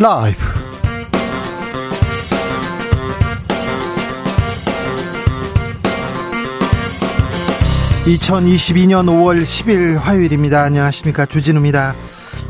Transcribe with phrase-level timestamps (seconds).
[0.00, 0.38] 라이브.
[8.06, 10.62] 2022년 5월 10일 화요일입니다.
[10.62, 11.26] 안녕하십니까.
[11.26, 11.94] 주진우입니다.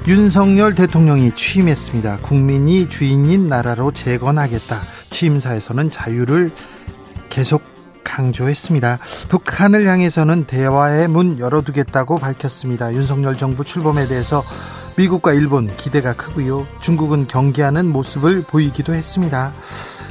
[0.07, 2.19] 윤석열 대통령이 취임했습니다.
[2.19, 4.81] 국민이 주인인 나라로 재건하겠다.
[5.11, 6.53] 취임사에서는 자유를
[7.31, 7.63] 계속
[8.05, 8.99] 강조했습니다.
[9.29, 12.95] 북한을 향해서는 대화의 문 열어두겠다고 밝혔습니다.
[12.95, 14.45] 윤석열 정부 출범에 대해서
[15.01, 16.67] 미국과 일본 기대가 크고요.
[16.81, 19.51] 중국은 경계하는 모습을 보이기도 했습니다.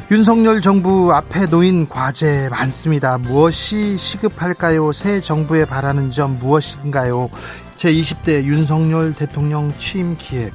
[0.09, 3.19] 윤석열 정부 앞에 놓인 과제 많습니다.
[3.19, 4.91] 무엇이 시급할까요?
[4.91, 7.29] 새 정부에 바라는 점 무엇인가요?
[7.77, 10.53] 제20대 윤석열 대통령 취임 기획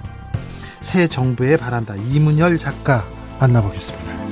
[0.80, 1.94] 새 정부에 바란다.
[1.94, 3.06] 이문열 작가
[3.38, 4.23] 만나보겠습니다.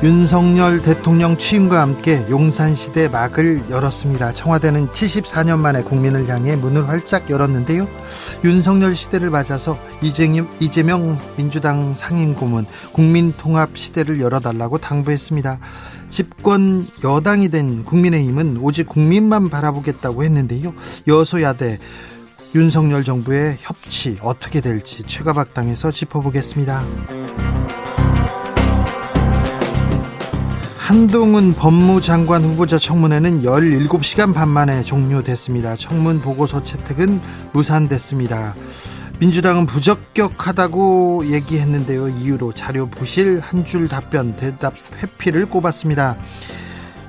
[0.00, 4.32] 윤석열 대통령 취임과 함께 용산시대 막을 열었습니다.
[4.32, 7.88] 청와대는 74년 만에 국민을 향해 문을 활짝 열었는데요.
[8.44, 15.58] 윤석열 시대를 맞아서 이재명, 이재명 민주당 상임고문 국민통합 시대를 열어달라고 당부했습니다.
[16.10, 20.74] 집권 여당이 된 국민의힘은 오직 국민만 바라보겠다고 했는데요.
[21.08, 21.80] 여소야대
[22.54, 26.84] 윤석열 정부의 협치 어떻게 될지 최가박당에서 짚어보겠습니다.
[30.88, 35.76] 한동훈 법무장관 후보자 청문회는 17시간 반 만에 종료됐습니다.
[35.76, 37.20] 청문 보고서 채택은
[37.52, 38.54] 무산됐습니다.
[39.20, 42.08] 민주당은 부적격하다고 얘기했는데요.
[42.08, 44.72] 이유로 자료 부실 한 줄 답변 대답
[45.02, 46.16] 회피를 꼽았습니다.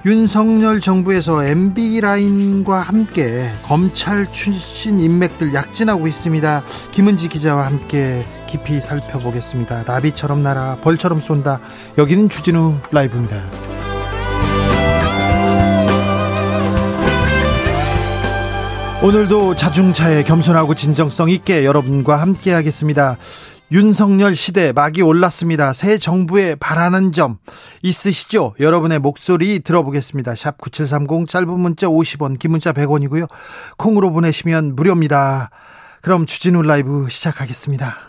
[0.05, 6.63] 윤석열 정부에서 MB 라인과 함께 검찰 출신 인맥들 약진하고 있습니다.
[6.91, 9.83] 김은지 기자와 함께 깊이 살펴보겠습니다.
[9.85, 11.59] 나비처럼 날아 벌처럼 쏜다.
[11.97, 13.37] 여기는 주진우 라이브입니다.
[19.01, 23.17] 오늘도 자중차에 겸손하고 진정성 있게 여러분과 함께 하겠습니다.
[23.71, 25.73] 윤석열 시대 막이 올랐습니다.
[25.73, 27.37] 새 정부에 바라는 점
[27.83, 28.55] 있으시죠?
[28.59, 30.33] 여러분의 목소리 들어보겠습니다.
[30.33, 33.29] 샵 9730 짧은 문자 50원, 긴 문자 100원이고요.
[33.77, 35.51] 콩으로 보내시면 무료입니다.
[36.01, 38.08] 그럼 주진우 라이브 시작하겠습니다.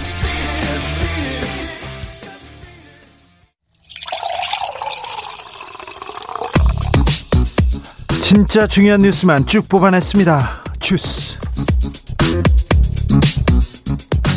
[8.33, 10.63] 진짜 중요한 뉴스만 쭉 뽑아냈습니다.
[10.79, 11.37] 주스.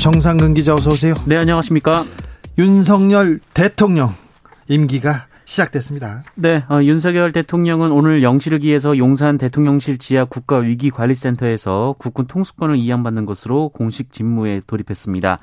[0.02, 1.14] 정상근 기자 어서 오세요.
[1.26, 2.02] 네, 안녕하십니까?
[2.58, 4.16] 윤석열 대통령
[4.66, 6.24] 임기가 시작됐습니다.
[6.34, 13.68] 네, 어, 윤석열 대통령은 오늘 영시를 기해서 용산 대통령실 지하 국가위기관리센터에서 국군 통수권을 이양받는 것으로
[13.68, 15.38] 공식 직무에 돌입했습니다.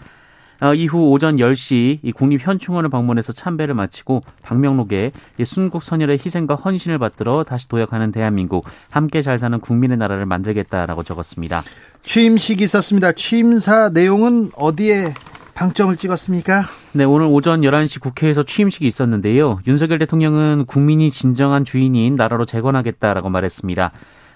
[0.61, 5.09] 어, 이후 오전 10시 국립현충원을 방문해서 참배를 마치고 방명록에
[5.43, 11.63] 순국 선열의 희생과 헌신을 받들어 다시 도약하는 대한민국 함께 잘 사는 국민의 나라를 만들겠다라고 적었습니다.
[12.03, 13.11] 취임식이 있었습니다.
[13.13, 15.13] 취임사 내용은 어디에
[15.55, 16.65] 방점을 찍었습니까?
[16.93, 19.59] 네, 오늘 오전 11시 국회에서 취임식이 있었는데요.
[19.67, 23.91] 윤석열 대통령은 국민이 진정한 주인인 나라로 재건하겠다라고 말했습니다.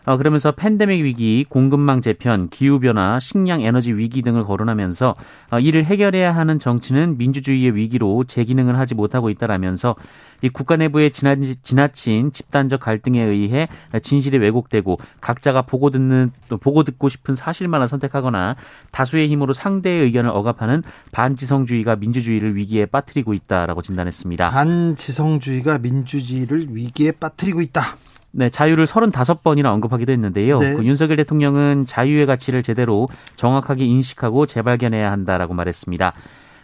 [0.06, 5.16] 어, 그러면서 팬데믹 위기, 공급망 재편, 기후변화, 식량 에너지 위기 등을 거론하면서
[5.52, 9.96] 어, 이를 해결해야 하는 정치는 민주주의의 위기로 제 기능을 하지 못하고 있다라면서
[10.42, 13.68] 이 국가 내부의 지나 친 집단적 갈등에 의해
[14.00, 18.56] 진실이 왜곡되고 각자가 보고 듣는 보고 듣고 싶은 사실만을 선택하거나
[18.92, 20.84] 다수의 힘으로 상대의 의견을 억압하는
[21.14, 24.50] 반지성주의가 민주주의를 위기에 빠뜨리고 있다라고 진단했습니다.
[24.50, 27.98] 반지성주의가 민주주의를 위기에 빠뜨리고 있다.
[28.38, 30.58] 네, 자유를 35번이나 언급하기도 했는데요.
[30.58, 30.74] 네.
[30.74, 33.08] 그 윤석열 대통령은 자유의 가치를 제대로
[33.38, 36.14] 정확하게 인식하고 재발견해야 한다라고 말했습니다.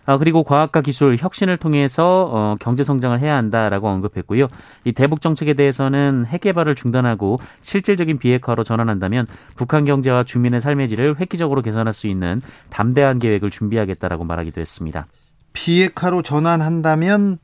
[0.06, 4.48] 아, 그리고 과학과 기술 혁신을 통해서 어, 경제 성장을 해야 한다라고 언급했고요.
[4.84, 11.20] 이 대북 정책에 대해서는 핵 개발을 중단하고 실질적인 비핵화로 전환한다면 북한 경제와 주민의 삶의 질을
[11.20, 15.08] 획기적으로 개선할 수 있는 담대한 계획을 준비하겠다라고 말하기도 했습니다.
[15.54, 17.38] 비핵화로 전환한다면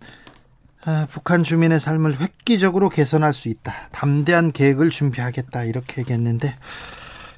[0.90, 3.74] 아, 북한 주민의 삶을 획기적으로 개선할 수 있다.
[3.92, 5.66] 담대한 계획을 준비하겠다.
[5.66, 6.56] 이렇게 얘기했는데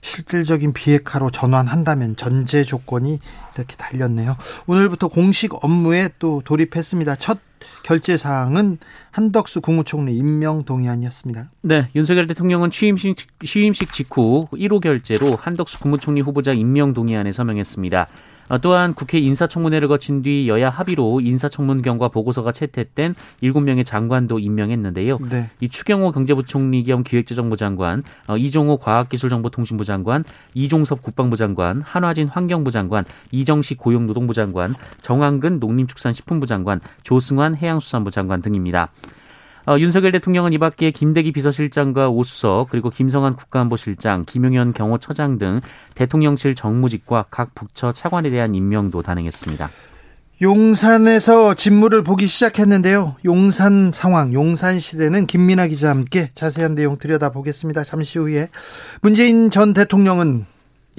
[0.01, 3.17] 실질적인 비핵화로 전환한다면 전제 조건이
[3.55, 4.37] 이렇게 달렸네요.
[4.67, 7.15] 오늘부터 공식 업무에 또 돌입했습니다.
[7.15, 7.39] 첫
[7.83, 8.77] 결제 사항은
[9.09, 11.49] 한덕수 국무총리 임명 동의안이었습니다.
[11.63, 18.07] 네, 윤석열 대통령은 취임식, 취임식 직후 1호 결제로 한덕수 국무총리 후보자 임명 동의안에 서명했습니다.
[18.49, 25.19] 어, 또한 국회 인사청문회를 거친 뒤 여야 합의로 인사청문경과 보고서가 채택된 7명의 장관도 임명했는데요.
[25.29, 25.49] 네.
[25.61, 30.23] 이 추경호 경제부총리 겸 기획재정부 장관, 어, 이종호 과학기술정보통신부 장관,
[30.53, 38.41] 이종섭 국방부 장관, 한화진 환경부 장관, 이정식 고용노동부 장관, 정황근 농림축산식품부 장관, 조승환 해양수산부 장관
[38.41, 38.91] 등입니다.
[39.69, 45.61] 어, 윤석열 대통령은 이 밖에 김대기 비서실장과 오수석 그리고 김성한 국가안보실장, 김용현 경호처장 등
[45.93, 49.69] 대통령실 정무직과 각 부처 차관에 대한 임명도 단행했습니다.
[50.41, 53.17] 용산에서 진물을 보기 시작했는데요.
[53.25, 57.83] 용산 상황, 용산 시대는 김민아 기자와 함께 자세한 내용 들여다보겠습니다.
[57.83, 58.47] 잠시 후에
[59.01, 60.47] 문재인 전 대통령은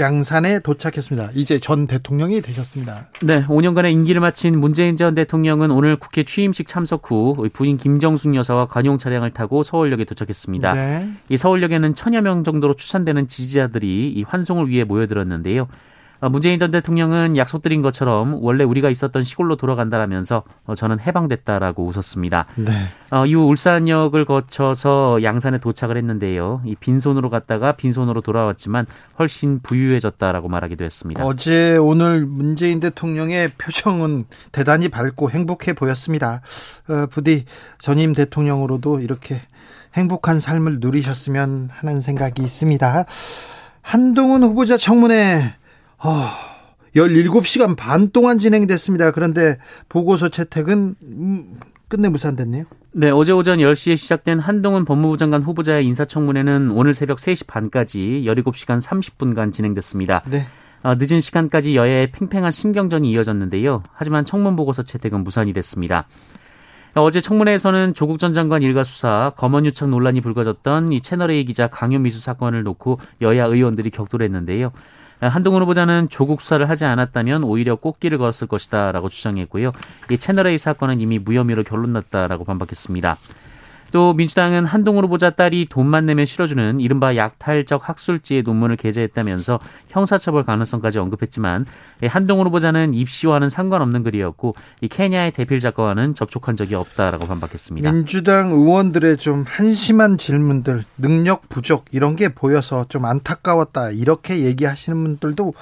[0.01, 1.31] 양산에 도착했습니다.
[1.35, 3.09] 이제 전 대통령이 되셨습니다.
[3.23, 8.67] 네, 5년간의 임기를 마친 문재인 전 대통령은 오늘 국회 취임식 참석 후 부인 김정숙 여사와
[8.69, 10.73] 관용 차량을 타고 서울역에 도착했습니다.
[10.73, 11.11] 네.
[11.29, 15.69] 이 서울역에는 천여 명 정도로 추산되는 지지자들이 이 환송을 위해 모여들었는데요.
[16.21, 22.47] 어, 문재인 전 대통령은 약속드린 것처럼 원래 우리가 있었던 시골로 돌아간다라면서 어, 저는 해방됐다라고 웃었습니다.
[22.57, 22.73] 네.
[23.11, 26.63] 어, 이후 울산역을 거쳐서 양산에 도착을 했는데요.
[26.65, 28.87] 이 빈손으로 갔다가 빈손으로 돌아왔지만
[29.19, 31.25] 훨씬 부유해졌다라고 말하기도 했습니다.
[31.25, 36.43] 어제 오늘 문재인 대통령의 표정은 대단히 밝고 행복해 보였습니다.
[36.89, 37.45] 어, 부디
[37.79, 39.41] 전임 대통령으로도 이렇게
[39.95, 43.07] 행복한 삶을 누리셨으면 하는 생각이 있습니다.
[43.83, 45.55] 한동훈 후보자 청문회
[46.03, 46.35] 아,
[46.95, 49.13] 17시간 반 동안 진행됐습니다.
[49.13, 49.59] 그런데
[49.89, 52.65] 보고서 채택은 음, 끝내 무산됐네요.
[52.93, 58.83] 네, 어제 오전 10시에 시작된 한동훈 법무부 장관 후보자의 인사청문회는 오늘 새벽 3시 반까지 17시간
[58.83, 60.23] 30분간 진행됐습니다.
[60.29, 60.47] 네.
[60.83, 63.83] 어, 늦은 시간까지 여야의 팽팽한 신경전이 이어졌는데요.
[63.93, 66.09] 하지만 청문 보고서 채택은 무산이 됐습니다.
[66.95, 72.21] 어제 청문회에서는 조국 전 장관 일가 수사, 검언 유착 논란이 불거졌던 이 채널A 기자 강요미수
[72.21, 74.73] 사건을 놓고 여야 의원들이 격돌했는데요.
[75.21, 79.73] 한동훈 후보자는 조국 수사를 하지 않았다면 오히려 꽃길을 걸었을 것이다라고 주장했고요.
[80.11, 83.19] 이 채널A 사건은 이미 무혐의로 결론 났다라고 반박했습니다.
[83.93, 89.59] 또 민주당은 한동훈 후보자 딸이 돈만 내면 실어주는 이른바 약탈적 학술지의 논문을 게재했다면서
[89.89, 91.67] 형사처벌 가능성까지 언급했지만
[92.07, 97.91] 한동훈 후보자는 입시와는 상관없는 글이었고 이 케냐의 대필 작가와는 접촉한 적이 없다라고 반박했습니다.
[97.93, 105.55] 민주당 의원들의 좀 한심한 질문들, 능력 부족 이런 게 보여서 좀 안타까웠다 이렇게 얘기하시는 분들도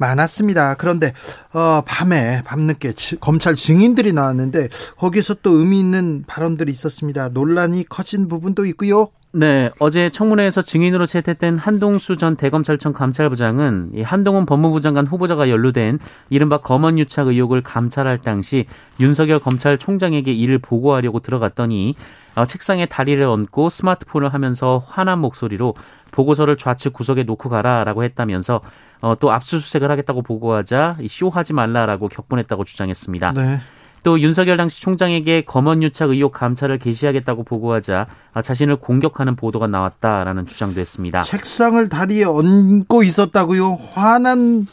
[0.00, 0.74] 많았습니다.
[0.74, 1.12] 그런데
[1.52, 7.28] 어, 밤에 밤늦게 검찰 증인들이 나왔는데 거기서 또 의미 있는 발언들이 있었습니다.
[7.28, 9.10] 논란이 커진 부분도 있고요.
[9.32, 16.00] 네, 어제 청문회에서 증인으로 채택된 한동수 전 대검찰청 감찰부장은 이 한동훈 법무부 장관 후보자가 연루된
[16.30, 18.66] 이른바 검언 유착 의혹을 감찰할 당시
[18.98, 21.94] 윤석열 검찰총장에게 이를 보고하려고 들어갔더니
[22.34, 25.74] 어, 책상에 다리를 얹고 스마트폰을 하면서 화난 목소리로
[26.10, 28.60] 보고서를 좌측 구석에 놓고 가라라고 했다면서
[29.00, 33.32] 어, 또 압수수색을 하겠다고 보고하자 쇼하지 말라라고 격분했다고 주장했습니다.
[33.32, 33.60] 네.
[34.02, 38.06] 또 윤석열 당시 총장에게 검언 유착 의혹 감찰을 개시하겠다고 보고하자
[38.42, 41.22] 자신을 공격하는 보도가 나왔다라는 주장도 했습니다.
[41.22, 43.78] 책상을 다리에 얹고 있었다고요?
[43.92, 44.66] 화난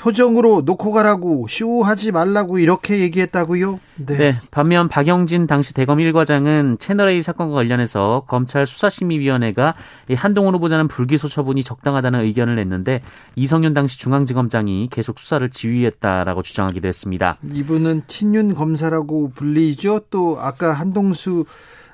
[0.00, 3.78] 표정으로 놓고 가라고 쇼하지 말라고 이렇게 얘기했다고요?
[3.96, 4.16] 네.
[4.16, 4.38] 네.
[4.50, 9.74] 반면 박영진 당시 대검 1과장은 채널A 사건과 관련해서 검찰 수사심의위원회가
[10.16, 13.02] 한동훈 후보자는 불기소 처분이 적당하다는 의견을 냈는데
[13.36, 17.36] 이성윤 당시 중앙지검장이 계속 수사를 지휘했다라고 주장하기도 했습니다.
[17.52, 20.00] 이분은 친윤 검사라고 불리죠.
[20.10, 21.44] 또 아까 한동수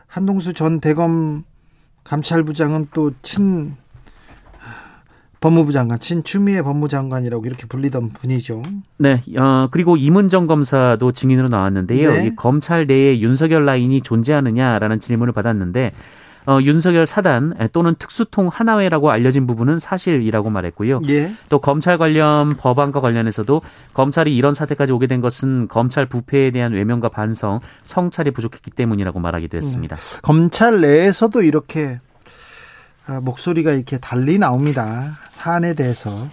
[0.07, 1.43] 한동수 전 대검
[2.05, 3.75] 감찰부장은 또 친
[5.47, 8.63] 법무부 장관, 친추미애 법무장관이라고 이렇게 불리던 분이죠.
[8.99, 12.13] 네, 어, 그리고 이문정 검사도 증인으로 나왔는데요.
[12.13, 12.33] 네.
[12.35, 15.93] 검찰 내에 윤석열 라인이 존재하느냐라는 질문을 받았는데
[16.47, 21.03] 어, 윤석열 사단 또는 특수통 하나회라고 알려진 부분은 사실이라고 말했고요.
[21.11, 21.31] 예.
[21.49, 23.63] 또 검찰 관련 법안과 관련해서도
[23.95, 29.59] 검찰이 이런 사태까지 오게 된 것은 검찰 부패에 대한 외면과 반성, 성찰이 부족했기 때문이라고 말하기도
[29.59, 29.95] 했습니다.
[29.95, 30.19] 음.
[30.23, 32.06] 검찰 내에서도 이렇게 아,
[33.23, 35.19] 목소리가 이렇게 달리 나옵니다.
[35.31, 36.29] 사안에 대해서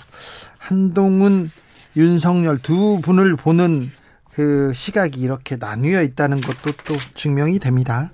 [0.58, 1.52] 한동훈,
[1.96, 3.90] 윤석열 두 분을 보는
[4.32, 8.12] 그 시각이 이렇게 나뉘어 있다는 것도 또 증명이 됩니다.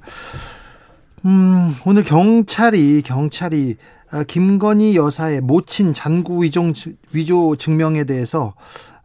[1.26, 3.78] 음, 오늘 경찰이 경찰이
[4.12, 6.64] 아, 김건희 여사의 모친 잔고 위조,
[7.14, 8.56] 위조 증명에 대해서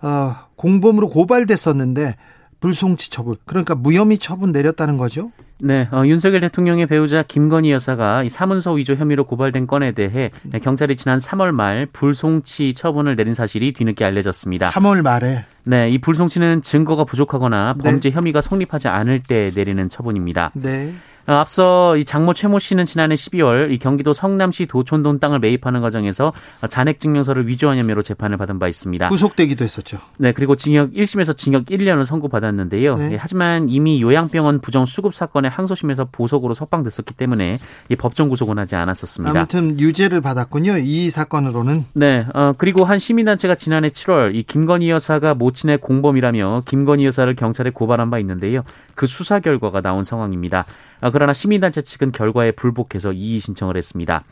[0.00, 2.16] 어, 공범으로 고발됐었는데
[2.60, 5.30] 불송치 처분 그러니까 무혐의 처분 내렸다는 거죠.
[5.60, 10.58] 네, 어, 윤석열 대통령의 배우자 김건희 여사가 이 사문서 위조 혐의로 고발된 건에 대해 네,
[10.58, 14.70] 경찰이 지난 3월 말 불송치 처분을 내린 사실이 뒤늦게 알려졌습니다.
[14.70, 17.90] 3월 말에 네, 이 불송치는 증거가 부족하거나 네.
[17.90, 20.50] 범죄 혐의가 성립하지 않을 때 내리는 처분입니다.
[20.54, 20.92] 네.
[21.26, 26.32] 어, 앞서 이 장모 최모 씨는 지난해 12월 이 경기도 성남시 도촌동 땅을 매입하는 과정에서
[26.68, 29.08] 잔액 증명서를 위조한 혐의로 재판을 받은 바 있습니다.
[29.08, 29.98] 구속되기도 했었죠.
[30.18, 32.94] 네, 그리고 징역 1심에서 징역 1년을 선고받았는데요.
[32.96, 33.12] 네.
[33.12, 38.76] 예, 하지만 이미 요양병원 부정 수급 사건의 항소심에서 보석으로 석방됐었기 때문에 이 법정 구속은 하지
[38.76, 39.38] 않았었습니다.
[39.38, 40.78] 아무튼 유죄를 받았군요.
[40.78, 41.86] 이 사건으로는.
[41.94, 47.70] 네, 어, 그리고 한 시민단체가 지난해 7월 이 김건희 여사가 모친의 공범이라며 김건희 여사를 경찰에
[47.70, 48.62] 고발한 바 있는데요.
[48.94, 50.66] 그 수사 결과가 나온 상황입니다.
[51.04, 54.24] 아, 그러나 시민단체 측은 결과에 불복해서 이의 신청을 했습니다.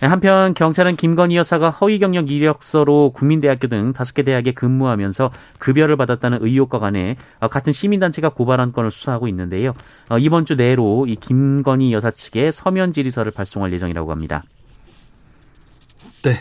[0.00, 6.38] 한편 경찰은 김건희 여사가 허위 경력 이력서로 국민대학교 등 다섯 개 대학에 근무하면서 급여를 받았다는
[6.40, 7.18] 의혹과 관해
[7.50, 9.74] 같은 시민단체가 고발한 건을 수사하고 있는데요.
[10.08, 14.44] 어, 이번 주 내로 이 김건희 여사 측에 서면 질의서를 발송할 예정이라고 합니다.
[16.22, 16.36] 네.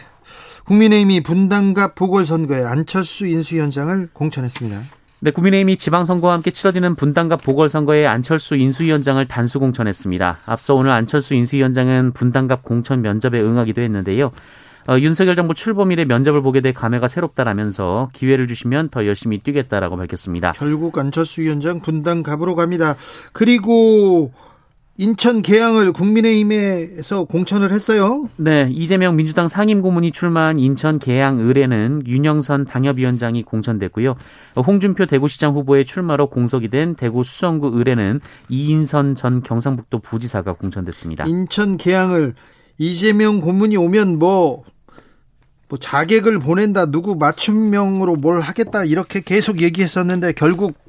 [0.63, 4.81] 국민의힘이 분당갑 보궐선거에 안철수 인수위원장을 공천했습니다.
[5.19, 10.37] 네, 국민의힘이 지방선거와 함께 치러지는 분당갑 보궐선거에 안철수 인수위원장을 단수 공천했습니다.
[10.45, 14.31] 앞서 오늘 안철수 인수위원장은 분당갑 공천 면접에 응하기도 했는데요.
[14.87, 19.97] 어, 윤석열 정부 출범 일에 면접을 보게 돼 감회가 새롭다라면서 기회를 주시면 더 열심히 뛰겠다라고
[19.97, 20.51] 밝혔습니다.
[20.51, 22.95] 결국 안철수 위원장 분당갑으로 갑니다.
[23.33, 24.31] 그리고
[24.99, 28.29] 인천 계양을 국민의힘에서 공천을 했어요.
[28.35, 34.15] 네, 이재명 민주당 상임고문이 출마한 인천 계양 의뢰는 윤영선 당협위원장이 공천됐고요.
[34.55, 41.25] 홍준표 대구시장 후보의 출마로 공석이 된 대구 수성구 의뢰는 이인선 전 경상북도 부지사가 공천됐습니다.
[41.27, 42.33] 인천 계양을
[42.79, 44.63] 이재명 고문이 오면 뭐,
[45.69, 50.86] 뭐 자객을 보낸다, 누구 맞춤명으로 뭘 하겠다 이렇게 계속 얘기했었는데 결국 어,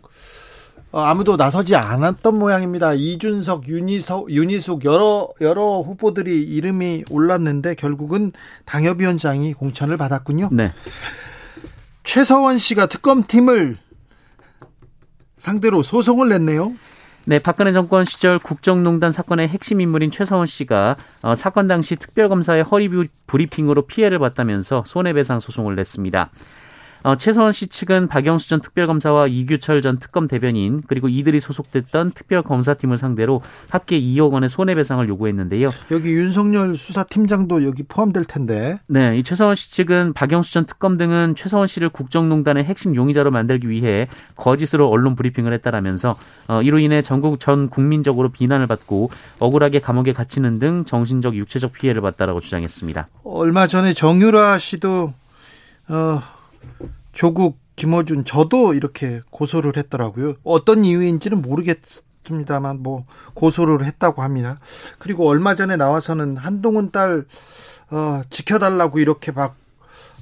[0.93, 2.95] 아무도 나서지 않았던 모양입니다.
[2.95, 8.33] 이준석, 윤희석, 윤희숙 여러 여러 후보들이 이름이 올랐는데 결국은
[8.65, 10.49] 당협위원장이 공천을 받았군요.
[10.53, 10.73] 네.
[12.05, 13.77] 최서원 씨가 특검팀을
[15.37, 16.73] 상대로 소송을 냈네요.
[17.27, 22.89] 네, 박근혜 정권 시절 국정농단 사건의 핵심 인물인 최서원 씨가 어, 사건 당시 특별검사의 허리
[23.27, 26.31] 브리핑으로 피해를 봤다면서 손해배상 소송을 냈습니다.
[27.03, 32.99] 어, 최소원 씨 측은 박영수 전 특별검사와 이규철 전 특검 대변인 그리고 이들이 소속됐던 특별검사팀을
[32.99, 33.41] 상대로
[33.71, 35.71] 합계 2억 원의 손해배상을 요구했는데요.
[35.91, 38.77] 여기 윤석열 수사팀장도 여기 포함될 텐데.
[38.87, 43.69] 네, 이 최서원 씨 측은 박영수 전 특검 등은 최서원 씨를 국정농단의 핵심 용의자로 만들기
[43.69, 46.17] 위해 거짓으로 언론 브리핑을 했다라면서
[46.49, 52.01] 어, 이로 인해 전국 전 국민적으로 비난을 받고 억울하게 감옥에 갇히는 등 정신적 육체적 피해를
[52.03, 53.09] 봤다라고 주장했습니다.
[53.25, 55.13] 얼마 전에 정유라 씨도
[55.91, 56.23] 어
[57.13, 60.35] 조국 김어준 저도 이렇게 고소를 했더라고요.
[60.43, 64.59] 어떤 이유인지는 모르겠습니다만 뭐 고소를 했다고 합니다.
[64.99, 67.25] 그리고 얼마 전에 나와서는 한동훈 딸
[67.91, 69.57] 어, 지켜달라고 이렇게 막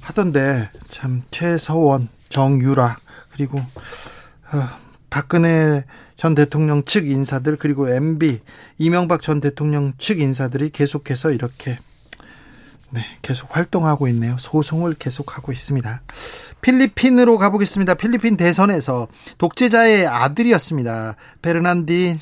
[0.01, 2.97] 하던데 참 최서원, 정유라
[3.33, 4.69] 그리고 어,
[5.09, 5.83] 박근혜
[6.15, 8.39] 전 대통령 측 인사들 그리고 MB
[8.77, 11.79] 이명박 전 대통령 측 인사들이 계속해서 이렇게
[12.89, 14.35] 네, 계속 활동하고 있네요.
[14.37, 16.01] 소송을 계속하고 있습니다.
[16.61, 17.95] 필리핀으로 가보겠습니다.
[17.95, 21.15] 필리핀 대선에서 독재자의 아들이었습니다.
[21.41, 22.19] 페르디난드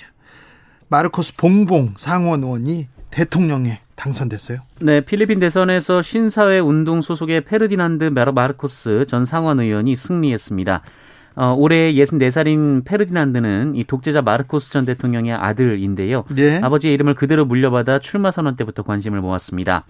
[0.87, 4.59] 마르코스 봉봉 상원 의원이 대통령에 당선됐어요.
[4.81, 10.81] 네, 필리핀 대선에서 신사회 운동 소속의 페르디난드 마르코스 전 상원 의원이 승리했습니다.
[11.37, 16.25] 어, 올해 64살인 페르디난드는 이 독재자 마르코스 전 대통령의 아들인데요.
[16.33, 16.59] 네.
[16.61, 19.85] 아버지의 이름을 그대로 물려받아 출마 선언 때부터 관심을 모았습니다.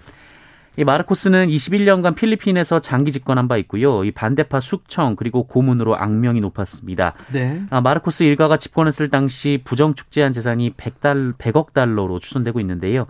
[0.78, 4.04] 이 마르코스는 21년간 필리핀에서 장기 집권한 바 있고요.
[4.04, 7.14] 이 반대파 숙청 그리고 고문으로 악명이 높았습니다.
[7.32, 7.62] 네.
[7.70, 13.08] 아, 마르코스 일가가 집권했을 당시 부정 축재한 재산이 100달 100억 달러로 추산되고 있는데요.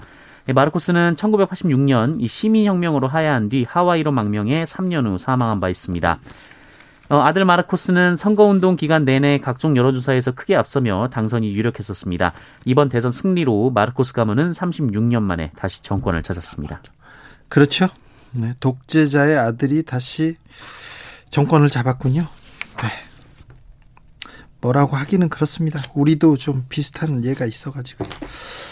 [0.48, 6.20] 이 마르코스는 1986년 이 시민혁명으로 하야한 뒤 하와이로 망명해 3년 후 사망한 바 있습니다.
[7.10, 12.34] 어, 아들 마르코스는 선거운동 기간 내내 각종 여론조사에서 크게 앞서며 당선이 유력했었습니다.
[12.66, 16.82] 이번 대선 승리로 마르코스 가문은 36년 만에 다시 정권을 찾았습니다.
[17.50, 17.88] 그렇죠.
[18.32, 20.36] 네, 독재자의 아들이 다시
[21.30, 22.22] 정권을 잡았군요.
[22.22, 22.88] 네.
[24.62, 25.80] 뭐라고 하기는 그렇습니다.
[25.94, 28.06] 우리도 좀 비슷한 예가 있어가지고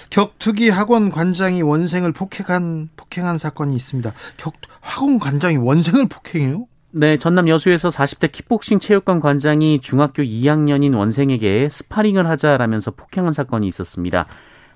[0.10, 4.12] 격투기 학원 관장이 원생을 폭행한 폭행한 사건이 있습니다.
[4.38, 6.68] 격 학원 관장이 원생을 폭행해요?
[6.92, 14.28] 네, 전남 여수에서 40대 킥복싱 체육관 관장이 중학교 2학년인 원생에게 스파링을 하자라면서 폭행한 사건이 있었습니다.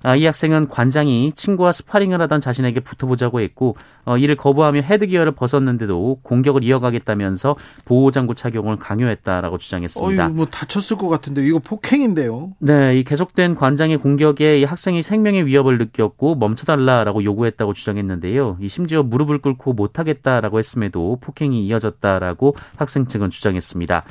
[0.02, 6.20] 아, 이 학생은 관장이 친구와 스파링을 하던 자신에게 붙어보자고 했고 어, 이를 거부하며 헤드기어를 벗었는데도
[6.22, 10.26] 공격을 이어가겠다면서 보호장구 착용을 강요했다라고 주장했습니다.
[10.26, 12.52] 어이, 뭐 다쳤을 것 같은데 이거 폭행인데요.
[12.58, 18.58] 네, 이 계속된 관장의 공격에 이 학생이 생명의 위협을 느꼈고 멈춰달라라고 요구했다고 주장했는데요.
[18.60, 24.04] 이 심지어 무릎을 꿇고 못하겠다라고 했음에도 폭행이 이어졌다라고 학생 측은 주장했습니다.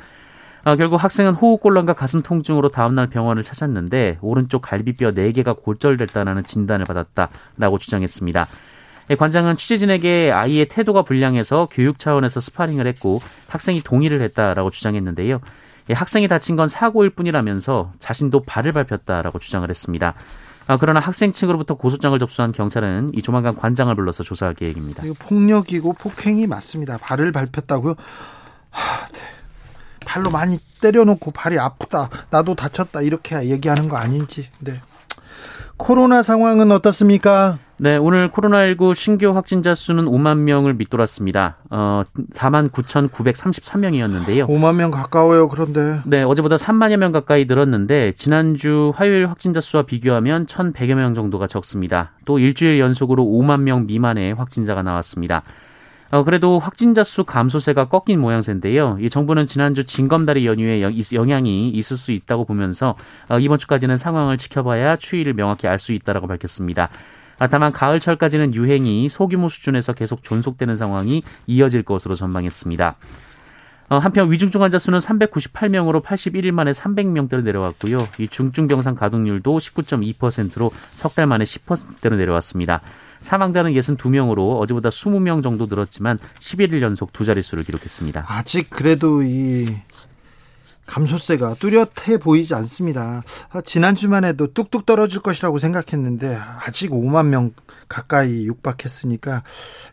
[0.68, 7.78] 아, 결국 학생은 호흡곤란과 가슴 통증으로 다음날 병원을 찾았는데 오른쪽 갈비뼈 4개가 골절됐다는 진단을 받았다라고
[7.78, 8.46] 주장했습니다.
[9.08, 15.40] 예, 관장은 취재진에게 아이의 태도가 불량해서 교육 차원에서 스파링을 했고 학생이 동의를 했다라고 주장했는데요.
[15.88, 20.12] 예, 학생이 다친 건 사고일 뿐이라면서 자신도 발을 밟혔다라고 주장을 했습니다.
[20.66, 25.02] 아, 그러나 학생 측으로부터 고소장을 접수한 경찰은 이 조만간 관장을 불러서 조사할 계획입니다.
[25.18, 26.98] 폭력이고 폭행이 맞습니다.
[26.98, 27.94] 발을 밟혔다고요?
[28.68, 29.37] 하, 네.
[30.08, 32.08] 발로 많이 때려놓고 발이 아프다.
[32.30, 33.02] 나도 다쳤다.
[33.02, 34.48] 이렇게 얘기하는 거 아닌지.
[34.58, 34.80] 네.
[35.76, 37.58] 코로나 상황은 어떻습니까?
[37.76, 41.58] 네, 오늘 코로나19 신규 확진자 수는 5만 명을 밑돌았습니다.
[41.70, 42.02] 어,
[42.34, 44.48] 4만 9,933명이었는데요.
[44.48, 46.00] 5만 명 가까워요, 그런데.
[46.04, 52.10] 네, 어제보다 3만여 명 가까이 늘었는데, 지난주 화요일 확진자 수와 비교하면 1,100여 명 정도가 적습니다.
[52.24, 55.44] 또 일주일 연속으로 5만 명 미만의 확진자가 나왔습니다.
[56.10, 58.96] 어, 그래도 확진자 수 감소세가 꺾인 모양새인데요.
[59.00, 62.96] 이 정부는 지난주 징검다리 연휴에 영향이 있을 수 있다고 보면서
[63.28, 66.88] 어, 이번 주까지는 상황을 지켜봐야 추이를 명확히 알 수 있다라고 밝혔습니다.
[67.38, 72.96] 아, 다만 가을철까지는 유행이 소규모 수준에서 계속 존속되는 상황이 이어질 것으로 전망했습니다.
[73.90, 78.08] 어, 한편 위중증 환자 수는 398명으로 81일 만에 300명대로 내려왔고요.
[78.18, 82.80] 이 중증 병상 가동률도 19.2%로 석 달 만에 10%대로 내려왔습니다.
[83.20, 88.24] 사망자는 62명으로 어제보다 20명 정도 늘었지만 11일 연속 두 자릿수를 기록했습니다.
[88.28, 89.74] 아직 그래도 이
[90.86, 93.22] 감소세가 뚜렷해 보이지 않습니다.
[93.50, 97.52] 아, 지난주만 해도 뚝뚝 떨어질 것이라고 생각했는데 아직 5만 명
[97.88, 99.42] 가까이 육박했으니까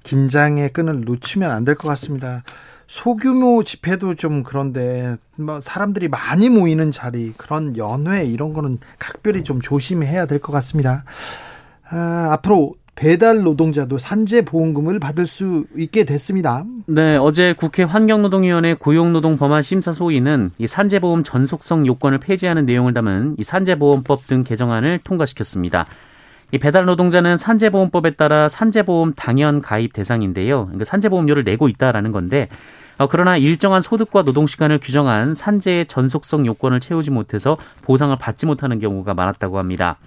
[0.03, 2.43] 긴장의 끈을 놓치면 안 될 것 같습니다.
[2.87, 9.59] 소규모 집회도 좀 그런데 뭐 사람들이 많이 모이는 자리 그런 연회 이런 거는 각별히 좀
[9.59, 11.03] 조심해야 될 것 같습니다.
[11.89, 16.63] 아, 앞으로 배달 노동자도 산재 보험금을 받을 수 있게 됐습니다.
[16.87, 23.35] 네, 어제 국회 환경노동위원회 고용노동 법안 심사 소위는 이 산재보험 전속성 요건을 폐지하는 내용을 담은
[23.37, 25.85] 이 산재보험법 등 개정안을 통과시켰습니다.
[26.51, 30.65] 이 배달 노동자는 산재보험법에 따라 산재보험 당연 가입 대상인데요.
[30.65, 32.47] 그러니까 산재보험료를 내고 있다라는 건데
[32.97, 38.79] 어, 그러나 일정한 소득과 노동 시간을 규정한 산재의 전속성 요건을 채우지 못해서 보상을 받지 못하는
[38.79, 39.97] 경우가 많았다고 합니다.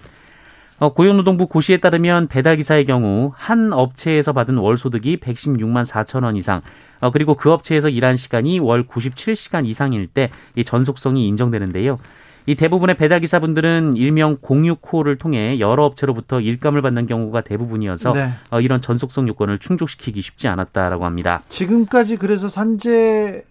[0.78, 6.62] 어, 고용노동부 고시에 따르면 배달기사의 경우 한 업체에서 받은 월 소득이 116만 4천 원 이상,
[7.00, 11.98] 어, 그리고 그 업체에서 일한 시간이 월 97시간 이상일 때 이 전속성이 인정되는데요.
[12.46, 18.30] 이 대부분의 배달기사분들은 일명 공유코를 통해 여러 업체로부터 일감을 받는 경우가 대부분이어서 네.
[18.50, 21.42] 어, 이런 전속성 요건을 충족시키기 쉽지 않았다라고 합니다.
[21.50, 23.44] 지금까지 그래서 산재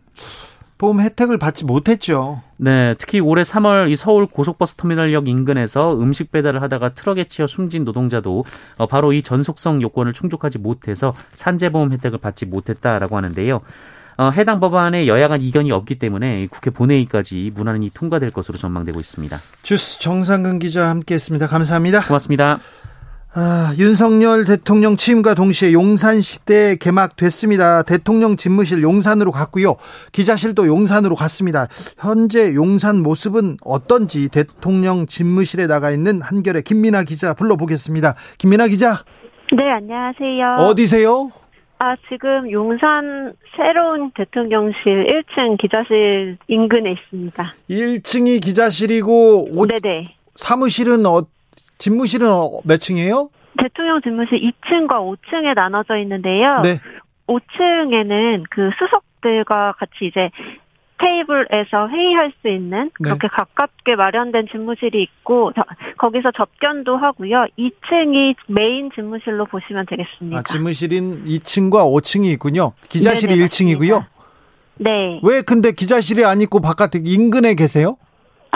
[0.78, 2.42] 보험 혜택을 받지 못했죠.
[2.58, 7.84] 네, 특히 올해 3월 이 서울 고속버스 터미널역 인근에서 음식 배달을 하다가 트럭에 치여 숨진
[7.84, 8.46] 노동자도
[8.78, 13.62] 어, 바로 이 전속성 요건을 충족하지 못해서 산재보험 혜택을 받지 못했다라고 하는데요.
[14.18, 19.40] 어, 해당 법안에 여야 간 이견이 없기 때문에 국회 본회의까지 무난히 통과될 것으로 전망되고 있습니다.
[19.62, 21.48] 주스 정상근 기자 함께했습니다.
[21.48, 22.02] 감사합니다.
[22.02, 22.58] 고맙습니다.
[23.40, 27.84] 아, 윤석열 대통령 취임과 동시에 용산 시대 개막됐습니다.
[27.84, 29.76] 대통령 집무실 용산으로 갔고요.
[30.12, 31.68] 기자실도 용산으로 갔습니다.
[32.00, 38.16] 현재 용산 모습은 어떤지 대통령 집무실에 나가 있는 한결의 김민아 기자 불러보겠습니다.
[38.40, 39.04] 김민아 기자.
[39.56, 40.56] 네, 안녕하세요.
[40.68, 41.30] 어디세요?
[41.78, 45.06] 아, 지금 용산 새로운 대통령실
[45.38, 47.54] 1층 기자실 인근에 있습니다.
[47.70, 50.16] 1층이 기자실이고 네네.
[50.36, 51.22] 사무실은 어,
[51.78, 53.30] 집무실은 어, 몇 층이에요?
[53.58, 56.62] 대통령 집무실 2층과 5층에 나눠져 있는데요.
[56.62, 56.80] 네.
[57.28, 60.30] 5층에는 그 수석들과 같이 이제
[61.00, 63.04] 테이블에서 회의할 수 있는 네.
[63.04, 63.32] 그렇게 네.
[63.32, 65.52] 가깝게 마련된 집무실이 있고
[65.98, 67.46] 거기서 접견도 하고요.
[67.58, 70.40] 2층이 메인 집무실로 보시면 되겠습니다.
[70.40, 72.74] 아, 집무실인 2층과 5층이 있군요.
[72.90, 74.06] 기자실이 네네, 1층이고요.
[74.80, 75.20] 네.
[75.24, 77.98] 왜 근데 기자실이 아니고 바깥에 인근에 계세요?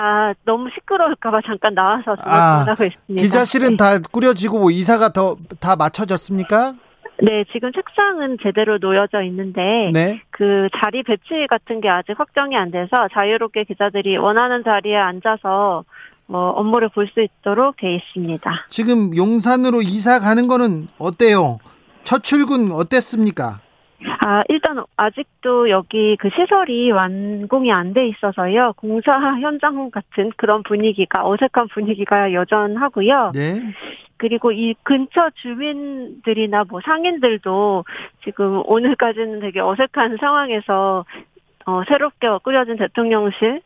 [0.01, 3.21] 아, 너무 시끄러울까봐 잠깐 나와서 아, 하고 있습니다.
[3.21, 3.77] 기자실은 네.
[3.77, 6.73] 다 꾸려지고 뭐 이사가 다 다 맞춰졌습니까?
[7.23, 10.21] 네, 지금 책상은 제대로 놓여져 있는데 네.
[10.31, 15.83] 그 자리 배치 같은 게 아직 확정이 안 돼서 자유롭게 기자들이 원하는 자리에 앉아서
[16.25, 18.49] 뭐 업무를 볼 수 있도록 돼 있습니다.
[18.69, 21.59] 지금 용산으로 이사 가는 거는 어때요?
[22.03, 23.59] 첫 출근 어땠습니까?
[24.23, 28.73] 아, 일단 아직도 여기 그 시설이 완공이 안 돼 있어서요.
[28.77, 33.31] 공사 현장 같은 그런 분위기가 어색한 분위기가 여전하고요.
[33.33, 33.55] 네.
[34.17, 37.83] 그리고 이 근처 주민들이나 뭐 상인들도
[38.23, 41.03] 지금 오늘까지는 되게 어색한 상황에서
[41.65, 43.61] 어, 새롭게 꾸려진 대통령실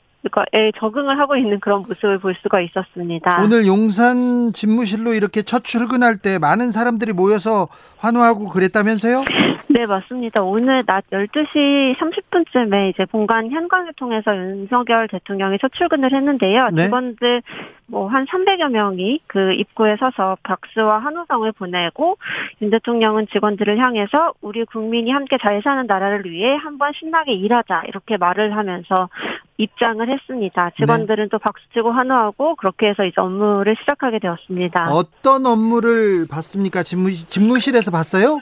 [0.54, 3.42] 에 적응을 하고 있는 그런 모습을 볼 수가 있었습니다.
[3.44, 9.24] 오늘 용산 집무실로 이렇게 첫 출근할 때 많은 사람들이 모여서 환호하고 그랬다면서요?
[9.70, 10.42] 네, 맞습니다.
[10.44, 16.70] 오늘 낮 12시 30분쯤에 이제 본관 현관을 통해서 윤석열 대통령이 첫 출근을 했는데요.
[16.72, 16.86] 네?
[16.86, 17.42] 직원들
[17.88, 22.18] 뭐 한 300여 명이 그 입구에 서서 박수와 한호성을 보내고
[22.62, 28.16] 윤 대통령은 직원들을 향해서 우리 국민이 함께 잘 사는 나라를 위해 한번 신나게 일하자 이렇게
[28.16, 29.10] 말을 하면서
[29.58, 30.72] 입장을 했습니다.
[30.78, 31.30] 직원들은 네.
[31.30, 34.92] 또 박수치고 환호하고 그렇게 해서 이제 업무를 시작하게 되었습니다.
[34.92, 36.84] 어떤 업무를 봤습니까?
[36.84, 38.40] 집무, 집무실에서 봤어요?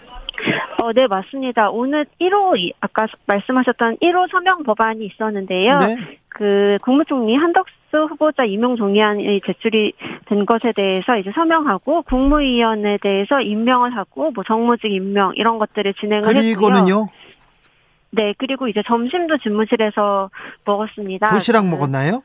[0.81, 1.69] 어, 네, 맞습니다.
[1.69, 5.77] 오늘 1호, 아까 말씀하셨던 1호 서명 법안이 있었는데요.
[5.77, 5.95] 네.
[6.33, 9.93] 그 국무총리 한덕수 후보자 임용 동의안이 제출이
[10.25, 16.21] 된 것에 대해서 이제 서명하고 국무위원에 대해서 임명을 하고 뭐 정무직 임명 이런 것들을 진행을
[16.21, 16.81] 그리고는요?
[16.81, 17.09] 했고요.
[18.11, 20.29] 네, 그리고 이제 점심도 집무실에서
[20.65, 21.29] 먹었습니다.
[21.29, 22.23] 도시락 그, 먹었나요?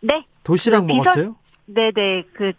[0.00, 0.24] 네.
[0.42, 1.36] 도시락 그 비서, 먹었어요?
[1.66, 1.92] 네네.
[1.94, 2.22] 네.
[2.32, 2.52] 그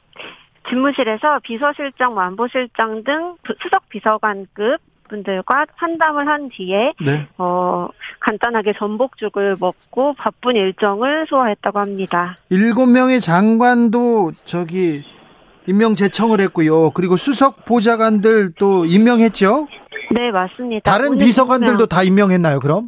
[0.69, 7.27] 집무실에서 비서실장, 완보실장 등 수석 비서관급 분들과 상담을 한 뒤에 네.
[7.37, 7.87] 어
[8.19, 12.37] 간단하게 전복죽을 먹고 바쁜 일정을 소화했다고 합니다.
[12.49, 15.03] 일곱 명의 장관도 저기
[15.67, 16.91] 임명 제청을 했고요.
[16.91, 19.67] 그리고 수석 보좌관들 또 임명했죠?
[20.11, 20.89] 네, 맞습니다.
[20.89, 21.87] 다른 비서관들도.
[21.87, 22.87] 다 임명했나요, 그럼?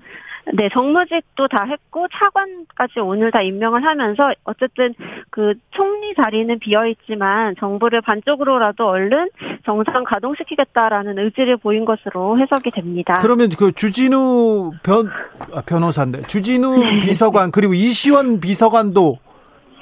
[0.54, 4.94] 네, 정무직도 다 했고 차관까지 오늘 다 임명을 하면서 어쨌든
[5.30, 9.30] 그 총리 자리는 비어 있지만 정부를 반쪽으로라도 얼른
[9.66, 13.18] 정상 가동시키겠다라는 의지를 보인 것으로 해석이 됩니다.
[13.20, 15.10] 그러면 그 주진우 변
[15.54, 19.20] 아, 변호사인데 주진우 비서관 그리고 이시원 비서관도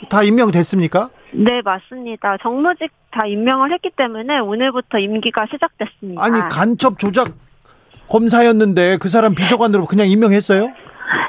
[0.10, 1.10] 다 임명됐습니까?
[1.34, 2.38] 네, 맞습니다.
[2.42, 6.24] 정무직 다 임명을 했기 때문에 오늘부터 임기가 시작됐습니다.
[6.24, 7.30] 아니, 간첩 조작
[8.10, 10.72] 검사였는데 그 사람 비서관으로 그냥 임명했어요?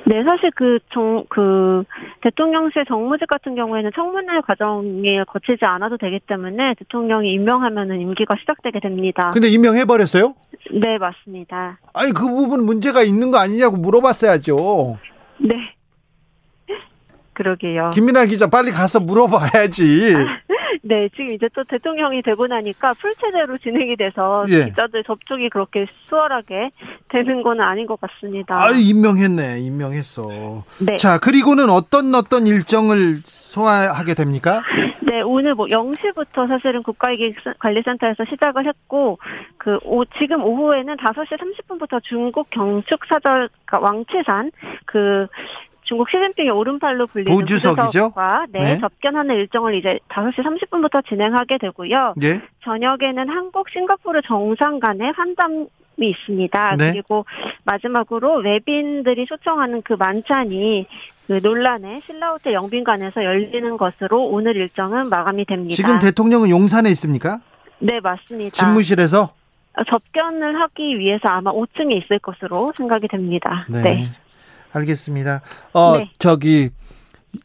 [0.07, 1.85] 네, 사실 그 정, 그
[2.23, 9.31] 대통령실 정무직 같은 경우에는 청문회 과정에 거치지 않아도 되기 때문에 대통령이 임명하면은 임기가 시작되게 됩니다.
[9.33, 10.35] 근데 임명해버렸어요?
[10.73, 11.79] 네, 맞습니다.
[11.93, 14.99] 아니, 그 부분 문제가 있는 거 아니냐고 물어봤어야죠.
[15.39, 15.55] 네.
[17.35, 17.91] 그러게요.
[17.91, 20.15] 김민아 기자 빨리 가서 물어봐야지.
[20.89, 24.65] 네, 지금 이제 또 대통령이 되고 나니까 풀체제로 진행이 돼서 예.
[24.65, 26.71] 기자들 접촉이 그렇게 수월하게
[27.11, 28.59] 되는 건 아닌 것 같습니다.
[28.59, 30.65] 아, 임명했네, 임명했어.
[30.87, 30.97] 네.
[30.97, 34.63] 자, 그리고는 어떤 어떤 일정을 소화하게 됩니까?
[35.03, 39.19] 네, 오늘 뭐 0시부터 사실은 국가기획관리센터에서 시작을 했고,
[39.59, 44.51] 그, 오, 지금 오후에는 5시 30분부터 중국 경축사절, 그러니까 왕치산,
[44.87, 45.27] 그,
[45.89, 48.13] 중국 시진핑의 오른팔로 불리는 부주석이죠?
[48.51, 52.13] 네, 네, 접견하는 일정을 이제 5시 30분부터 진행하게 되고요.
[52.19, 52.43] 네.
[52.63, 55.67] 저녁에는 한국 싱가포르 정상 간의 환담
[56.01, 56.77] 이 있습니다.
[56.77, 56.93] 네.
[56.93, 57.25] 그리고
[57.65, 60.87] 마지막으로 외빈들이 초청하는 그 만찬이
[61.27, 65.75] 그 논란의 신라호텔 영빈관에서 열리는 것으로 오늘 일정은 마감이 됩니다.
[65.75, 67.41] 지금 대통령은 용산에 있습니까?
[67.81, 68.51] 네, 맞습니다.
[68.51, 69.33] 집무실에서?
[69.89, 73.67] 접견을 하기 위해서 아마 5층에 있을 것으로 생각이 됩니다.
[73.69, 73.83] 네.
[73.83, 74.03] 네.
[74.73, 75.41] 알겠습니다.
[75.73, 76.11] 어, 네.
[76.19, 76.71] 저기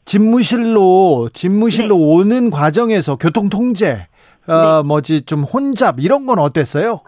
[0.06, 2.04] 집무실로 집무실로 네.
[2.04, 4.08] 오는 과정에서 교통 통제
[4.48, 4.88] 어 네.
[4.88, 7.02] 뭐지 좀 혼잡 이런 건 어땠어요?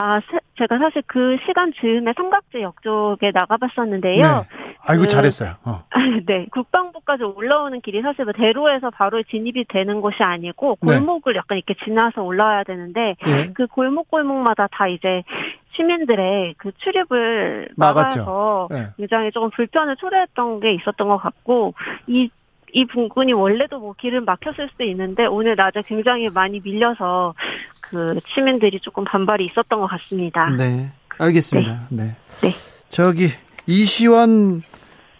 [0.00, 0.20] 아,
[0.56, 4.22] 제가 사실 그 시간 즈음에 삼각지 역 쪽에 나가봤었는데요.
[4.22, 4.66] 네.
[4.86, 5.54] 아이고 그, 잘했어요.
[5.64, 5.82] 어.
[6.24, 10.98] 네, 국방부까지 올라오는 길이 사실 뭐 대로에서 바로 진입이 되는 곳이 아니고 네.
[10.98, 11.38] 골목을 네.
[11.38, 13.50] 약간 이렇게 지나서 올라와야 되는데 네.
[13.54, 15.24] 그 골목 골목마다 다 이제
[15.72, 18.88] 시민들의 그 출입을 막아서 네.
[18.96, 21.74] 굉장히 조금 불편을 초래했던 게 있었던 것 같고
[22.06, 22.30] 이
[22.72, 27.34] 이 분군이 원래도 뭐 길을 막혔을 수도 있는데 오늘 낮에 굉장히 많이 밀려서
[27.80, 30.50] 그 시민들이 조금 반발이 있었던 것 같습니다.
[30.50, 31.86] 네, 알겠습니다.
[31.90, 32.16] 네, 네.
[32.42, 32.54] 네.
[32.90, 33.28] 저기
[33.66, 34.62] 이시원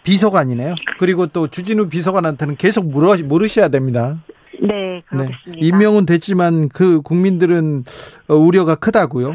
[0.03, 0.75] 비서관이네요.
[0.97, 4.17] 그리고 또 주진우 비서관한테는 계속 물어 물으셔야 됩니다.
[4.61, 5.39] 네, 그렇습니다.
[5.47, 5.57] 네.
[5.57, 7.85] 임명은 됐지만 그 국민들은
[8.27, 9.33] 우려가 크다고요.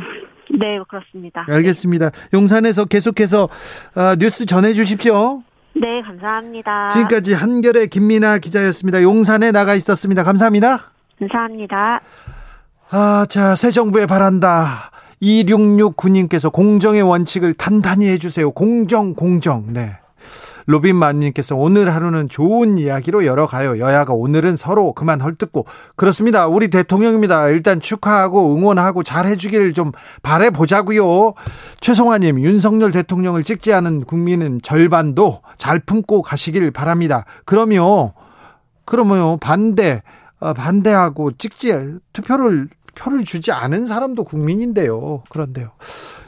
[0.58, 1.44] 네, 그렇습니다.
[1.48, 2.10] 알겠습니다.
[2.32, 5.42] 용산에서 계속해서 어, 뉴스 전해 주십시오.
[5.76, 6.88] 네, 감사합니다.
[6.88, 9.02] 지금까지 한결의 김민아 기자였습니다.
[9.02, 10.22] 용산에 나가 있었습니다.
[10.22, 10.78] 감사합니다.
[11.18, 12.00] 감사합니다.
[12.90, 14.90] 아, 자, 새 정부에 바란다.
[15.22, 18.52] 2669님께서 공정의 원칙을 단단히 해주세요.
[18.52, 19.72] 공정, 공정.
[19.72, 19.96] 네.
[20.66, 23.78] 로빈만님께서 오늘 하루는 좋은 이야기로 열어가요.
[23.78, 26.46] 여야가 오늘은 서로 그만 헐뜯고 그렇습니다.
[26.46, 27.48] 우리 대통령입니다.
[27.48, 31.34] 일단 축하하고 응원하고 잘 해주기를 좀 바래 보자고요.
[31.80, 37.24] 최송아님 윤석열 대통령을 찍지 않은 국민은 절반도 잘 품고 가시길 바랍니다.
[37.44, 38.12] 그러면
[38.84, 40.02] 그러면 반대
[40.40, 45.22] 어, 반대하고 찍지 투표를 표를 주지 않은 사람도 국민인데요.
[45.28, 45.70] 그런데요.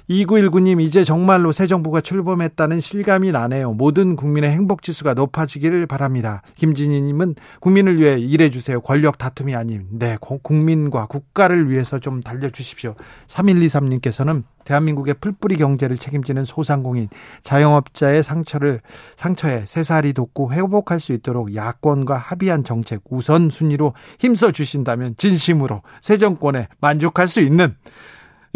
[0.09, 3.73] 2919님, 이제 정말로 새 정부가 출범했다는 실감이 나네요.
[3.73, 6.43] 모든 국민의 행복 지수가 높아지기를 바랍니다.
[6.55, 8.81] 김진희님은 국민을 위해 일해주세요.
[8.83, 12.95] 권력 다툼이 아닌, 네, 국민과 국가를 위해서 좀 달려주십시오.
[13.27, 17.09] 3123님께서는 대한민국의 풀뿌리 경제를 책임지는 소상공인,
[17.43, 18.81] 자영업자의 상처를,
[19.17, 26.69] 상처에 새살이 돋고 회복할 수 있도록 야권과 합의한 정책 우선순위로 힘써 주신다면 진심으로 새 정권에
[26.81, 27.75] 만족할 수 있는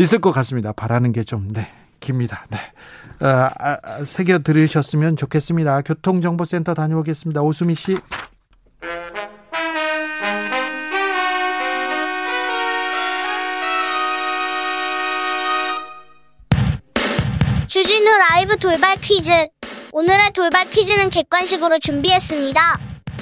[0.00, 0.72] 있을 것 같습니다.
[0.72, 2.46] 바라는 게 좀, 네, 깁니다.
[2.48, 2.58] 네.
[3.20, 5.82] 아, 아, 새겨 들으셨으면 좋겠습니다.
[5.82, 7.42] 교통정보센터 다녀오겠습니다.
[7.42, 7.98] 오수미 씨.
[17.68, 19.30] 주진우 라이브 돌발 퀴즈.
[19.92, 22.60] 오늘의 돌발 퀴즈는 객관식으로 준비했습니다.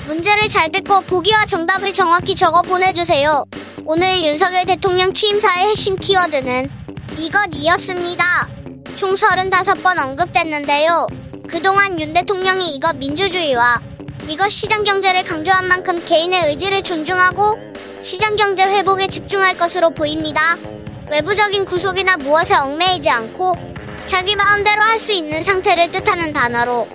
[0.07, 3.45] 문제를 잘 듣고 보기와 정답을 정확히 적어 보내주세요.
[3.85, 6.71] 오늘 윤석열 대통령 취임사의 핵심 키워드는
[7.19, 8.25] 이것이었습니다.
[8.97, 11.07] 총 35번 언급됐는데요.
[11.49, 13.81] 그동안 윤 대통령이 이것 민주주의와
[14.29, 17.57] 이것 시장 경제를 강조한 만큼 개인의 의지를 존중하고
[18.03, 20.57] 시장 경제 회복에 집중할 것으로 보입니다.
[21.11, 23.55] 외부적인 구속이나 무엇에 얽매이지 않고
[24.07, 26.89] 자기 마음대로 할 수 있는 상태를 뜻하는 단어로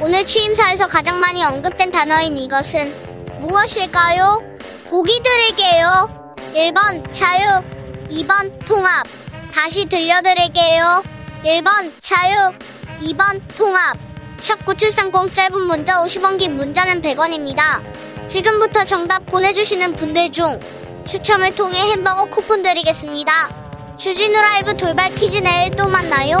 [0.00, 2.92] 오늘 취임사에서 가장 많이 언급된 단어인 이것은
[3.40, 4.42] 무엇일까요?
[4.88, 6.19] 보기 드릴게요.
[6.54, 7.62] 1번 자유,
[8.10, 9.06] 2번 통합.
[9.52, 11.02] 다시 들려드릴게요.
[11.44, 12.52] 1번 자유,
[13.00, 13.96] 2번 통합.
[14.38, 17.82] 샵 9730 짧은 문자 50원 긴 문자는 100원입니다.
[18.26, 20.58] 지금부터 정답 보내주시는 분들 중
[21.06, 23.96] 추첨을 통해 햄버거 쿠폰 드리겠습니다.
[23.96, 26.38] 주진우 라이브 돌발 퀴즈 내일 또 만나요.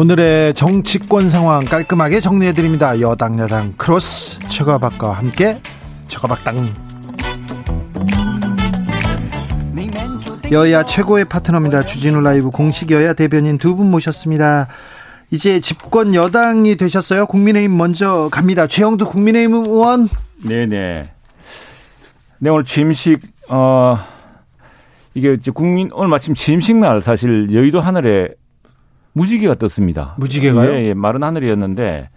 [0.00, 2.98] 오늘의 정치권 상황 깔끔하게 정리해드립니다.
[3.02, 5.60] 여당 야당 크로스 최가박과 함께
[6.08, 6.56] 최가박당
[10.52, 11.82] 여야 최고의 파트너입니다.
[11.84, 14.68] 주진우 라이브 공식 여야 대변인 두 분 모셨습니다.
[15.32, 17.26] 이제 집권 여당이 되셨어요.
[17.26, 18.66] 국민의힘 먼저 갑니다.
[18.66, 20.08] 최영두 국민의힘 의원.
[20.42, 21.10] 네네.
[22.38, 23.98] 네 오늘 취임식 어
[25.12, 28.28] 이게 이제 국민 오늘 마침 취임식 날 사실 여의도 하늘에
[29.12, 30.14] 무지개가 떴습니다.
[30.18, 30.72] 무지개가요?
[30.72, 32.08] 예, 예 마른 하늘이었는데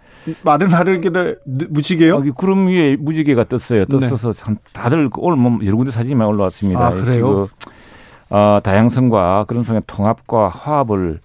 [0.42, 2.14] 마른 하늘길에 무지개요?
[2.14, 3.84] 여기 구름 위에 무지개가 떴어요.
[3.86, 4.54] 떴어서 네.
[4.72, 6.86] 다들 오늘 뭐 여러 군데 사진이 많이 올라왔습니다.
[6.86, 7.48] 아, 그래요?
[7.48, 11.20] 그, 어, 다양성과 그런 성의 통합과 화합을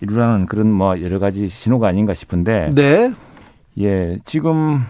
[0.00, 2.70] 이루라는 그런 뭐 여러 가지 신호가 아닌가 싶은데.
[2.74, 3.12] 네.
[3.80, 4.80] 예, 지금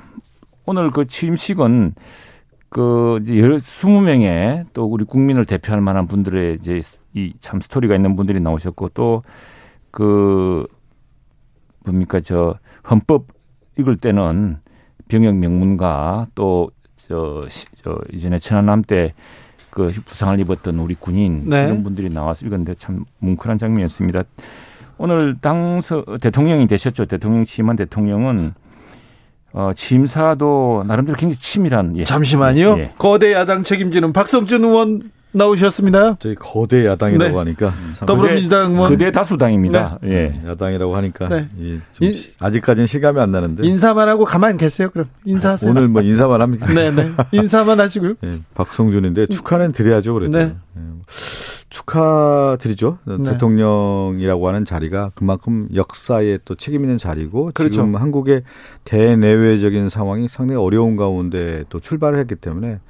[0.67, 1.95] 오늘 그 취임식은
[2.69, 6.81] 그 이제 20명의 또 우리 국민을 대표할 만한 분들의 이제
[7.15, 9.23] 이 참 스토리가 있는 분들이 나오셨고 또
[9.91, 10.67] 그
[11.85, 12.59] 뭡니까 저
[12.91, 13.27] 헌법
[13.79, 14.59] 읽을 때는
[15.09, 17.47] 병역 명문가 또저
[17.83, 19.15] 저 이전에 천안함 때
[19.79, 21.67] 그 부상을 입었던 우리 군인 네.
[21.67, 24.25] 이런 분들이 나와서 읽었는데 참 뭉클한 장면이었습니다.
[24.97, 27.05] 오늘 당서 대통령이 되셨죠.
[27.05, 28.55] 대통령 취임한 대통령은
[29.53, 31.97] 어, 취임사도 나름대로 굉장히 치밀한.
[31.97, 32.05] 예.
[32.05, 32.77] 잠시만요.
[32.79, 32.93] 예.
[32.99, 36.17] 거대 야당 책임지는 박성준 의원 나오셨습니다.
[36.19, 37.37] 저희 거대 야당이라고 네.
[37.37, 37.75] 하니까
[38.07, 39.99] 더불어민주당 뭐 그대 다수당입니다.
[40.03, 40.11] 네.
[40.45, 40.49] 예.
[40.49, 41.49] 야당이라고 하니까 네.
[41.61, 44.91] 예, 인, 아직까지는 실감이 안 나는데 인사만 하고 가만 계세요.
[44.91, 45.71] 그럼 인사하세요.
[45.71, 46.67] 오늘 뭐 인사만 합니까?
[46.73, 47.11] 네, 네.
[47.33, 48.15] 인사만 하시고요.
[48.25, 50.39] 예, 박성준인데 축하는 드려야죠, 그래도.
[50.39, 50.55] 네.
[50.77, 50.81] 예.
[51.71, 52.99] 축하 드리죠.
[53.05, 53.17] 네.
[53.33, 57.75] 대통령이라고 하는 자리가 그만큼 역사에 또 책임 있는 자리고 그렇죠.
[57.75, 58.43] 지금 한국의
[58.85, 62.81] 대내외적인 상황이 상당히 어려운 가운데 또 출발을 했기 때문에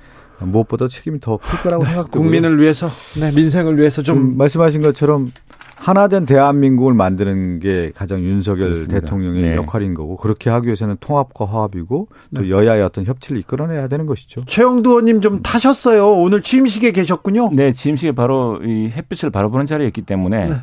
[0.40, 5.32] 무엇보다 책임이 더 클 거라고 네, 생각되고 국민을 위해서, 네, 민생을 위해서 좀 말씀하신 것처럼
[5.76, 9.00] 하나된 대한민국을 만드는 게 가장 윤석열 그렇습니다.
[9.00, 9.54] 대통령의 네.
[9.54, 12.50] 역할인 거고 그렇게 하기 위해서는 통합과 화합이고 또 네.
[12.50, 14.44] 여야의 어떤 협치를 이끌어내야 되는 것이죠.
[14.46, 16.10] 최영두 의원님 좀 타셨어요.
[16.14, 17.50] 오늘 취임식에 계셨군요.
[17.52, 20.56] 네, 취임식에 바로 이 햇빛을 바라보는 자리였기 때문에 네.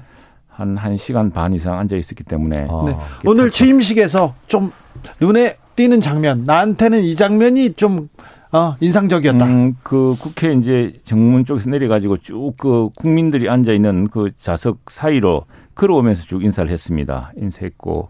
[0.49, 2.97] 한 1시간 반 이상 앉아 있었기 때문에 아, 네.
[3.25, 4.71] 오늘 취임식에서 좀
[5.21, 8.09] 눈에 띄는 장면 나한테는 이 장면이 좀
[8.55, 9.45] 어, 인상적이었다.
[9.45, 15.43] 음, 그 국회 이제 정문 쪽에서 내려가지고 쭉 그 국민들이 앉아 있는 그 좌석 사이로
[15.75, 17.33] 걸어오면서 쭉 인사를 했습니다.
[17.35, 18.09] 인사했고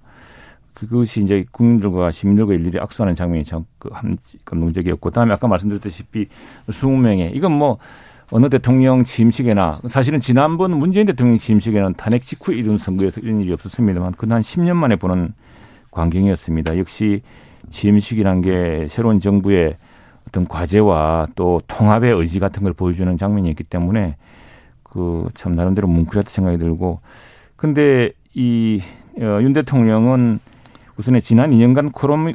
[0.76, 3.90] 그것이 이제 국민들과 시민들과 일일이 악수하는 장면이 참그
[4.46, 6.28] 감동적이었고 그다음에 아까 말씀드렸다시피
[6.70, 7.80] 20명의 이건 뭐
[8.30, 14.12] 어느 대통령 취임식에나 사실은 지난번 문재인 대통령 취임식에는 탄핵 직후 이룬 선거에서 이런 일이 없었습니다만
[14.12, 15.34] 그한 10년 만에 보는
[15.90, 16.78] 광경이었습니다.
[16.78, 17.24] 역시
[17.72, 19.78] 취임식이란 게 새로운 정부의
[20.28, 24.16] 어떤 과제와 또 통합의 의지 같은 걸 보여주는 장면이 있기 때문에
[24.84, 27.00] 그 참 나름대로 뭉클했다 생각이 들고
[27.56, 28.82] 근데 이윤
[29.22, 30.40] 어, 대통령은
[30.98, 31.92] 우선에 지난 2년간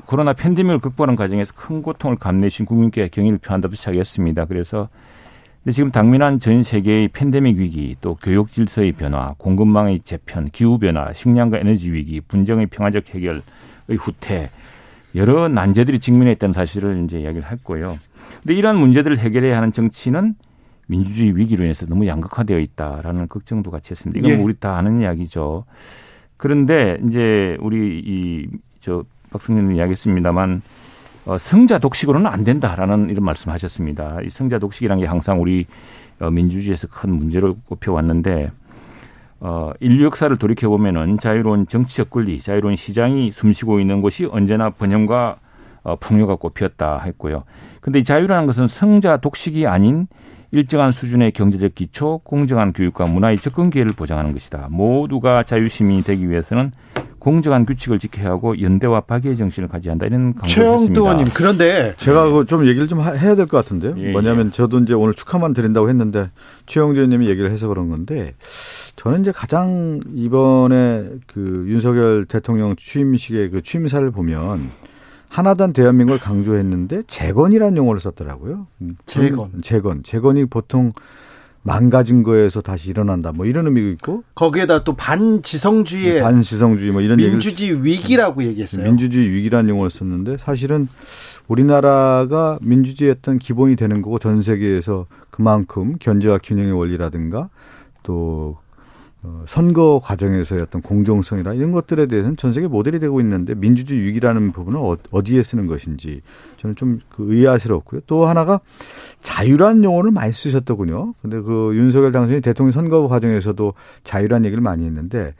[0.07, 4.45] 코로나 팬데믹을 극복하는 과정에서 큰 고통을 감내신 국민께 경의를 표한다고 시작했습니다.
[4.45, 4.89] 그래서
[5.71, 11.59] 지금 당면한 전 세계의 팬데믹 위기, 또 교육 질서의 변화, 공급망의 재편, 기후 변화, 식량과
[11.59, 13.43] 에너지 위기, 분쟁의 평화적 해결의
[13.99, 14.51] 후퇴
[15.15, 17.99] 여러 난제들이 직면했다는 사실을 이제 이야기를 했고요.
[18.43, 20.35] 근데 이러한 문제들을 해결해야 하는 정치는
[20.87, 24.19] 민주주의 위기로 인해서 너무 양극화되어 있다라는 걱정도 같이 했습니다.
[24.19, 24.37] 이건 예.
[24.37, 25.65] 뭐 우리 다 아는 이야기죠.
[26.37, 30.63] 그런데 이제 우리 이 저 박승현님 이야기했습니다만
[31.27, 34.21] 어, 성자 독식으로는 안 된다라는 이런 말씀하셨습니다.
[34.25, 35.67] 이 성자 독식이라는 게 항상 우리
[36.19, 38.51] 어, 민주주의에서 큰 문제로 꼽혀 왔는데
[39.41, 45.37] 어, 인류 역사를 돌이켜 보면은 자유로운 정치적 권리, 자유로운 시장이 숨쉬고 있는 곳이 언제나 번영과
[45.83, 47.45] 어, 풍요가 꼽혔다 했고요.
[47.81, 50.07] 근데 이 자유라는 것은 성자 독식이 아닌
[50.53, 54.69] 일정한 수준의 경제적 기초, 공정한 교육과 문화의 접근 기회를 보장하는 것이다.
[54.71, 56.73] 모두가 자유시민이 되기 위해서는
[57.21, 61.01] 공정한 규칙을 지켜야 하고 연대와 파괴의 정신을 가져야 한다 이런 강조를 했습니다.
[61.01, 63.95] 의원님 그런데 제가 좀 얘기를 좀 해야 될 것 같은데요.
[63.99, 64.51] 예, 뭐냐면 예.
[64.51, 66.31] 저도 이제 오늘 축하만 드린다고 했는데
[66.67, 68.35] 최영두 의원님이 얘기를 해서 그런 건데
[68.97, 74.71] 저는 이제 가장 이번에 그 윤석열 대통령 취임식의 그 취임사를 보면
[75.31, 78.67] 하나단 대한민국을 강조했는데 재건이라는 용어를 썼더라고요.
[79.07, 79.63] 재건.
[79.63, 80.03] 재건.
[80.03, 80.91] 재건이 보통
[81.63, 83.33] 망가진 거에서 다시 일어난다.
[83.33, 88.85] 뭐 이런 의미가 있고 거기에다 또 반지성주의 반지성주의 뭐 이런 민주주의 얘기를, 위기라고 얘기했어요.
[88.85, 90.89] 민주주의 위기라는 용어를 썼는데 사실은
[91.47, 97.51] 우리나라가 민주주의였던 기본이 되는 거고 전 세계에서 그만큼 견제와 균형의 원리라든가
[98.03, 98.59] 또
[99.23, 104.53] 어, 선거 과정에서의 어떤 공정성이나 이런 것들에 대해서는 전 세계 모델이 되고 있는데 민주주의 위기라는
[104.53, 106.23] 부분은 어, 어디에 쓰는 것인지
[106.57, 108.01] 저는 좀 그 의아스럽고요.
[108.07, 108.61] 또 하나가
[109.21, 111.15] 자유란 용어를 많이 쓰셨더군요.
[111.21, 115.35] 근데 그 윤석열 당선인 대통령 선거 과정에서도 자유란 얘기를 많이 했는데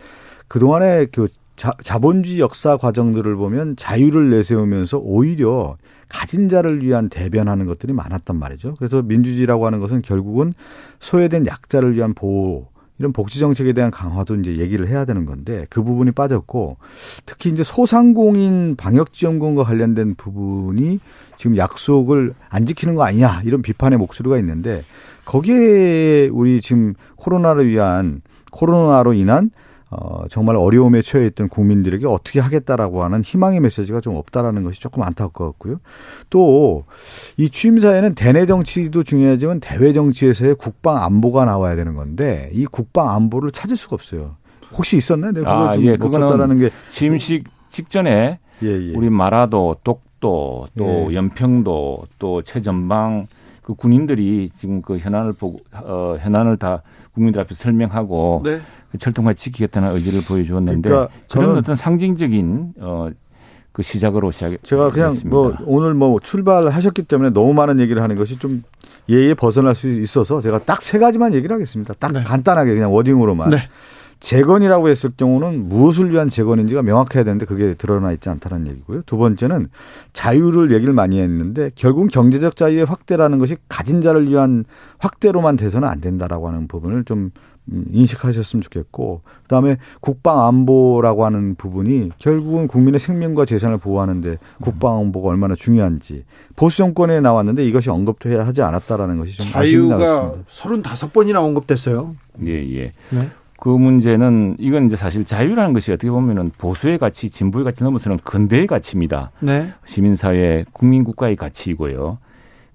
[0.49, 5.77] 그동안에 그 자, 자본주의 역사 과정들을 보면 자유를 내세우면서 오히려
[6.09, 8.75] 가진 자를 위한 대변하는 것들이 많았단 말이죠.
[8.79, 10.55] 그래서 민주주의라고 하는 것은 결국은
[10.99, 12.69] 소외된 약자를 위한 보호
[13.01, 16.77] 이런 복지 정책에 대한 강화도 이제 얘기를 해야 되는 건데 그 부분이 빠졌고
[17.25, 21.01] 특히 이제 소상공인 방역 지원금과 관련된 부분이
[21.37, 24.83] 지금 약속을 안 지키는 거 아니냐 이런 비판의 목소리가 있는데
[25.25, 28.21] 거기에 우리 지금 코로나를 위한
[28.53, 29.51] 코로나로 인한
[29.91, 35.03] 어, 정말 어려움에 처해 있던 국민들에게 어떻게 하겠다라고 하는 희망의 메시지가 좀 없다라는 것이 조금
[35.03, 35.81] 안타깝고요.
[36.31, 36.85] 또
[37.37, 43.51] 이 취임사에는 대내 정치도 중요하지만 대외 정치에서의 국방 안보가 나와야 되는 건데 이 국방 안보를
[43.53, 44.37] 찾을 수가 없어요.
[44.73, 45.33] 혹시 있었나요?
[45.33, 48.93] 내가 아, 좀 예, 그거는 게 취임식 직전에 예, 예.
[48.95, 51.15] 우리 마라도, 똑도, 또 예.
[51.15, 53.27] 연평도, 또 최전방
[53.71, 56.83] 그 군인들이 지금 그 현안을 보고 어 현안을 다
[57.15, 58.61] 국민들 앞에 설명하고 네.
[58.99, 63.11] 철통같이 지키겠다는 의지를 보여주었는데 그러니까 그런 어떤 상징적인 어.
[63.73, 64.53] 그 시작으로 시작.
[64.65, 65.31] 제가 그냥 했습니다.
[65.31, 68.65] 뭐 오늘 뭐 출발하셨기 때문에 너무 많은 얘기를 하는 것이 좀
[69.09, 71.95] 예의에 벗어날 수 있어서 제가 딱 세 가지만 얘기를 하겠습니다.
[72.01, 72.25] 딱 네.
[72.25, 73.51] 간단하게 그냥 워딩으로만.
[73.51, 73.69] 네.
[74.21, 79.03] 재건이라고 했을 경우는 무엇을 위한 재건인지가 명확해야 되는데 그게 드러나 있지 않다는 얘기고요.
[79.07, 79.69] 두 번째는
[80.13, 84.65] 자유를 얘기를 많이 했는데 결국 경제적 자유의 확대라는 것이 가진 자를 위한
[84.99, 87.31] 확대로만 돼서는 안 된다라고 하는 부분을 좀
[87.73, 95.29] 음, 인식하셨으면 좋겠고 그다음에 국방 안보라고 하는 부분이 결국은 국민의 생명과 재산을 보호하는데 국방 안보가
[95.29, 96.25] 얼마나 중요한지
[96.57, 102.17] 보수 정권에 나왔는데 이것이 언급돼야 하지 않았다라는 것이 좀 자유가 35번이나 언급됐어요.
[102.47, 102.93] 예, 예.
[103.11, 103.31] 네?
[103.61, 108.67] 그 문제는 이건 이제 사실 자유라는 것이 어떻게 보면은 보수의 가치, 진보의 가치 넘어서는 근대의
[108.67, 109.33] 가치입니다.
[109.41, 109.69] 네.
[109.85, 112.19] 시민사회, 국민국가의 가치이고요.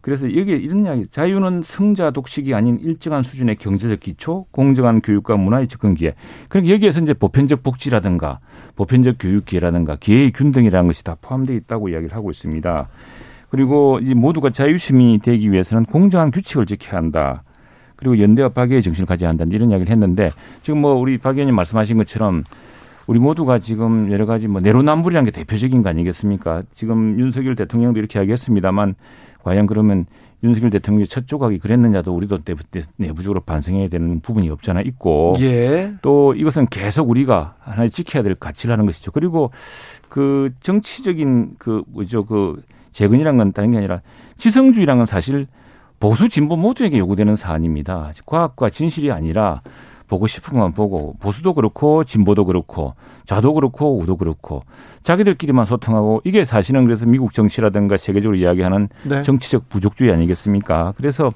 [0.02, 5.68] 그래서 여기에 이런 이야기, 자유는 성자 독식이 아닌 일정한 수준의 경제적 기초, 공정한 교육과 문화의
[5.68, 6.14] 접근 기회.
[6.48, 8.38] 그러니까 여기에서 이제 보편적 복지라든가
[8.76, 12.88] 보편적 교육 기회라든가 기회의 균등이라는 것이 다 포함되어 있다고 이야기를 하고 있습니다.
[13.50, 17.42] 그리고 이 모두가 자유시민이 되기 위해서는 공정한 규칙을 지켜야 한다.
[17.96, 19.46] 그리고 연대와 파괴의 정신을 가져야 한다.
[19.50, 20.32] 이런 이야기를 했는데
[20.64, 22.44] 지금 뭐 우리 박 의원님 말씀하신 것처럼
[23.08, 26.64] 우리 모두가 지금 여러 가지 뭐 내로남불이라는 게 대표적인 거 아니겠습니까?
[26.74, 28.96] 지금 윤석열 대통령도 이렇게 이야기했습니다만
[29.44, 30.06] 과연 그러면
[30.44, 32.40] 윤석열 대통령의 첫 조각이 그랬느냐도 우리도
[32.98, 35.94] 내부적으로 반성해야 되는 부분이 없잖아 있고 예.
[36.02, 39.12] 또 이것은 계속 우리가 하나의 지켜야 될 가치라는 것이죠.
[39.12, 39.52] 그리고
[40.10, 44.02] 그 정치적인 그 뭐죠 그 재건이란 건 다른 게 아니라
[44.38, 45.48] 지성주의란 건 사실
[46.00, 48.12] 보수 진보 모두에게 요구되는 사안입니다.
[48.26, 49.62] 과학과 진실이 아니라
[50.08, 52.94] 보고 싶은 것만 보고 보수도 그렇고 진보도 그렇고
[53.26, 54.64] 좌도 그렇고 우도 그렇고
[55.04, 59.24] 자기들끼리만 소통하고 이게 사실은 그래서 미국 정치라든가 세계적으로 이야기하는 네.
[59.24, 60.94] 정치적 부족주의 아니겠습니까?
[60.98, 61.32] 그래서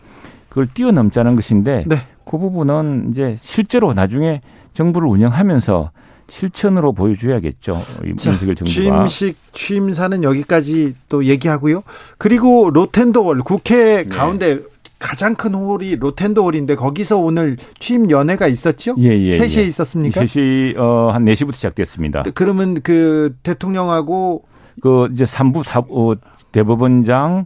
[0.50, 1.98] 그걸 뛰어넘자는 것인데 네.
[2.26, 4.42] 그 부분은 이제 실제로 나중에
[4.74, 5.92] 정부를 운영하면서
[6.30, 7.78] 실천으로 보여줘야겠죠.
[8.06, 8.66] 윤석열 정부가.
[9.08, 11.84] 취임식 취임사는 여기까지 또 얘기하고요.
[12.18, 14.06] 그리고 로텐도월 국회 네.
[14.06, 14.60] 가운데
[15.00, 18.96] 가장 큰 홀이 로텐도 홀인데 거기서 오늘 취임 연회가 있었죠?
[19.00, 19.40] 예, 예.
[19.40, 19.64] 3시에 예.
[19.64, 20.22] 있었습니까?
[20.22, 22.24] 3시 어, 한 4시부터 시작됐습니다.
[22.34, 24.44] 그러면 그 대통령하고
[24.82, 26.14] 그 이제 3부 4, 어,
[26.52, 27.46] 대법원장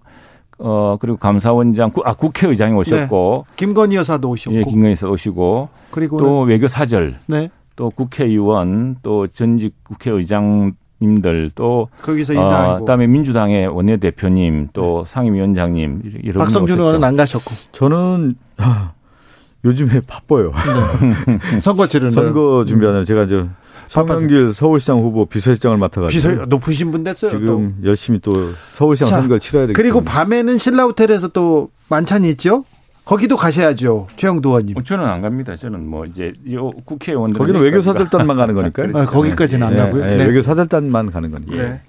[0.60, 3.54] 어 그리고 감사원장 아 국회의장이 오셨고 네.
[3.56, 7.50] 김건희 여사도 오셨고 예, 김건희 여사 오시고 그리고 또 외교 사절 네.
[7.76, 15.12] 또 국회의원 또 전직 국회의장 님들 또 거기서 인사하고 어, 그다음에 민주당의 원내대표님 또 네.
[15.12, 18.36] 상임위원장님 이런 박성준 의원은 안 가셨고 저는
[19.66, 20.52] 요즘에 바빠요.
[20.52, 21.60] 네.
[21.60, 23.46] 선거 치르는 선거 준비하는 제가 이제
[23.88, 27.32] 서명길 서울시장 후보 비서실장을 맡아가지고 비서 높으신 분 됐어요.
[27.32, 27.46] 지금
[27.82, 27.88] 또.
[27.88, 32.66] 열심히 또 서울시장 자, 선거를 치러야 되기 그리고 밤에는 신라 호텔에서 또 만찬이 있죠.
[33.06, 34.78] 거기도 가셔야죠, 최영도 의원님.
[34.78, 35.56] 어, 저는 안 갑니다.
[35.56, 38.92] 저는 뭐 이제 요 국회의원들 거기는 외교 사절단만 가는 거니까요.
[38.98, 40.06] 아, 거기까지는 안 네, 가고요.
[40.06, 40.26] 네, 네.
[40.26, 41.56] 외교 사절단만 가는 거니까.
[41.56, 41.82] 네.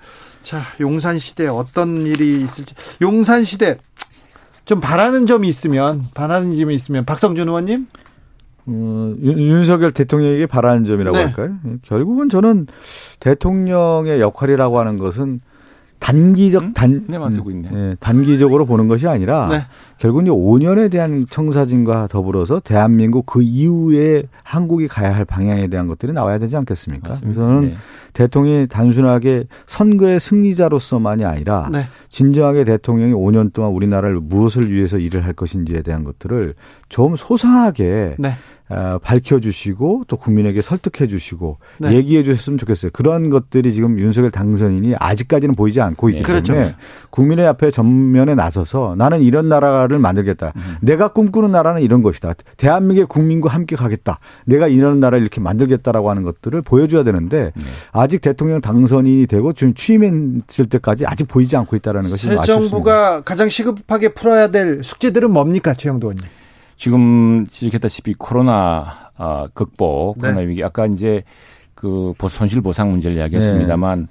[0.43, 2.75] 자, 용산 시대 어떤 일이 있을지.
[3.01, 3.79] 용산 시대
[4.65, 7.87] 좀 바라는 점이 있으면 바라는 점이 있으면 박성준 의원님.
[8.67, 11.25] 어, 윤석열 대통령에게 바라는 점이라고 네.
[11.25, 11.57] 할까요?
[11.87, 12.67] 결국은 저는
[13.21, 15.41] 대통령의 역할이라고 하는 것은
[15.99, 16.74] 단기적 음?
[16.74, 17.05] 단
[17.70, 17.90] 네.
[17.90, 19.66] 예, 단기적으로 보는 것이 아니라 네.
[19.99, 26.38] 결국은 5년에 대한 청사진과 더불어서 대한민국 그 이후에 한국이 가야 할 방향에 대한 것들이 나와야
[26.38, 27.09] 되지 않겠습니까?
[27.09, 27.40] 맞습니다.
[27.40, 27.76] 그래서 저는 네.
[28.12, 31.86] 대통령이 단순하게 선거의 승리자로서만이 아니라 네.
[32.11, 36.55] 진정하게 대통령이 5년 동안 우리나라를 무엇을 위해서 일을 할 것인지에 대한 것들을
[36.88, 38.28] 좀 소상하게 네.
[38.28, 38.32] 어,
[39.03, 41.93] 밝혀주시고 또 국민에게 설득해주시고 네.
[41.93, 42.91] 얘기해주셨으면 좋겠어요.
[42.93, 46.43] 그런 것들이 지금 윤석열 당선인이 아직까지는 보이지 않고 있기 네.
[46.43, 46.77] 때문에 그렇죠.
[47.11, 50.53] 국민의 앞에 전면에 나서서 나는 이런 나라를 만들겠다.
[50.57, 50.77] 음.
[50.81, 52.33] 내가 꿈꾸는 나라는 이런 것이다.
[52.57, 54.19] 대한민국의 국민과 함께 가겠다.
[54.47, 57.65] 내가 이런 나라를 이렇게 만들겠다라고 하는 것들을 보여줘야 되는데 네.
[57.93, 63.49] 아직 대통령 당선인이 되고 지금 취임했을 때까지 아직 보이지 않고 있다는 것이 새 정부가 가장
[63.49, 66.25] 시급하게 풀어야 될 숙제들은 뭡니까 최영도 의원님?
[66.77, 70.29] 지금 지적했다시피 코로나 어, 극복, 네.
[70.29, 71.22] 코로나 위기 아까 이제
[71.75, 74.07] 그 손실 보상 문제를 이야기했습니다만 네.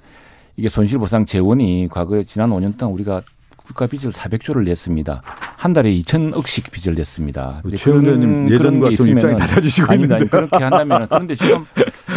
[0.56, 3.22] 이게 손실 보상 재원이 과거에 지난 5년 동안 우리가
[3.56, 5.22] 국가 빚을 400조를 냈습니다.
[5.56, 7.62] 한 달에 2천억씩 빚을 냈습니다.
[7.76, 10.16] 최원장님 예전과 좀 입장이 달라지시고 아닙니다.
[10.16, 11.64] 있는데 그렇게 한다면 그런데 지금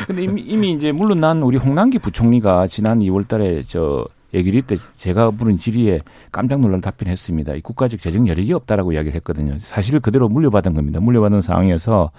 [0.06, 5.32] 근데 이미, 이미 이제 물론 난 우리 홍남기 부총리가 지난 2월달에 저 얘기를 때 제가
[5.32, 6.02] 부른 질의에
[6.32, 7.56] 깜짝 놀란 답변했습니다.
[7.56, 9.56] 이 국가적 재정 여력이 없다라고 이야기를 했거든요.
[9.60, 11.00] 사실 그대로 물려받은 겁니다.
[11.00, 12.12] 물려받은 상황에서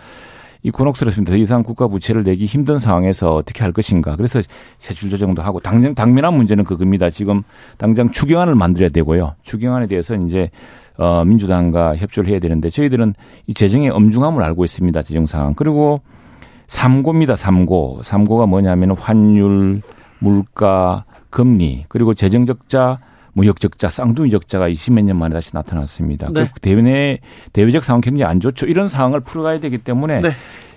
[0.62, 1.32] 이 곤혹스럽습니다.
[1.32, 4.16] 더 이상 국가 부채를 내기 힘든 상황에서 어떻게 할 것인가.
[4.16, 4.40] 그래서
[4.78, 7.10] 세출 조정도 하고 당장 당면한 문제는 그겁니다.
[7.10, 7.42] 지금
[7.76, 9.34] 당장 추경안을 만들어야 되고요.
[9.42, 10.50] 추경안에 대해서 이제
[10.96, 13.14] 어 민주당과 협조를 해야 되는데 저희들은
[13.46, 15.00] 이 재정의 엄중함을 알고 있습니다.
[15.02, 15.54] 재정 상황.
[15.54, 16.00] 그리고
[16.66, 17.36] 삼고입니다.
[17.36, 18.00] 삼고.
[18.02, 19.82] 삼고가 뭐냐면 환율,
[20.18, 21.04] 물가,
[21.38, 22.98] 금리 그리고 재정 적자
[23.32, 26.30] 무역 적자, 쌍둥이 적자가 20몇 년 만에 다시 나타났습니다.
[26.34, 26.50] 네.
[26.60, 27.20] 대외
[27.52, 28.66] 대외적 상황 굉장히 안 좋죠.
[28.66, 30.30] 이런 상황을 풀어가야 되기 때문에 네.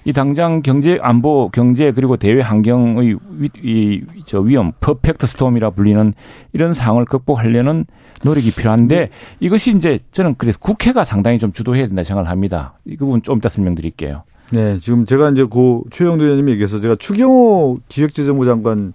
[0.06, 6.14] 이 당장 경제 안보 경제 그리고 대외 환경의 위, 이, 저 위험 퍼펙트 스톰이라 불리는
[6.54, 7.86] 이런 상황을 극복하려는
[8.24, 9.10] 노력이 필요한데 네.
[9.40, 12.78] 이것이 이제 저는 그래서 국회가 상당히 좀 주도해야 된다 생각을 합니다.
[12.86, 14.22] 이 부분 좀 이따 설명드릴게요.
[14.52, 18.94] 네, 지금 제가 이제 고 최영도 의원님이 얘기해서 제가 추경호 기획재정부 장관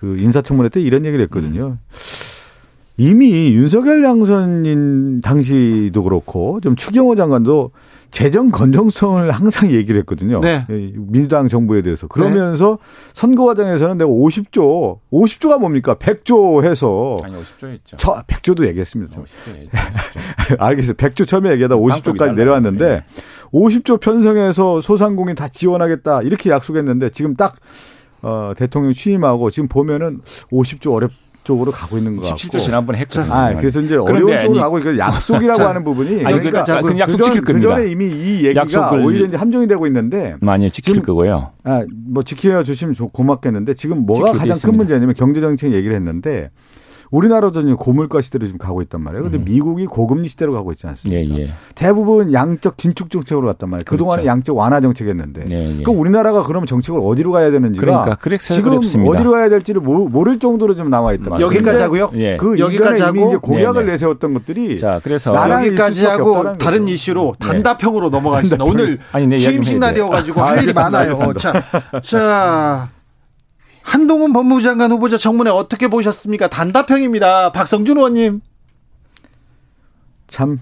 [0.00, 1.76] 그 인사청문회 때 이런 얘기를 했거든요.
[2.96, 7.70] 이미 윤석열 당선인 당시도 그렇고 좀 추경호 장관도
[8.10, 10.40] 재정 건정성을 항상 얘기를 했거든요.
[10.40, 10.66] 네.
[10.68, 12.08] 민주당 정부에 대해서.
[12.08, 13.12] 그러면서 네.
[13.12, 15.94] 선거 과정에서는 내가 50조, 50조가 뭡니까?
[15.94, 17.18] 100조 해서.
[17.22, 17.96] 아니, 50조 했죠.
[17.96, 19.20] 저 100조도 얘기했습니다.
[19.20, 20.56] 50조 했죠.
[20.58, 20.94] 알겠어요.
[20.94, 23.04] 100조 처음에 얘기하다 50조까지 내려왔는데 네.
[23.52, 26.22] 50조 편성해서 소상공인 다 지원하겠다.
[26.22, 27.56] 이렇게 약속했는데 지금 딱
[28.22, 30.20] 어, 대통령 취임하고 지금 보면은
[30.52, 31.10] 50조 어렵
[31.44, 32.36] 쪽으로 가고 있는 것 같고.
[32.36, 33.32] 17조 지난번에 했거든요.
[33.32, 37.22] 아, 그래서 이제 어려운 쪽으로 가고 그 약속이라고 하는 부분이 아니, 그러니까, 그러니까 그 약속
[37.22, 37.68] 지킬 겁니다.
[37.68, 41.52] 그 전에 이미 이 얘기가 오히려 이제 함정이 되고 있는데 많이 지킬 지금, 거고요.
[41.64, 46.50] 아, 뭐 지켜 주시면 고맙겠는데 지금 뭐가 가장 큰 문제냐면 경제 정책 얘기를 했는데
[47.10, 49.24] 우리나라도 지금 고물가 시대로 지금 가고 있단 말이에요.
[49.24, 49.44] 근데 음.
[49.44, 51.34] 미국이 고금리 시대로 가고 있지 않습니까?
[51.36, 51.50] 예, 예.
[51.74, 53.84] 대부분 양적 진축 정책으로 갔단 말이에요.
[53.84, 54.04] 그렇죠.
[54.04, 55.44] 그동안에 양적 완화 정책이었는데.
[55.50, 55.82] 예, 예.
[55.82, 59.10] 그럼 우리나라가 그러면 정책을 어디로 가야 되는지가 그러니까 지금 어렵습니다.
[59.10, 61.46] 어디로 가야 될지를 모를 정도로 좀 나와 있단 말이에요.
[61.46, 62.10] 여기까지 하고요.
[62.14, 62.36] 예.
[62.36, 63.92] 그 여기까지 하고 이제 공약을 네네.
[63.92, 66.92] 내세웠던 것들이 자, 그래서 여기까지 하고 다른 거죠.
[66.92, 67.46] 이슈로 네.
[67.46, 68.64] 단답형으로 넘어가겠습니다.
[68.64, 71.14] 오늘 아니, 네, 취임식 날이어 가지고 할 일이 많아요.
[71.34, 71.62] 자.
[72.02, 72.99] 자.
[73.82, 76.48] 한동훈 법무부 장관 후보자 청문회 어떻게 보셨습니까?
[76.48, 77.52] 단답형입니다.
[77.52, 78.40] 박성준 의원님.
[80.28, 80.60] 참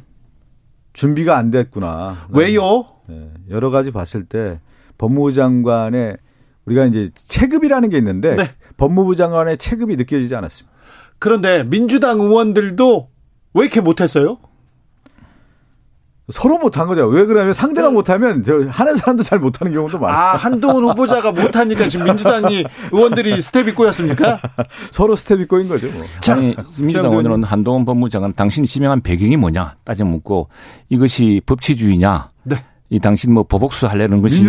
[0.93, 2.27] 준비가 안 됐구나.
[2.31, 2.87] 왜요?
[3.07, 4.61] 네, 여러 가지 봤을 때
[4.97, 6.17] 법무부 장관의
[6.65, 8.51] 우리가 이제 체급이라는 게 있는데 네.
[8.77, 10.77] 법무부 장관의 체급이 느껴지지 않았습니다.
[11.19, 13.11] 그런데 민주당 의원들도
[13.55, 14.39] 왜 이렇게 못했어요?
[16.31, 17.07] 서로 못한 거죠.
[17.07, 17.95] 왜 그러냐면 상대가 네.
[17.95, 20.19] 못하면 저 하는 사람도 잘 못하는 경우도 많아요.
[20.19, 24.39] 아 한동훈 후보자가 못하니까 지금 민주당이 의원들이 스텝이 꼬였습니까?
[24.93, 25.89] 서로 스텝이 꼬인 거죠.
[25.91, 26.05] 뭐.
[26.21, 30.49] 자, 아니 민주당 의원은 한동훈 법무장관 당신이 지명한 배경이 뭐냐 따져 묻고
[30.91, 32.31] 이것이 법치주의냐?
[32.45, 32.65] 네.
[32.91, 34.47] 이 당신 뭐 복수 하려는 것이냐?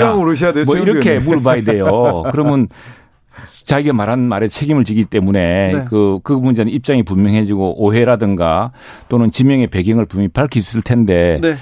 [0.65, 2.23] 뭐 이렇게 물어봐야 돼요.
[2.31, 2.67] 그러면
[3.65, 5.85] 자기가 말한 말에 책임을 지기 때문에 네.
[5.89, 8.71] 그, 그 문제는 입장이 분명해지고 오해라든가
[9.07, 11.55] 또는 지명의 배경을 분명히 있을 텐데 네.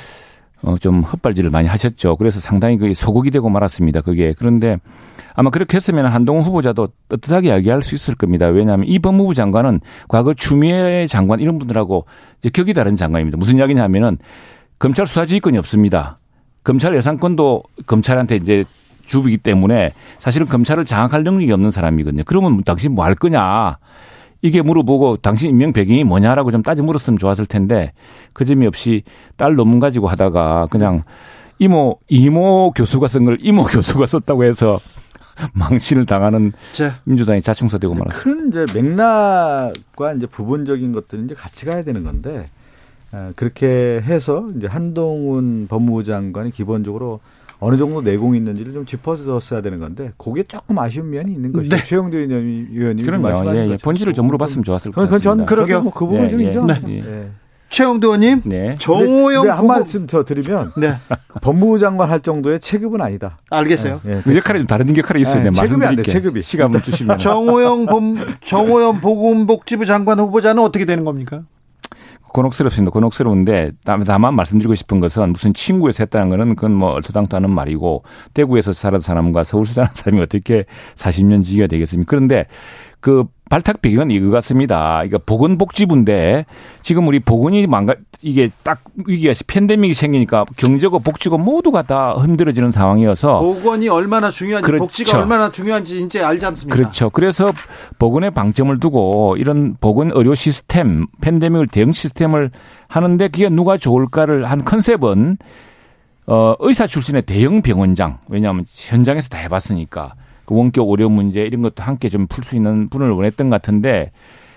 [0.63, 2.15] 어, 좀 헛발질을 많이 하셨죠.
[2.15, 4.01] 그래서 상당히 그게 소극이 되고 말았습니다.
[4.01, 4.33] 그게.
[4.37, 4.77] 그런데
[5.35, 8.47] 아마 그렇게 했으면 한동훈 후보자도 떳떳하게 이야기할 수 있을 겁니다.
[8.47, 12.05] 왜냐하면 이 법무부 장관은 과거 추미애 장관 이런 분들하고
[12.39, 13.37] 이제 격이 다른 장관입니다.
[13.37, 14.17] 무슨 이야기냐면은
[14.79, 16.19] 검찰 수사지휘권이 없습니다.
[16.63, 18.65] 검찰 예산권도 검찰한테 이제
[19.07, 22.23] 주이기 때문에 사실은 검찰을 장악할 능력이 없는 사람이거든요.
[22.25, 23.77] 그러면 당신 뭐 할 거냐.
[24.43, 27.93] 이게 물어보고 당신 임명 배경이 뭐냐라고 좀 따져 물었으면 좋았을 텐데
[28.33, 29.01] 그 점이 없이
[29.35, 31.01] 딸 논문 가지고 하다가 그냥
[31.57, 34.79] 이모, 이모 교수가 쓴 걸 이모 교수가 썼다고 해서
[35.53, 38.23] 망신을 당하는 자, 민주당이 자충사되고 말았습니다.
[38.23, 42.45] 큰 이제 맥락과 이제 부분적인 것들은 이제 같이 가야 되는 건데
[43.13, 43.67] 어, 그렇게
[44.05, 47.21] 해서 이제 한동훈 법무부 장관이 기본적으로
[47.59, 51.75] 어느 정도 내공이 있는지를 좀 짚어줬어야 되는 건데 그게 조금 아쉬운 면이 있는 것이죠.
[51.75, 51.83] 네.
[51.83, 53.55] 최영도 의원님 그럼요.
[53.55, 53.77] 예, 예.
[53.77, 55.23] 본질을 좀 물어봤으면 좋았을 것 같습니다.
[55.23, 55.81] 전 그러게요.
[55.81, 56.67] 뭐 그 부분 예, 좀 인정.
[56.67, 56.79] 네.
[56.87, 57.27] 예.
[57.69, 58.75] 최영도 의원님, 네.
[58.79, 60.95] 정호영 네, 한 말씀 더 드리면 네.
[61.41, 63.39] 법무부 장관 할 정도의 체급은 아니다.
[63.49, 63.99] 알겠어요.
[64.03, 65.43] 네, 네, 역할이 좀 다른 역할이 있어요.
[65.43, 66.03] 네, 체급이 안 돼.
[66.03, 71.41] 체급이 시간을 주시면 정호영 봄 정호영 보건복지부 장관 후보자는 어떻게 되는 겁니까?
[72.37, 72.91] 곤혹스럽습니다.
[72.91, 78.03] 곤혹스러운데 다만 말씀드리고 싶은 것은 무슨 친구에서 했다는 거는 그건 뭐 얼토당토 하는 말이고
[78.35, 80.65] 대구에서 살았던 사람과 서울서 사는 사람이 어떻게
[80.95, 82.07] 40년 지기가 되겠습니까?
[82.07, 82.45] 그런데
[82.99, 84.97] 그 발탁 배경은 이거 같습니다.
[84.97, 86.45] 그러니까 보건복지부인데
[86.81, 93.39] 지금 우리 보건이 망가 이게 딱 위기가 팬데믹이 생기니까 경제고 복지고 모두가 다 흔들어지는 상황이어서
[93.39, 94.83] 보건이 얼마나 중요한지 그렇죠.
[94.83, 96.75] 복지가 얼마나 중요한지 이제 알지 않습니까?
[96.75, 97.09] 그렇죠.
[97.09, 97.51] 그래서
[97.99, 102.51] 보건에 방점을 두고 이런 보건 의료 시스템 팬데믹을 대응 시스템을
[102.87, 105.37] 하는데 그게 누가 좋을까를 한 컨셉은
[106.27, 110.13] 어 의사 출신의 대형 병원장 왜냐하면 현장에서 다 해봤으니까
[110.47, 114.11] 그 원격 오류 문제 이런 것도 함께 좀 풀 수 있는 분을 원했던 것 같은데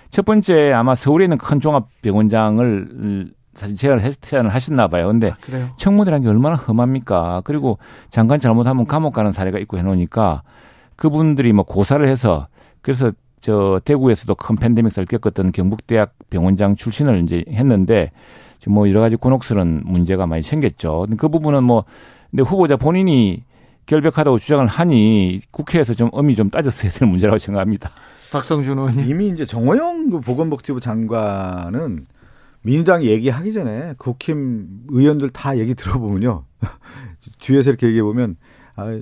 [0.09, 5.07] 첫 번째 아마 서울에 있는 큰 종합병원장을 사실 제안을, 제안을 하셨나 봐요.
[5.07, 5.35] 근데 아,
[5.77, 7.41] 청문회라는 게 얼마나 험합니까?
[7.43, 7.77] 그리고
[8.09, 10.43] 잠깐 잘못하면 감옥 가는 사례가 있고 해놓으니까
[10.95, 12.47] 그분들이 뭐 고사를 해서
[12.81, 13.11] 그래서
[13.41, 18.11] 저 대구에서도 큰 팬데믹을 겪었던 경북대학 병원장 출신을 이제 했는데
[18.59, 21.07] 지금 뭐 여러 가지 곤혹스러운 문제가 많이 생겼죠.
[21.17, 21.83] 그 부분은 뭐
[22.29, 23.43] 근데 후보자 본인이
[23.85, 27.91] 결백하다고 주장을 하니 국회에서 좀 엄히 좀 따졌어야 될 문제라고 생각합니다.
[28.31, 29.05] 박성준 의원님.
[29.09, 32.05] 이미 이제 정호영 그 보건복지부 장관은
[32.61, 36.45] 민주당 얘기하기 전에 국힘 의원들 다 얘기 들어보면요.
[37.39, 38.37] 주위에서 이렇게 얘기해 보면
[38.75, 38.99] 아,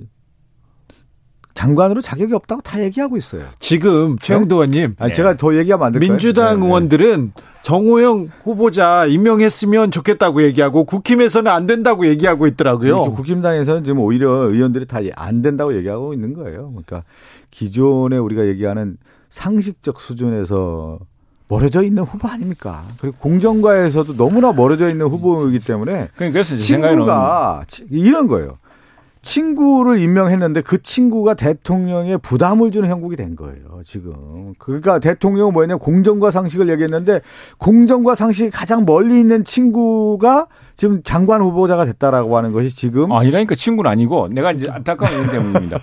[1.60, 3.42] 장관으로 자격이 없다고 다 얘기하고 있어요.
[3.58, 4.68] 지금 최영도 네?
[4.68, 4.96] 의원님.
[4.98, 6.08] 아니, 제가 더 얘기하면 안 될까요?
[6.08, 6.66] 민주당 네, 네.
[6.66, 7.42] 의원들은 네.
[7.62, 12.94] 정호영 후보자 임명했으면 좋겠다고 얘기하고 국힘에서는 안 된다고 얘기하고 있더라고요.
[12.94, 16.70] 그러니까 국힘당에서는 지금 오히려 의원들이 다 안 된다고 얘기하고 있는 거예요.
[16.70, 17.02] 그러니까
[17.50, 18.96] 기존에 우리가 얘기하는
[19.28, 20.98] 상식적 수준에서
[21.48, 22.84] 멀어져 있는 후보 아닙니까?
[23.00, 28.56] 그리고 공정과에서도 너무나 멀어져 있는 후보이기 때문에 그러니까 그래서 친구가 이런 거예요.
[29.22, 34.54] 친구를 임명했는데 그 친구가 대통령에 부담을 주는 형국이 된 거예요, 지금.
[34.58, 37.20] 그러니까 대통령은 뭐냐, 공정과 상식을 얘기했는데,
[37.58, 43.12] 공정과 상식이 가장 멀리 있는 친구가 지금 장관 후보자가 됐다라고 하는 것이 지금.
[43.12, 45.78] 아니라니까 친구는 아니고, 내가 이제 안타까운 이유 때문입니다.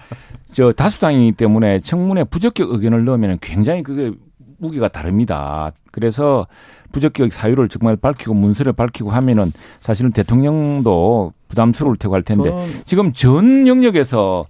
[0.52, 4.14] 저 다수당이기 때문에 청문회 부적격 의견을 넣으면 굉장히 그게
[4.58, 5.72] 무기가 다릅니다.
[5.92, 6.48] 그래서
[6.92, 12.52] 부적격 사유를 정말 밝히고 문서를 밝히고 하면은 사실은 대통령도 부담스러울 테고 할 텐데
[12.86, 14.46] 지금 전 영역에서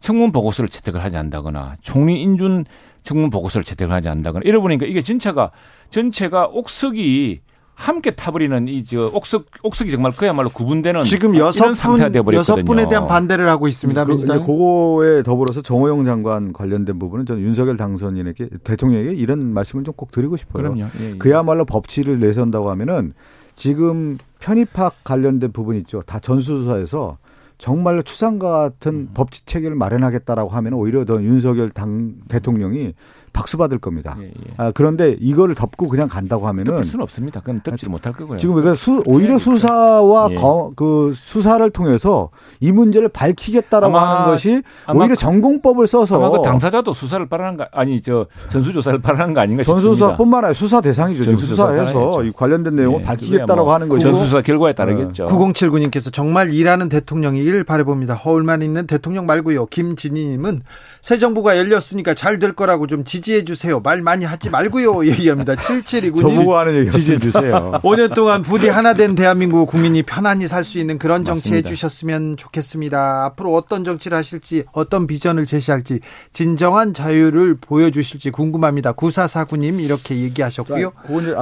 [0.00, 2.64] 청문 보고서를 채택을 하지 않는다거나 총리 인준
[3.02, 5.50] 청문 보고서를 채택을 하지 않는다거나 이러 보니까 이게 전체가
[5.90, 7.40] 전체가 옥석이
[7.80, 13.48] 함께 타버리는 이저 옥석 옥석이 정말 그야말로 구분되는 지금 여섯 분 여섯 분에 대한 반대를
[13.48, 14.04] 하고 있습니다.
[14.04, 14.40] 그, 민주당.
[14.40, 20.36] 그거에 더불어서 정호영 장관 관련된 부분은 저는 윤석열 당선인에게 대통령에게 이런 말씀을 좀 꼭 드리고
[20.36, 20.74] 싶어요.
[20.78, 21.16] 예, 예.
[21.18, 23.12] 그야말로 법치를 내선다고 하면은
[23.54, 26.02] 지금 편입학 관련된 부분 있죠.
[26.02, 27.18] 다 전수조사에서
[27.58, 29.08] 정말로 추상과 같은 음.
[29.12, 32.94] 법치 체계를 마련하겠다라고 하면 오히려 더 윤석열 당 대통령이
[33.32, 34.16] 박수 받을 겁니다.
[34.20, 34.32] 예, 예.
[34.56, 37.40] 아, 그런데 이거를 덮고 그냥 간다고 하면은 덮을 수는 없습니다.
[37.40, 38.38] 그건 덮지 못할 거고요.
[38.38, 40.34] 지금 그러니까 수, 오히려 수사와 예.
[40.34, 44.62] 거, 그 수사를 통해서 이 문제를 밝히겠다라고 하는 것이
[44.92, 49.62] 오히려 전공법을 써서 아마 그 당사자도 수사를 바라는 거 아니 저 전수조사를 바라는 거 아닌가
[49.62, 49.82] 싶습니다.
[49.82, 51.22] 전수조사뿐만 아니라 수사 대상이죠.
[51.24, 53.04] 전수조사해서 이 관련된 내용을 예.
[53.04, 54.10] 밝히겠다라고 뭐 하는 거죠.
[54.10, 55.26] 전수조사 결과에 따르겠죠.
[55.26, 58.14] 9079님께서 정말 일하는 대통령이길 바라봅니다.
[58.14, 59.66] 허울만 있는 대통령 말고요.
[59.66, 60.60] 김진희님은
[61.00, 63.80] 새 정부가 열렸으니까 잘 될 거라고 좀 지 지해 주세요.
[63.80, 65.06] 말 많이 하지 말고요.
[65.10, 65.54] 얘기합니다.
[65.56, 66.20] 7729님.
[66.34, 67.72] 저보고 하는 얘기 지지해 주세요.
[67.82, 72.36] 5년 동안 부디 하나 된 대한민국 국민이 편안히 살 수 있는 그런 정치 해 주셨으면
[72.36, 73.24] 좋겠습니다.
[73.24, 76.00] 앞으로 어떤 정치를 하실지 어떤 비전을 제시할지
[76.32, 78.92] 진정한 자유를 보여 주실지 궁금합니다.
[78.92, 80.92] 9449님 이렇게 얘기하셨고요.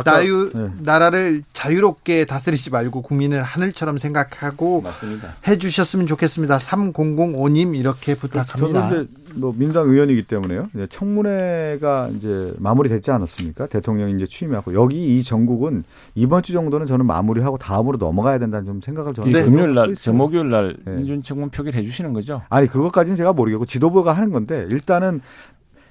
[0.05, 0.69] 나유, 네.
[0.81, 5.35] 나라를 자유롭게 다스리지 말고 국민을 하늘처럼 생각하고 맞습니다.
[5.47, 6.59] 해 주셨으면 좋겠습니다.
[6.59, 8.89] 3005님 이렇게 부탁합니다.
[8.89, 10.69] 저도 이제 뭐 민당 의원이기 때문에요.
[10.91, 13.67] 청문회가 이제 마무리됐지 않았습니까?
[13.67, 18.81] 대통령이 이제 취임하고 여기 이 전국은 이번 주 정도는 저는 마무리하고 다음으로 넘어가야 된다는 좀
[18.81, 19.45] 생각을 저는 네.
[19.45, 20.97] 금요일 날, 저 목요일 날 네.
[20.97, 22.43] 민주청문 표결해 주시는 거죠?
[22.49, 25.21] 아니 그것까지는 제가 모르겠고 지도부가 하는 건데 일단은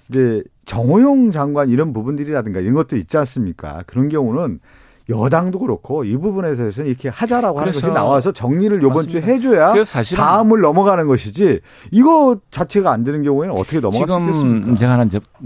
[0.09, 3.83] 이제 정호용 장관 이런 부분들이라든가 이런 것도 있지 않습니까?
[3.87, 4.59] 그런 경우는
[5.09, 9.19] 여당도 그렇고 이 부분에서 이렇게 하자라고 하는 것이 나와서 정리를 이번 맞습니다.
[9.19, 9.73] 주에 해줘야
[10.15, 14.59] 다음을 넘어가는 것이지 이거 자체가 안 되는 경우에는 어떻게 넘어갈 수 있겠습니까?
[14.61, 15.05] 지금 제가 하나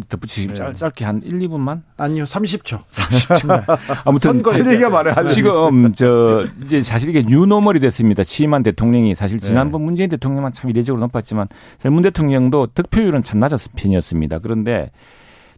[0.09, 0.73] 덧붙이기 네.
[0.73, 1.81] 짧게 한 1, 2분만?
[1.97, 2.79] 아니요, 30초.
[2.91, 3.79] 30초.
[4.05, 5.27] 아무튼 할 얘기가 많아요.
[5.29, 8.23] 지금 저 이제 사실 이게 뉴노멀이 됐습니다.
[8.23, 9.47] 취임한 대통령이 사실 네.
[9.47, 9.85] 지난번 네.
[9.85, 11.47] 문재인 대통령만 참 이례적으로 높았지만
[11.85, 14.39] 문 대통령도 득표율은 참 낮았 편이었습니다.
[14.39, 14.91] 그런데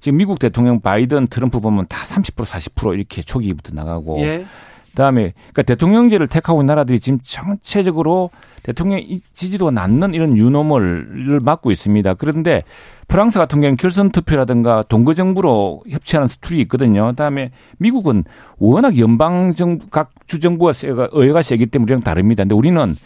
[0.03, 4.45] 지금 미국 대통령 바이든 트럼프 보면 다 30% 40% 이렇게 초기부터 나가고 예.
[4.89, 8.29] 그다음에 그러니까 대통령제를 택하고 있는 나라들이 지금 전체적으로
[8.63, 9.01] 대통령
[9.33, 12.15] 지지도가 낮은 이런 new normal을 맞고 있습니다.
[12.15, 12.63] 그런데
[13.07, 17.07] 프랑스 같은 경우는 결선 투표라든가 동거 정부로 협치하는 tool이 있거든요.
[17.07, 18.25] 그다음에 미국은
[18.57, 22.43] 워낙 연방 정부 각 주정부가 세가 의회가 세기 때문에 우리랑 다릅니다.
[22.43, 22.97] 근데 우리는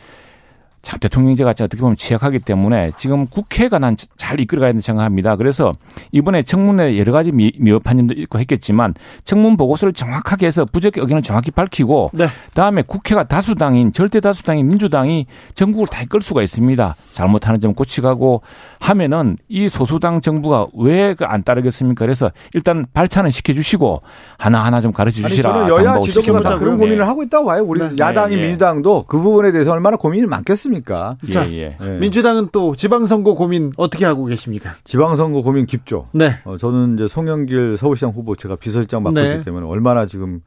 [0.88, 5.36] 참 대통령제가 어떻게 보면 취약하기 때문에 지금 국회가 난 잘 이끌어가야 된다고 생각합니다.
[5.36, 5.74] 그래서
[6.12, 11.22] 이번에 청문회 여러 가지 미, 미흡한 점도 있고 했겠지만 청문 보고서를 정확하게 해서 부적 의견을
[11.24, 12.28] 정확히 밝히고 네.
[12.50, 15.26] 그다음에 국회가 다수당인 절대 다수당인 민주당이
[15.56, 16.96] 전국을 다 이끌 수가 있습니다.
[17.12, 18.42] 잘못하는 점 고치가고
[18.80, 22.06] 하면은 이 소수당 정부가 왜 안 따르겠습니까?
[22.06, 24.02] 그래서 일단 발차는 시켜주시고
[24.38, 25.50] 하나하나 좀 가르쳐 주시라.
[25.54, 27.04] 아니, 저는 여야 지도부가 다 그런 고민을 네.
[27.04, 27.64] 하고 있다고 봐요.
[27.66, 27.90] 우리 네.
[28.00, 28.44] 야당인 네.
[28.44, 30.77] 민주당도 그 부분에 대해서 얼마나 고민이 많겠습니까?
[30.78, 31.18] 않습니까?
[31.28, 31.78] 예, 자, 예.
[31.80, 31.98] 네.
[32.00, 34.76] 민주당은 또 지방선거 고민 어떻게 하고 계십니까?
[34.84, 36.08] 지방선거 고민 깊죠.
[36.14, 36.40] 네.
[36.46, 39.34] 어, 저는 이제 송영길 서울시장 후보 제가 비서실장 맡고 네.
[39.34, 40.42] 있기 때문에 얼마나 지금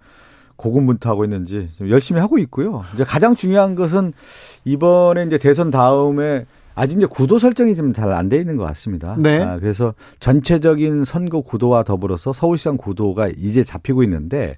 [0.57, 2.85] 고군분투하고 있는지 열심히 하고 있고요.
[2.95, 4.13] 이제 가장 중요한 것은
[4.65, 9.17] 이번에 이제 대선 다음에 아직 이제 구도 설정이 좀 잘 안 돼 있는 것 같습니다.
[9.19, 9.43] 네.
[9.43, 14.57] 아, 그래서 전체적인 선거 구도와 더불어서 서울시장 구도가 이제 잡히고 있는데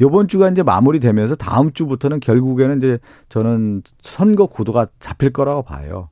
[0.00, 2.98] 요번 주가 이제 마무리되면서 다음 주부터는 결국에는 이제
[3.28, 6.08] 저는 선거 구도가 잡힐 거라고 봐요.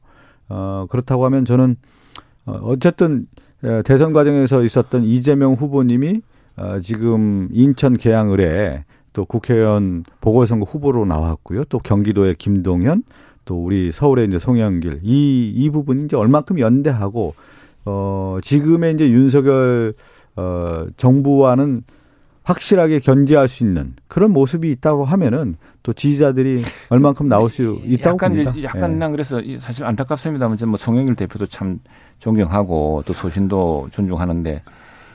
[0.49, 1.77] 어, 그렇다고 하면 저는
[2.47, 3.27] 어, 어쨌든
[3.85, 6.23] 대선 과정에서 있었던 이재명 후보님이
[6.57, 11.65] 어, 지금 인천 계양을에 또 국회의원 보궐선거 후보로 나왔고요.
[11.65, 13.03] 또 경기도의 김동현,
[13.45, 17.35] 또 우리 서울의 이제 송영길 이, 이 부분이 이제 얼만큼 연대하고
[17.85, 19.95] 어, 지금의 이제 윤석열
[20.37, 21.83] 어, 정부와는
[22.45, 28.31] 확실하게 견제할 수 있는 그런 모습이 있다고 하면은 또 지지자들이 얼만큼 나올 수 있다고 약간
[28.31, 28.51] 봅니다.
[28.53, 29.13] 이제 약간 난 예.
[29.13, 31.79] 그래서 사실 안타깝습니다만 뭐 송영길 대표도 참
[32.19, 34.63] 존경하고 또 소신도 존중하는데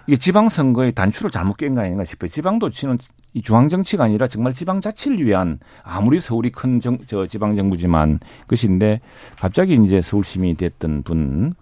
[0.07, 2.29] 이게 지방 선거의 단추를 잘못 깬 거 아닌가 싶어요.
[2.29, 2.97] 지방도 치는
[3.37, 8.99] 이 중앙 정치가 아니라 정말 지방 자치를 위한 아무리 서울이 큰저 지방 정부지만 것인데
[9.39, 11.53] 갑자기 이제 서울 시민이 됐던 분.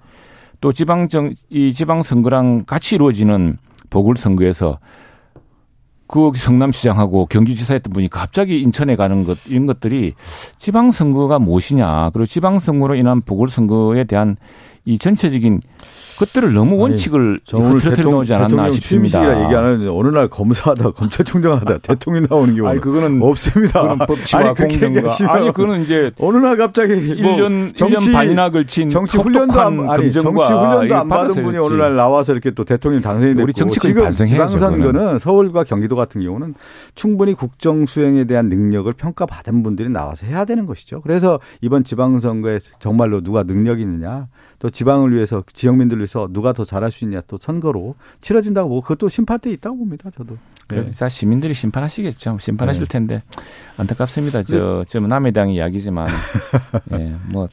[0.62, 3.58] 또 지방 정 이 지방 선거랑 같이 이루어지는
[3.90, 4.80] 보궐 선거에서
[6.08, 10.14] 그 성남시장하고 경기지사 했던 분이 갑자기 인천에 가는 것 이런 것들이
[10.58, 12.12] 지방 선거가 무엇이냐.
[12.12, 14.38] 그리고 지방 선거로 인한 보궐 선거에 대한
[14.86, 15.62] 이 전체적인
[16.16, 19.20] 그것들을 너무 원칙을 흐트러뜨려 놓지 않았나 싶습니다.
[19.20, 23.96] 대통령 얘기하는 어느 날 검사하다 검찰총장하다 대통령 나오는 경우는 아니 그거는 없습니다.
[24.06, 29.18] 법치와 공정과 아니 그거는 이제 어느 날 갑자기 뭐 1년 정치, 1년 반이나 걸친 정치
[29.18, 33.34] 훈련도 안, 아니, 정치 훈련도 안 받은 분이 어느 날 나와서 이렇게 또 대통령 당선이
[33.34, 36.56] 됐고 우리 정치권 지금 지방선거는 서울과 경기도 같은 경우는
[36.96, 41.02] 충분히 국정 수행에 대한 능력을 평가받은 분들이 나와서 해야 되는 것이죠.
[41.02, 44.28] 그래서 이번 지방선거에 정말로 누가 능력이 있느냐
[44.60, 49.10] 또 지방을 위해서 지역민들을 위해서 누가 더 잘할 수 있냐 또 선거로 치러진다고 보고 그것도
[49.10, 50.10] 심판대 있다고 봅니다.
[50.16, 50.38] 저도.
[50.70, 50.84] 네.
[50.92, 52.38] 다 시민들이 심판하시겠죠.
[52.40, 52.92] 심판하실 네.
[52.92, 53.24] 텐데
[53.78, 54.44] 안타깝습니다.
[54.44, 56.10] 저, 저 남의 당 이야기지만
[56.94, 57.48] 예, 뭐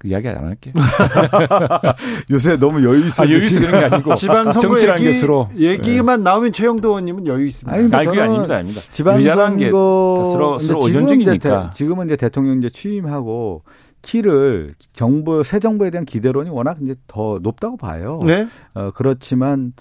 [0.00, 0.72] 그 이야기 안 할게요.
[2.32, 3.22] 요새 너무 여유 있어.
[3.22, 6.24] 아, 여유 있어 그런 게 아니고 지방 선거 얘기, 얘기만 네.
[6.24, 7.76] 나오면 최영도 의원님은 여유 있습니다.
[7.76, 8.80] 아니, 아니 그게 아닙니다, 아닙니다.
[8.92, 11.72] 지방 선거 서로 서로 의존적이니까.
[11.74, 13.62] 지금은 이제 대통령 이제 취임하고
[14.02, 18.20] 키를 정부 새 정부에 대한 기대론이 워낙 이제 더 높다고 봐요.
[18.24, 18.48] 네.
[18.74, 19.72] 어, 그렇지만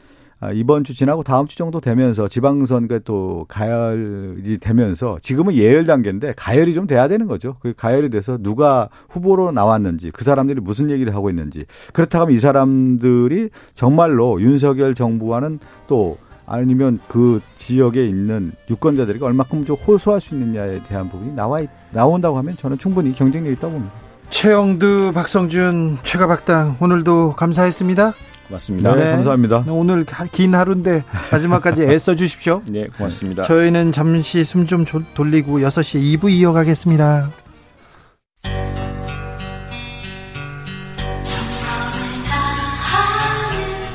[0.42, 6.34] 아, 이번 주 지나고 다음 주 정도 되면서 지방선거 또 가열이 되면서 지금은 예열 단계인데
[6.38, 7.58] 가열이 좀 돼야 되는 거죠.
[7.60, 12.40] 그 가열이 돼서 누가 후보로 나왔는지 그 사람들이 무슨 얘기를 하고 있는지 그렇다고 하면 이
[12.40, 20.82] 사람들이 정말로 윤석열 정부와는 또 아니면 그 지역에 있는 유권자들에게 얼마큼 좀 호소할 수 있느냐에
[20.84, 21.60] 대한 부분이 나와
[21.92, 24.09] 나온다고 하면 저는 충분히 경쟁력이 있다고 봅니다.
[24.30, 28.14] 최영두, 박성준, 최가박당 오늘도 감사했습니다.
[28.48, 28.96] 고맙습니다.
[28.96, 29.64] 네, 네, 감사합니다.
[29.68, 32.62] 오늘 긴 하루인데 마지막까지 애써 주십시오.
[32.68, 33.44] 네, 고맙습니다.
[33.44, 37.30] 저희는 잠시 숨 좀 돌리고 6시 2부 이어가겠습니다.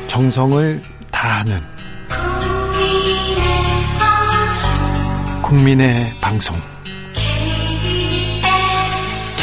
[0.09, 1.61] 정성을 다하는
[5.43, 6.57] 국민의 방송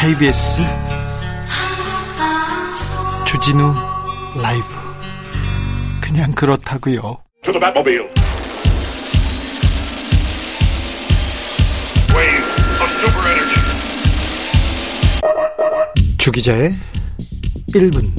[0.01, 0.63] KBS
[3.27, 3.71] 주진우
[4.41, 4.65] 라이브
[6.01, 7.19] 그냥 그렇다고요.
[16.17, 16.73] 주 기자의
[17.75, 18.11] 1분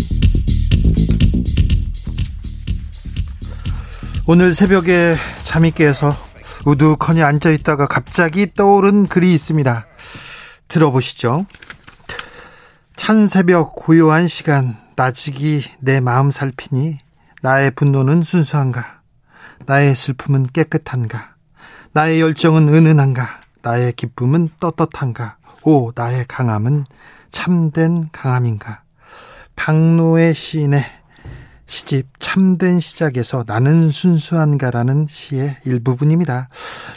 [4.28, 6.14] 오늘 새벽에 잠이 깨서
[6.64, 9.88] 우두커니 앉아있다가 갑자기 떠오른 글이 있습니다.
[10.68, 11.46] 들어보시죠.
[13.04, 17.00] 찬 새벽 고요한 시간 나직이 내 마음 살피니
[17.42, 19.00] 나의 분노는 순수한가?
[19.66, 21.34] 나의 슬픔은 깨끗한가?
[21.94, 23.40] 나의 열정은 은은한가?
[23.62, 25.36] 나의 기쁨은 떳떳한가?
[25.64, 26.84] 오, 나의 강함은
[27.32, 28.84] 참된 강함인가?
[29.56, 30.84] 박노의 시인의
[31.72, 36.50] 시집 참된 시작에서 나는 순수한가라는 시의 일부분입니다.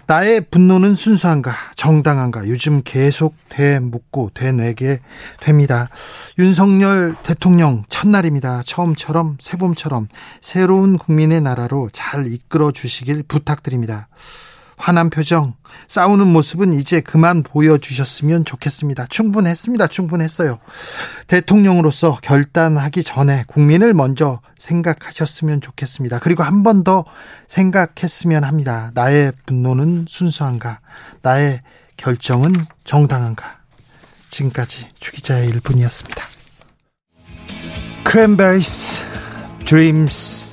[0.05, 4.99] 나의 분노는 순수한가, 정당한가, 요즘 계속 되묻고 되뇌게
[5.39, 5.87] 됩니다.
[6.37, 8.63] 윤석열 대통령 첫날입니다.
[8.65, 10.09] 처음처럼 새봄처럼
[10.41, 14.09] 새로운 국민의 나라로 잘 이끌어 주시길 부탁드립니다.
[14.77, 15.55] 화난 표정,
[15.87, 19.07] 싸우는 모습은 이제 그만 보여주셨으면 좋겠습니다.
[19.09, 19.87] 충분했습니다.
[19.87, 20.59] 충분했어요.
[21.27, 26.19] 대통령으로서 결단하기 전에 국민을 먼저 생각하셨으면 좋겠습니다.
[26.19, 27.05] 그리고 한 번 더
[27.47, 28.91] 생각했으면 합니다.
[28.93, 30.79] 나의 분노는 순수한가?
[31.21, 31.61] 나의
[31.97, 32.53] 결정은
[32.83, 33.59] 정당한가?
[34.29, 36.23] 지금까지 주기자의 일분이었습니다.
[38.03, 39.03] Cranberries
[39.65, 40.44] Dreams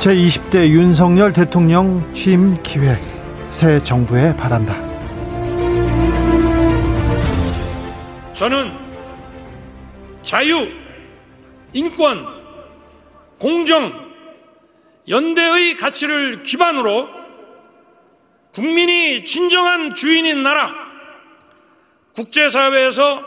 [0.00, 2.98] 제20대 윤석열 대통령 취임 기획
[3.50, 4.74] 새 정부에 바란다.
[8.32, 8.72] 저는
[10.22, 10.70] 자유,
[11.74, 12.26] 인권,
[13.38, 13.92] 공정,
[15.06, 17.06] 연대의 가치를 기반으로
[18.54, 20.72] 국민이 진정한 주인인 나라,
[22.14, 23.22] 국제사회에서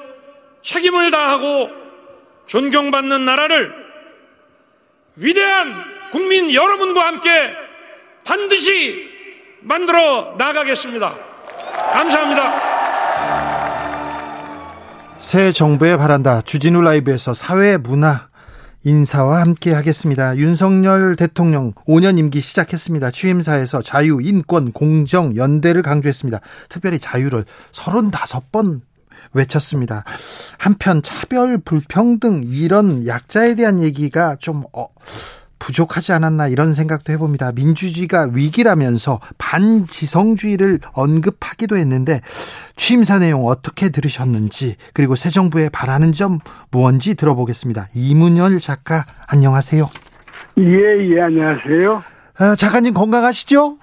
[0.64, 1.70] 책임을 다하고
[2.48, 3.72] 존경받는 나라를
[5.18, 7.30] 위대한 국민 여러분과 함께
[8.24, 9.10] 반드시
[9.62, 11.12] 만들어 나가겠습니다.
[11.92, 12.54] 감사합니다.
[15.18, 16.42] 새 정부에 바란다.
[16.42, 18.28] 주진우 라이브에서 사회 문화
[18.84, 20.38] 인사와 함께 하겠습니다.
[20.38, 23.10] 윤석열 대통령 5년 임기 시작했습니다.
[23.10, 26.42] 취임사에서 자유, 인권, 공정, 연대를 강조했습니다.
[26.70, 28.82] 특별히 자유를 35번
[29.34, 30.04] 외쳤습니다.
[30.60, 34.90] 한편 차별, 불평등 이런 약자에 대한 얘기가 좀 어,
[35.64, 37.54] 부족하지 않았나 이런 생각도 해봅니다.
[37.54, 42.20] 민주주의가 위기라면서 반지성주의를 언급하기도 했는데
[42.76, 46.40] 취임사 내용 어떻게 들으셨는지 그리고 새 정부에 바라는 점
[46.70, 47.88] 무언지 들어보겠습니다.
[47.96, 49.90] 이문열 작가 안녕하세요.
[50.58, 52.04] 예, 예, 안녕하세요.
[52.40, 53.78] 아, 작가님 건강하시죠?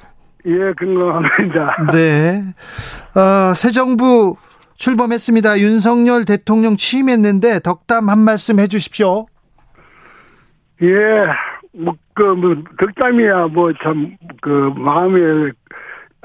[0.47, 1.77] 예, 건강합니다.
[1.93, 2.43] 네.
[3.19, 4.37] 어, 새 정부
[4.77, 5.61] 출범했습니다.
[5.61, 9.27] 윤석열 대통령 취임했는데 덕담 한 말씀 해 주십시오.
[10.83, 10.87] 예,
[11.73, 15.51] 뭐, 그, 뭐, 덕담이야, 뭐, 참, 그, 마음에,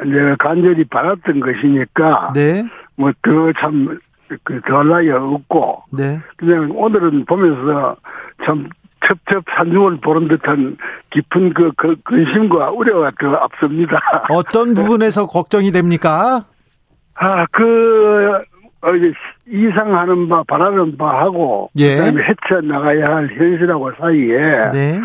[0.05, 2.33] 이제 간절히 바랐던 것이니까.
[2.33, 2.63] 네.
[2.95, 3.99] 뭐, 더 참,
[4.43, 5.83] 그, 더할 나위 없고.
[5.91, 6.17] 네.
[6.37, 7.95] 그냥 오늘은 보면서
[8.43, 8.69] 참,
[9.07, 10.77] 첩첩 산중을 보는 듯한
[11.11, 13.99] 깊은 그, 그 근심과 우려가 더 앞섭니다.
[14.29, 16.45] 어떤 부분에서 걱정이 됩니까?
[17.13, 18.41] 아, 그,
[18.81, 18.89] 어,
[19.47, 21.69] 이상하는 바, 바라는 바하고.
[21.77, 21.97] 예.
[21.97, 24.71] 그다음에 헤쳐나가야 할 현실하고 사이에.
[24.71, 24.99] 네.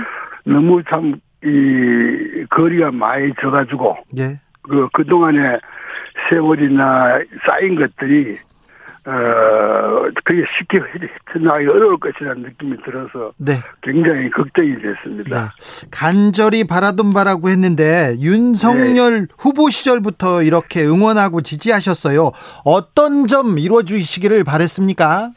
[0.53, 3.96] 너무 참, 이, 거리가 많이 져가지고.
[4.18, 4.40] 예.
[4.62, 5.59] 그, 그동안에
[6.28, 8.38] 세월이나 쌓인 것들이
[9.07, 13.55] 어, 그게 쉽게 헤쳐나가기 어려울 것이라는 느낌이 들어서 네.
[13.82, 15.53] 굉장히 걱정이 됐습니다.
[15.59, 15.88] 네.
[15.90, 19.26] 간절히 바라던 바라고 했는데 윤석열 네.
[19.38, 22.32] 후보 시절부터 이렇게 응원하고 지지하셨어요.
[22.64, 25.30] 어떤 점 이루어 주시기를 바랬습니까?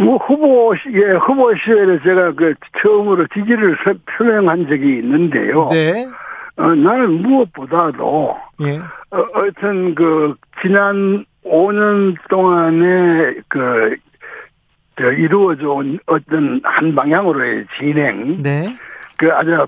[0.00, 3.76] 뭐 후보 예 후보 시절에 제가 그 처음으로 지지를
[4.16, 5.68] 표명한 적이 있는데요.
[5.70, 6.06] 네.
[6.56, 8.78] 어, 나는 무엇보다도 예.
[8.78, 13.96] 어, 하여튼 그 지난 5년 동안에 그
[15.16, 18.42] 이루어져 온 어떤 한 방향으로의 진행.
[18.42, 18.74] 네.
[19.16, 19.66] 그 아주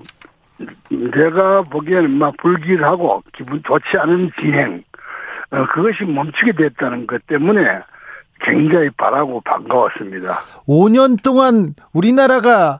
[0.89, 4.83] 내가 보기에는 막 불길하고 기분 좋지 않은 진행.
[5.51, 7.81] 어, 그것이 멈추게 됐다는 것 때문에
[8.43, 10.33] 굉장히 바라고 반가웠습니다.
[10.67, 12.79] 5년 동안 우리나라가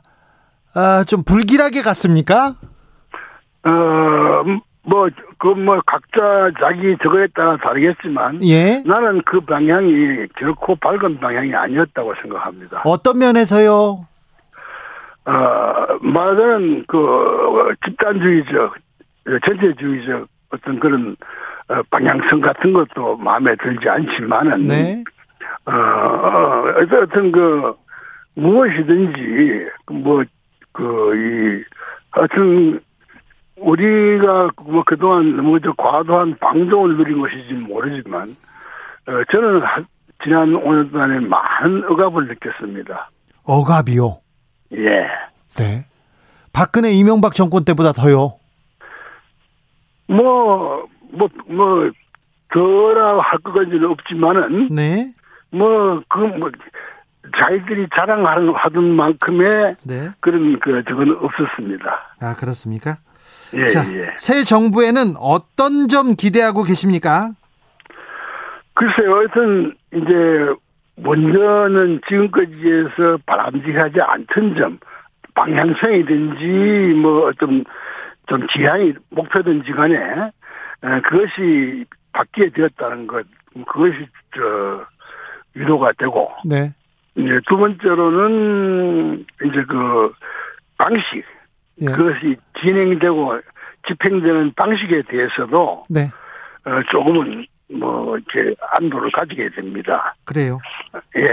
[0.76, 2.56] 아, 좀 불길하게 갔습니까?
[3.66, 4.44] 어,
[4.86, 8.44] 뭐, 그, 뭐, 각자 자기 저거에 따라 다르겠지만.
[8.46, 8.84] 예.
[8.86, 12.82] 나는 그 방향이 결코 밝은 방향이 아니었다고 생각합니다.
[12.86, 14.06] 어떤 면에서요?
[15.26, 15.34] 어,
[16.02, 18.76] 말하자면, 그, 집단주의적,
[19.46, 21.16] 전체주의적 어떤 그런,
[21.70, 24.68] 어, 방향성 같은 것도 마음에 들지 않지만은.
[24.68, 25.04] 네.
[25.66, 26.64] 어, 어
[27.04, 27.76] 어떤 그,
[28.36, 30.24] 무엇이든지, 뭐,
[30.72, 31.64] 그, 이,
[32.12, 32.82] 하여튼,
[33.58, 38.36] 우리가 뭐 그동안 너무 저 과도한 방종을 누린 것인지 모르지만
[39.08, 39.62] 어, 저는
[40.24, 43.10] 지난 5년 동안에 많은 억압을 느꼈습니다.
[43.44, 44.20] 억압이요?
[44.74, 45.08] 예.
[45.58, 45.86] 네.
[46.52, 48.36] 박근혜 이명박 정권 때보다 더요?
[50.08, 51.92] 뭐, 뭐, 뭐,
[52.54, 54.70] 더라 할 것까지는 없지만은.
[54.72, 55.14] 네.
[55.54, 56.52] 뭐, 그, 뭐,
[57.38, 60.10] 자기들이 자랑하는 하던 만큼의 네.
[60.20, 62.16] 그런 그 저건 없었습니다.
[62.20, 62.96] 아 그렇습니까?
[63.56, 64.14] 예, 자, 예.
[64.18, 67.32] 새 정부에는 어떤 점 기대하고 계십니까?
[68.74, 70.54] 글쎄요, 하여튼, 이제,
[70.96, 74.80] 먼저는 지금까지에서 바람직하지 않던 점,
[75.36, 77.64] 방향성이든지, 뭐, 어떤,
[78.28, 79.98] 좀 지향이, 목표든지 간에,
[81.04, 83.26] 그것이 바뀌게 되었다는 것,
[83.68, 84.86] 그것이, 저,
[85.56, 86.32] 위로가 되고.
[86.46, 86.74] 네.
[87.16, 90.14] 이제 두 번째로는, 이제 그,
[90.78, 91.24] 방식.
[91.82, 91.86] 예.
[91.86, 93.40] 그것이 진행되고
[93.88, 96.12] 집행되는 방식에 대해서도 네.
[96.66, 100.16] 어, 조금은 뭐 이렇게 안도를 가지게 됩니다.
[100.26, 100.60] 그래요.
[101.18, 101.24] 예.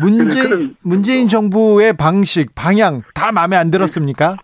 [0.00, 0.40] 문재
[0.82, 4.36] 문재인 정부의 방식 방향 다 마음에 안 들었습니까?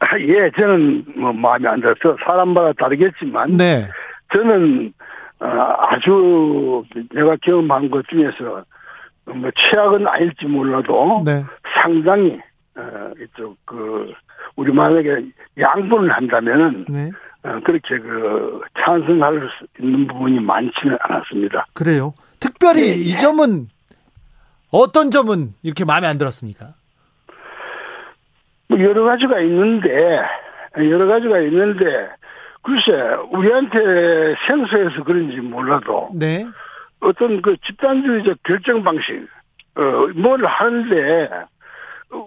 [0.00, 3.88] 아, 예, 저는 뭐 마음에 안 들어서 사람마다 다르겠지만, 네.
[4.32, 5.03] 저는 어,
[5.38, 8.64] 아주 내가 경험한 것 중에서
[9.26, 11.44] 뭐 최악은 아닐지 몰라도 네.
[11.82, 12.40] 상당히
[12.76, 14.12] 어, 이쪽 그
[14.56, 15.26] 우리 만약에
[15.58, 17.10] 양분을 한다면은 네.
[17.42, 21.66] 어, 그렇게 그 찬성할 수 있는 부분이 많지는 않았습니다.
[21.74, 22.14] 그래요.
[22.40, 22.94] 특별히 네.
[22.94, 23.68] 이 점은
[24.70, 26.74] 어떤 점은 이렇게 마음에 안 들었습니까?
[28.68, 30.22] 뭐 여러 가지가 있는데
[30.76, 32.08] 여러 가지가 있는데
[32.64, 36.46] 글쎄 우리한테 생소해서 그런지 몰라도 네.
[37.00, 39.28] 어떤 그 집단주의적 결정 방식
[39.76, 41.28] 어 뭘 하는데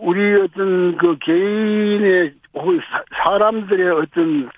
[0.01, 2.81] 우리 어떤 그 개인의 혹은
[3.23, 4.49] 사람들의 어떤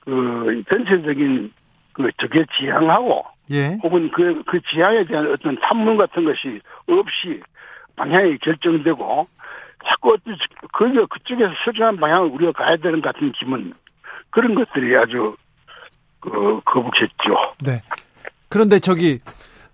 [0.00, 1.52] 그 전체적인
[1.92, 3.78] 그 적의 지향하고 예.
[3.82, 7.40] 혹은 그, 그 지향에 대한 어떤 탐문 같은 것이 없이
[7.96, 9.26] 방향이 결정되고
[9.84, 10.36] 자꾸 어떤
[10.72, 13.72] 그 그쪽에서 설정한 방향을 우리가 가야 되는 같은 기분
[14.36, 15.34] 그런 것들이 아주
[16.20, 17.54] 그 거북했죠.
[17.64, 17.80] 네.
[18.50, 19.20] 그런데 저기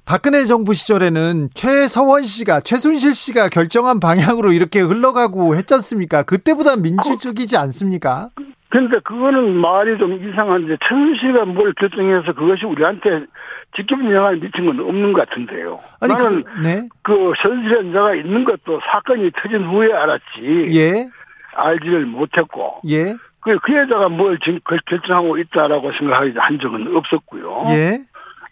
[0.04, 6.22] 박근혜 정부 시절에는 최서원 씨가 최순실 씨가 결정한 방향으로 이렇게 흘러가고 했지 않습니까?
[6.22, 8.28] 그때보다 민주적이지 않습니까?
[8.68, 13.26] 근데 그거는 말이 좀 이상한데 최순실가 뭘 결정해서 그것이 우리한테
[13.74, 15.80] 직접 영향을 미친 건 없는 것 같은데요.
[16.00, 16.88] 아니, 나는 그, 네.
[17.02, 20.66] 그 현실 현자가 있는 것도 사건이 터진 후에 알았지.
[20.70, 21.10] 예.
[21.54, 22.80] 알지를 못했고.
[22.88, 23.16] 예.
[23.42, 24.38] 그, 그 여자가 뭘
[24.86, 27.64] 결정하고 있다라고 생각한 적은 없었고요.
[27.68, 27.98] 예.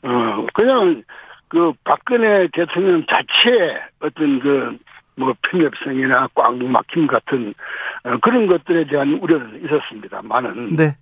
[0.03, 1.03] 어, 그냥
[1.49, 4.79] 그 박근혜 대통령 자체의 어떤 그
[5.21, 7.55] 뭐 편협성이나 꽉 막힘 같은
[8.05, 10.97] 어, 그런 것들에 대한 우려는 있었습니다만은 네.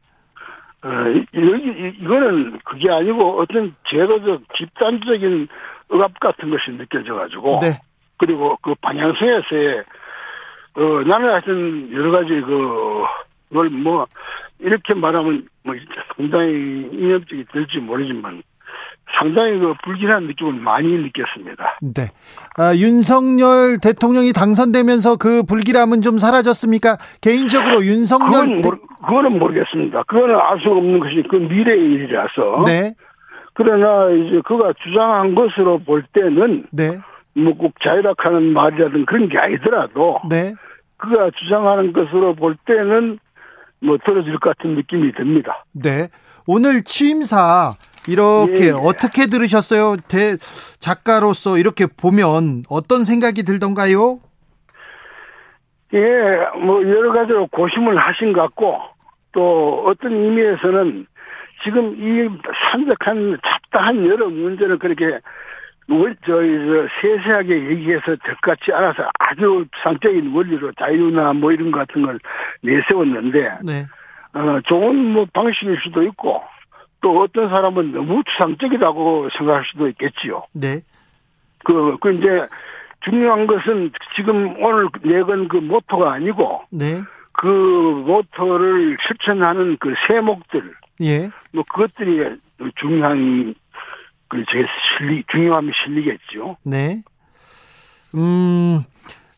[0.82, 0.89] 어,
[1.34, 5.49] 여기 이거는 그게 아니고 어떤 제도적 집단적인
[5.91, 7.80] 억압 같은 것이 느껴져 가지고 네.
[8.18, 9.84] 그리고 그 방향성에서의
[10.74, 13.03] 어 나는 하여튼 여러 가지 그
[13.53, 14.07] 걸 뭐
[14.61, 15.74] 이렇게 말하면 뭐
[16.16, 16.53] 상당히
[16.92, 18.42] 인협적이 될지 모르지만
[19.18, 21.78] 상당히 그 불길한 느낌을 많이 느꼈습니다.
[21.94, 22.11] 네.
[22.57, 26.99] 아, 윤석열 대통령이 당선되면서 그 불길함은 좀 사라졌습니까?
[27.22, 28.76] 개인적으로 윤석열 그건, 모르,
[29.07, 30.03] 그거는 모르겠습니다.
[30.05, 32.64] 그거는 알 수 없는 것이 그 미래의 일이라서.
[32.66, 32.94] 네.
[33.55, 36.99] 그러나 이제 그가 주장한 것으로 볼 때는 네.
[37.34, 40.55] 뭐 꼭 자유락하는 말이라든 그런 게 아니더라도 네.
[40.99, 43.18] 그가 주장하는 것으로 볼 때는
[43.81, 45.64] 뭐 들어질 것 같은 느낌이 듭니다.
[45.72, 46.09] 네.
[46.47, 47.74] 오늘 취임사
[48.09, 48.70] 이렇게 예, 예.
[48.70, 49.97] 어떻게 들으셨어요?
[50.09, 50.37] 대
[50.81, 54.20] 작가로서 이렇게 보면 어떤 생각이 들던가요?
[55.95, 55.99] 예,
[56.64, 58.79] 뭐 여러 가지로 고심을 하신 것 같고
[59.33, 61.07] 또 어떤 의미에서는
[61.64, 62.29] 지금 이
[62.70, 65.20] 산적한 잡다한 여러 문제를 그렇게
[65.89, 72.18] 저희 저 세세하게 얘기해서 될것같지 않아서 아주 상적인 원리로 자유나 뭐 이런 것 같은 걸
[72.62, 73.86] 내세웠는데 네.
[74.34, 76.43] 어, 좋은 뭐 방식일 수도 있고
[77.01, 80.45] 또 어떤 사람은 너무 추상적이라고 생각할 수도 있겠지요.
[80.53, 80.80] 네.
[81.64, 82.47] 그, 그 이제
[83.01, 87.01] 중요한 것은 지금 오늘 내건 그 모토가 아니고 네.
[87.32, 91.30] 그 모토를 실천하는 그 세목들 예.
[91.53, 92.36] 뭐 그것들이
[92.76, 93.55] 중요한
[94.29, 94.66] 그제
[94.99, 96.57] 실리 중요함이 실리겠죠.
[96.64, 97.03] 네.
[98.14, 98.85] 음.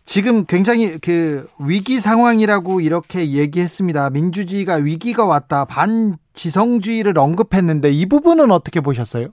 [0.05, 4.11] 지금 굉장히 그 위기 상황이라고 이렇게 얘기했습니다.
[4.11, 5.64] 민주주의가 위기가 왔다.
[5.66, 9.28] 반지성주의를 언급했는데 이 부분은 어떻게 보셨어요?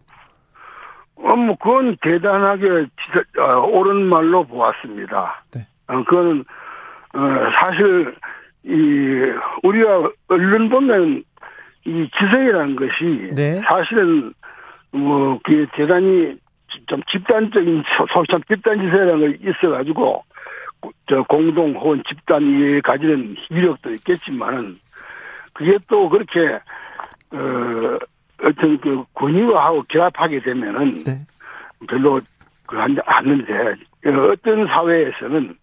[1.15, 2.87] 어, 뭐, 그건 대단하게
[3.39, 5.43] 어, 옳은 말로 보았습니다.
[5.55, 5.67] 네.
[5.87, 6.45] 어, 그거는,
[7.15, 7.19] 어,
[7.59, 8.15] 사실,
[8.63, 9.33] 이,
[9.63, 11.23] 우리가 언론 보면
[11.85, 13.61] 이 지성이라는 것이 네.
[13.67, 14.31] 사실은
[14.97, 16.37] 뭐, 그게 대단히
[16.87, 17.83] 좀 집단적인,
[18.13, 20.23] 소참 집단지성이라는 게 있어가지고
[21.07, 24.79] 저 공동 혹은 집단이 가지는 위력도 있겠지만은
[25.53, 26.59] 그게 또 그렇게
[27.31, 27.97] 어
[28.43, 31.25] 어떤 그 권위화하고 결합하게 되면은 네.
[31.87, 32.21] 별로
[32.67, 33.75] 그하지 않는데
[34.05, 35.57] 어떤 사회에서는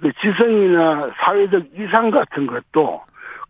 [0.00, 3.02] 그 지성이나 사회적 이상 같은 것도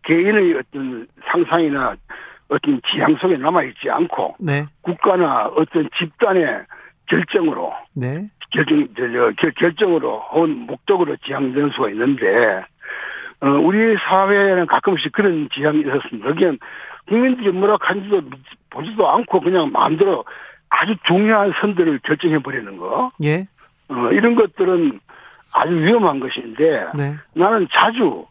[0.03, 1.95] 개인의 어떤 상상이나
[2.49, 4.65] 어떤 지향 속에 남아 있지 않고 네.
[4.81, 6.63] 국가나 어떤 집단의
[7.07, 8.29] 결정으로 네.
[8.51, 8.87] 결정,
[9.39, 12.63] 저, 결정으로 혹은 목적으로 지향되는 수가 있는데,
[13.41, 16.33] 어, 우리 사회에는 가끔씩 그런 지향이 있었습니다.
[16.33, 16.57] 그냥
[17.07, 18.21] 국민들이 뭐라 한지도
[18.69, 20.25] 보지도 않고 그냥 마음대로
[20.69, 23.11] 아주 중요한 선들을 결정해 버리는 거.
[23.23, 23.47] 예.
[23.89, 24.99] 어, 이런 것들은
[25.53, 27.15] 아주 위험한 것인데, 네.
[27.33, 28.25] 나는 자주,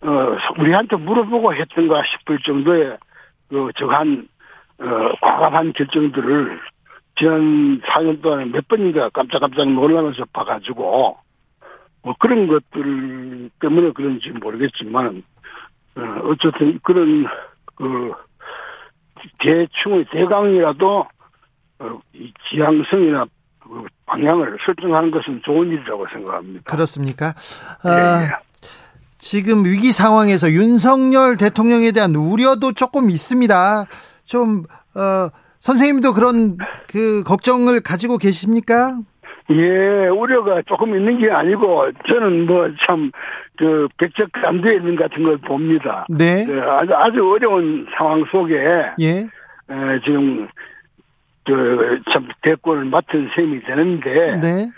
[0.00, 2.96] 어, 우리한테 물어보고 했던가 싶을 정도의,
[3.48, 4.28] 그, 저한,
[4.78, 4.84] 어,
[5.20, 6.60] 과감한 결정들을
[7.18, 11.16] 지난 4년 동안에 몇 번인가 깜짝깜짝 놀라면서 봐가지고
[12.02, 15.22] 뭐 그런 것들 때문에 그런지 모르겠지만
[15.96, 17.26] 어, 어쨌든 그런
[17.74, 18.12] 그
[19.40, 21.06] 대충의 대강이라도
[21.80, 23.26] 어, 이 지향성이나
[23.60, 26.62] 그 방향을 설정하는 것은 좋은 일이라고 생각합니다.
[26.64, 27.34] 그렇습니까?
[27.84, 27.90] 네.
[27.90, 28.40] 아,
[29.18, 33.84] 지금 위기 상황에서 윤석열 대통령에 대한 우려도 조금 있습니다.
[34.24, 34.64] 좀
[34.96, 35.28] 어.
[35.60, 36.56] 선생님도 그런
[36.88, 38.96] 그 걱정을 가지고 계십니까?
[39.50, 43.10] 예, 우려가 조금 있는 게 아니고 저는 뭐 참
[43.58, 46.06] 그 백적감대에 있는 같은 걸 봅니다.
[46.08, 46.44] 네.
[46.46, 48.54] 그 아주 아주 어려운 상황 속에
[49.00, 49.08] 예.
[49.18, 50.46] 에, 지금
[51.44, 54.70] 그 참 대권을 맡은 셈이 되는데 네.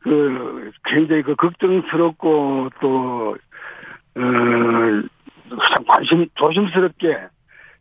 [0.00, 3.34] 그 굉장히 그 걱정스럽고 또 어,
[4.16, 7.06] 참 관심 조심스럽게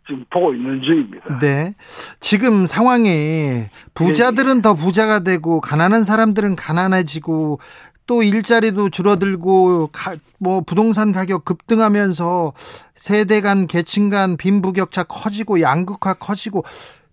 [0.07, 1.39] 지금 보고 있는 중입니다.
[1.39, 1.73] 네.
[2.19, 4.61] 지금 상황에 부자들은 네.
[4.61, 7.59] 더 부자가 되고 가난한 사람들은 가난해지고
[8.05, 12.53] 또 일자리도 줄어들고 가, 뭐 부동산 가격 급등하면서
[12.95, 16.63] 세대 간 계층 간 빈부격차 커지고 양극화 커지고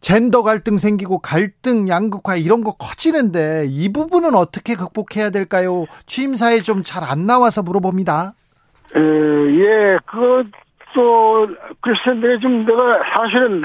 [0.02, 5.86] 젠더 갈등 생기고 갈등 양극화 이런 거 커지는데 이 부분은 어떻게 극복해야 될까요?
[6.06, 8.34] 취임사에 좀 잘 안 나와서 물어봅니다.
[8.95, 10.45] 에, 예, 그
[10.95, 11.49] 또,
[11.80, 13.62] 글쎄, 내가 좀, 내가 사실은,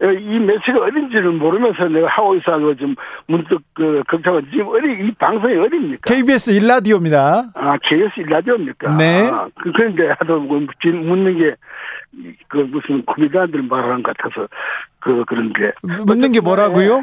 [0.00, 2.94] 이 매체가 어딘지를 모르면서 내가 하고 있어서 좀
[3.26, 6.14] 문득 그 걱정은 지금 어디 이 방송이 어딥니까?
[6.14, 7.50] KBS 일라디오입니다.
[7.52, 8.94] 아 KBS 일라디오입니까?
[8.94, 9.28] 네.
[9.28, 11.56] 아, 그, 그런데 하도 뭐 묻는 게
[12.48, 14.48] 그 무슨 코미디언들 말하는 것 같아서
[15.00, 15.72] 그 그런데
[16.06, 17.02] 묻는 게 뭐라고요?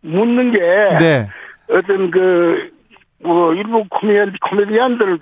[0.00, 0.58] 묻는 게
[0.98, 1.28] 네.
[1.68, 5.18] 어떤 그뭐 일부 코미디언 코미디언들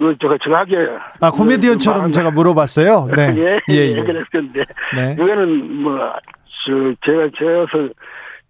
[0.00, 0.76] 그 제가 정확하게
[1.20, 3.08] 아 코미디언처럼 제가 물어봤어요.
[3.14, 4.02] 네, 예, 예, 예.
[4.02, 4.64] 그랬는데
[4.96, 5.12] 네.
[5.12, 6.10] 이거는 뭐
[6.64, 7.88] 저 제가 제가서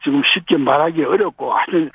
[0.03, 1.91] 지금 쉽게 말하기 어렵고 하여튼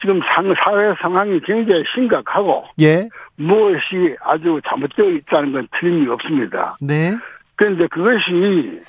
[0.00, 3.08] 지금 상 사회 상황이 굉장히 심각하고 예.
[3.36, 6.76] 무엇이 아주 잘못되어 있다는 건 틀림이 없습니다.
[6.80, 7.16] 네.
[7.56, 8.80] 그런데 그것이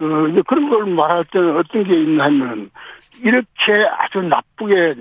[0.00, 2.70] 어 이제 그런 걸 말할 때는 어떤 게 있나 하면
[3.20, 4.94] 이렇게 아주 나쁘게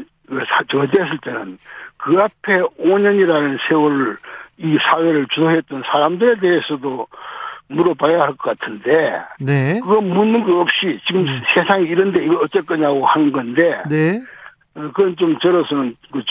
[0.69, 1.57] 저지했을 때는
[1.97, 4.17] 그 앞에 5년이라는 세월을
[4.59, 7.07] 이 사회를 주도했던 사람들에 대해서도
[7.69, 9.21] 물어봐야 할 것 같은데.
[9.39, 9.79] 네.
[9.81, 11.31] 그거 묻는 거 없이 지금 네.
[11.53, 13.81] 세상이 이런데 이거 어쩔 거냐고 하는 건데.
[13.89, 14.21] 네.
[14.75, 16.21] 어, 그건 좀 저로서는 그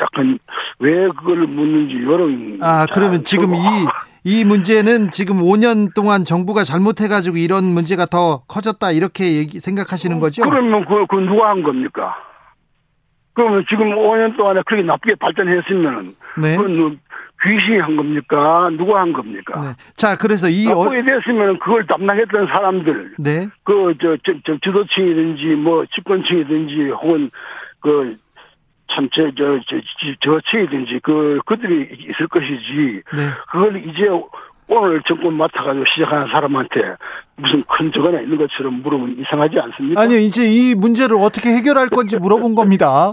[0.00, 0.38] 약간
[0.78, 2.58] 왜 그걸 묻는지 여론.
[2.62, 3.58] 아 그러면 지금 이
[4.28, 10.42] 이 문제는 지금 5년 동안 정부가 잘못해가지고 이런 문제가 더 커졌다 이렇게 얘기, 생각하시는 거죠?
[10.42, 12.16] 그러면 그, 그 누가 한 겁니까?
[13.36, 16.56] 그러면 지금 5년 동안에 그렇게 나쁘게 발전했으면은 네.
[16.56, 16.98] 그건
[17.42, 18.70] 귀신이 한 겁니까?
[18.78, 19.60] 누가 한 겁니까?
[19.60, 19.68] 네.
[19.94, 23.46] 자, 그래서 이 나쁘게 됐으면 그걸 담당했던 사람들, 네.
[23.62, 27.30] 그저 저, 저, 지도층이든지 뭐 집권층이든지 혹은
[27.80, 28.14] 그
[28.88, 29.76] 참, 저, 저, 저,
[30.20, 33.02] 저층이든지, 그, 그들이 있을 것이지.
[33.16, 33.22] 네.
[33.50, 34.08] 그걸 이제
[34.68, 36.96] 오늘 정권 맡아가지고 시작하는 사람한테
[37.36, 40.00] 무슨 큰 적어나 있는 것처럼 물으면 이상하지 않습니까?
[40.00, 43.12] 아니요, 이제 이 문제를 어떻게 해결할 건지 물어본 겁니다.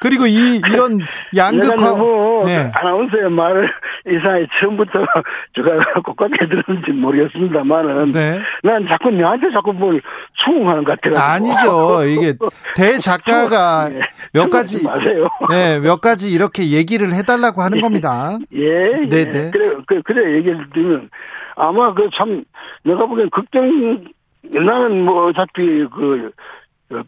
[0.00, 0.98] 그리고 이, 이런
[1.36, 1.96] 양극화.
[1.96, 2.70] 뭐 네.
[2.72, 3.68] 아나운서의 말을
[4.06, 4.92] 이상하게 처음부터
[5.56, 8.12] 제가 꼭같게 들었는지 모르겠습니다만은.
[8.12, 8.40] 네.
[8.62, 10.00] 난 자꾸 너한테 자꾸 뭘
[10.44, 11.20] 추궁하는 것 같아요.
[11.20, 12.04] 아니죠.
[12.06, 12.34] 이게
[12.76, 14.00] 대작가가 네.
[14.32, 14.84] 몇 가지.
[14.84, 15.28] 마세요.
[15.50, 18.38] 네, 몇 가지 이렇게 얘기를 해달라고 하는 겁니다.
[18.52, 19.06] 예.
[19.08, 19.30] 네, 예.
[19.30, 19.50] 네.
[19.50, 21.10] 그래, 그래, 그래 얘기를 드리면
[21.56, 22.44] 아마 그 참
[22.84, 24.04] 내가 보기엔 걱정
[24.42, 26.32] 나는 뭐 어차피 그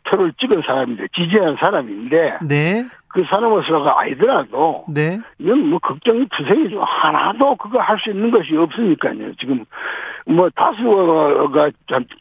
[0.05, 2.85] 표를 찍은 사람인데 지지한 사람인데 네.
[3.09, 5.19] 그 사람으로서가 아니더라도 네.
[5.39, 9.35] 이건 뭐 걱정이 투생이 좀 하나도 그거 할 수 있는 것이 없으니까요.
[9.37, 9.65] 지금
[10.27, 11.71] 뭐 다수가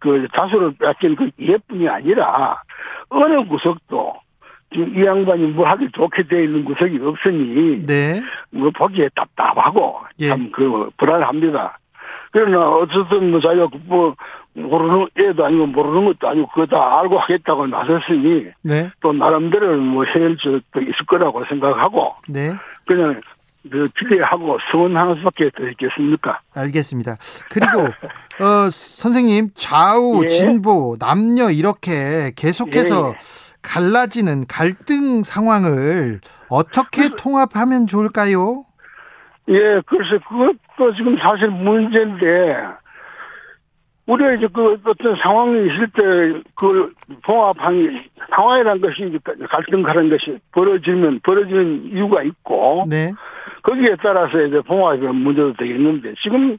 [0.01, 2.61] 그 다수를 뺏긴 그 이해뿐이 아니라
[3.09, 4.15] 어느 구석도
[4.71, 8.21] 지금 이 양반이 뭐 하기 좋게 되어 있는 구석이 없으니 네.
[8.51, 10.29] 뭐 보기에 답답하고 예.
[10.29, 11.77] 참그 불안합니다.
[12.33, 14.15] 그러나 어쨌든 뭐 자기가 뭐
[14.53, 18.89] 모르는 애도 아니고 모르는 것도 아니고 그거 다 알고 하겠다고 나섰으니 네.
[19.01, 22.51] 또 나름대로 뭐 해낼 수도 있을 거라고 생각하고 네.
[22.85, 23.21] 그냥
[23.71, 26.41] 그 기대하고 성원하는 수밖에 더 있겠습니까?
[26.53, 27.15] 알겠습니다.
[27.49, 27.83] 그리고
[28.43, 30.27] 어 선생님 좌우 예.
[30.27, 33.19] 진보 남녀 이렇게 계속해서 예.
[33.61, 36.19] 갈라지는 갈등 상황을
[36.49, 38.65] 어떻게 통합하면 좋을까요?
[39.49, 42.65] 예, 그래서 그것도 지금 사실 문제인데,
[44.05, 46.91] 우리가 이제 그 어떤 상황이 있을 때 그걸
[47.23, 49.19] 봉합하는 상황이라는 것이
[49.49, 53.13] 갈등하는 것이 벌어지면 벌어지는 이유가 있고, 네.
[53.63, 56.57] 거기에 따라서 이제 봉합이 문제도 되겠는데, 지금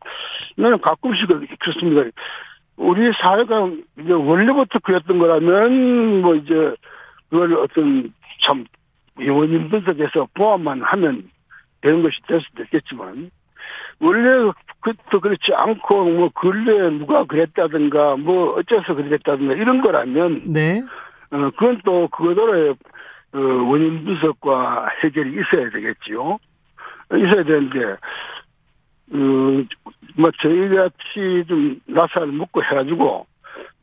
[0.56, 1.28] 나는 가끔씩
[1.58, 2.10] 그렇습니다.
[2.76, 3.70] 우리 사회가
[4.00, 6.74] 이제 원래부터 그랬던 거라면, 뭐 이제
[7.30, 8.12] 그걸 어떤
[8.42, 8.64] 참
[9.16, 11.28] 분석해서 봉합만 하면
[11.84, 13.30] 되는 것이 될 수도 있겠지만
[14.00, 20.82] 원래 그것도 그렇지 않고 뭐 근래 누가 그랬다든가 뭐 어째서 그랬다든가 이런 거라면 네.
[21.30, 22.74] 어 그건 또 그거대로의
[23.32, 26.38] 어 원인 분석과 해결이 있어야 되겠지요.
[27.12, 27.96] 있어야 되는데
[29.12, 33.26] 어뭐 저희 같이 좀 나사를 먹고 해가지고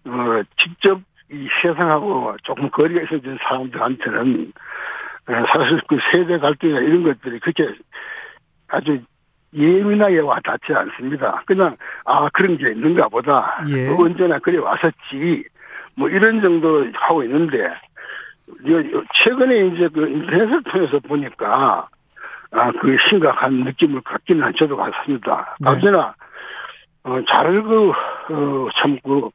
[0.06, 4.62] 어 직접 이 세상하고 조금 거리가 있어진 사람들한테는 어,
[5.26, 7.74] 사실 그 세대 갈등이나 이런 것들이 그렇게
[8.68, 9.00] 아주
[9.54, 11.44] 예민하게 와 닿지 않습니다.
[11.46, 13.64] 그냥 아 그런 게 있는가 보다.
[13.68, 13.88] 예.
[13.88, 15.44] 그 언제나 그래 왔었지.
[15.96, 17.68] 뭐 이런 정도 하고 있는데
[19.24, 21.88] 최근에 이제 그 인터넷을 통해서 보니까
[22.52, 25.56] 아 그 심각한 느낌을 갖기는 한 저도 같습니다.
[25.60, 25.70] 네.
[25.70, 26.14] 언제나
[27.04, 27.90] 어, 잘그
[28.30, 29.30] 어, 참그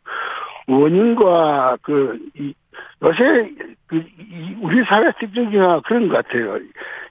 [0.68, 2.54] 원인과 그 이
[3.02, 3.50] 요새
[3.86, 4.04] 그
[4.60, 6.58] 우리 사회 특징 중에 그런 것 같아요.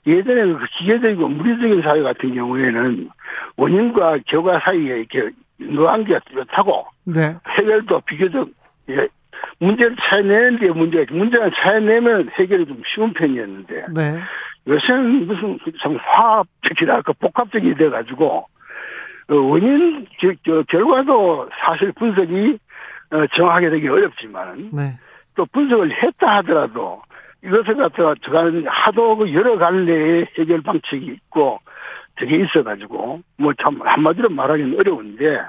[0.06, 3.08] 예전에 그 기계적이고 물리적인 사회 같은 경우에는
[3.56, 7.34] 원인과 결과 사이에 이렇게 노한계가 뚜렷하고 네.
[7.48, 8.48] 해결도 비교적
[8.90, 9.08] 예,
[9.58, 14.20] 문제를 찾아내는 데 문제가 문제를 찾아내면 해결이 좀 쉬운 편이었는데 네.
[14.68, 18.46] 요새는 무슨 참 화학적이랄까 복합적이 돼가지고
[19.28, 20.06] 어, 원인
[20.68, 22.58] 결과도 사실 분석이
[23.10, 24.98] 어, 정확하게 되기 어렵지만 네.
[25.36, 27.02] 또 분석을 했다 하더라도
[27.44, 31.60] 이것을 갖다가 저간 하도 그 여러 갈래의 해결 방식이 있고
[32.16, 35.40] 되게 있어가지고 뭐 참 한마디로 말하기는 어려운데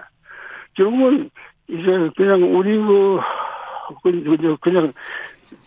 [0.75, 1.29] 결국은
[1.69, 3.19] 이제 그냥 우리 그,
[4.03, 4.93] 그 그냥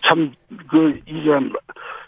[0.02, 0.32] 참
[0.68, 1.30] 그 이제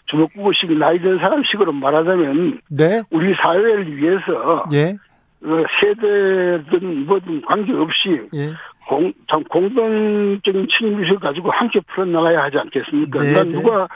[0.05, 3.01] 주먹구구식 나이 든 사람식으로 말하자면 네?
[3.09, 4.95] 우리 사회를 위해서 예?
[5.41, 8.51] 그 세대든 뭐든 관계없이 예.
[8.87, 13.23] 공, 참 공동적인 책임의식을 가지고 함께 풀어나가야 하지 않겠습니까?
[13.23, 13.51] 네, 난 네.
[13.51, 13.87] 누가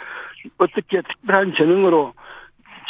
[0.58, 2.14] 어떻게 특별한 재능으로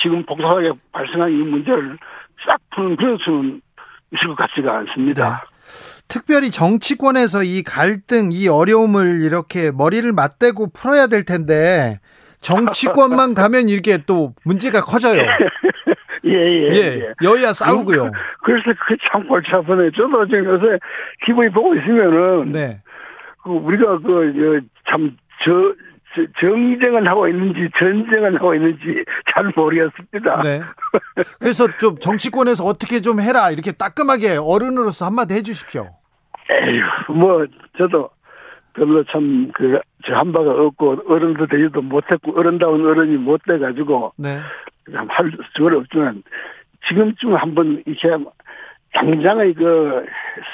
[0.01, 1.97] 지금 복잡하게 발생한 이 문제를
[2.45, 3.61] 싹 푸는 그런 수는
[4.13, 5.43] 있을 것 같지가 않습니다.
[6.07, 11.99] 특별히 정치권에서 이 갈등, 이 어려움을 이렇게 머리를 맞대고 풀어야 될 텐데
[12.41, 15.21] 정치권만 가면 이렇게 또 문제가 커져요.
[16.27, 17.13] 예, 예, 예, 예.
[17.23, 18.11] 여야 싸우고요.
[18.43, 19.91] 그 래서 그참 골치 아프네.
[19.91, 20.79] 저도 지금 요새
[21.25, 22.51] 기분이 보고 있으면은.
[22.51, 22.81] 네.
[23.43, 25.51] 그 우리가 그, 참, 저,
[26.39, 30.41] 정쟁을 하고 있는지 전쟁을 하고 있는지 잘 모르겠습니다.
[30.41, 30.61] 네.
[31.39, 35.87] 그래서 좀 정치권에서 어떻게 좀 해라 이렇게 따끔하게 어른으로서 한마디 해주십시오.
[36.49, 37.45] 에휴, 뭐
[37.77, 38.09] 저도
[38.73, 44.39] 별로 참그저한 바가 없고 어른도 되지도 못했고 어른다운 어른이 못 돼가지고 네.
[44.93, 46.23] 할 수가 없지만
[46.87, 48.09] 지금쯤 한번 이렇게
[48.93, 50.05] 당장의 그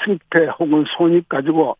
[0.04, 1.76] 승패 혹은 손익 가지고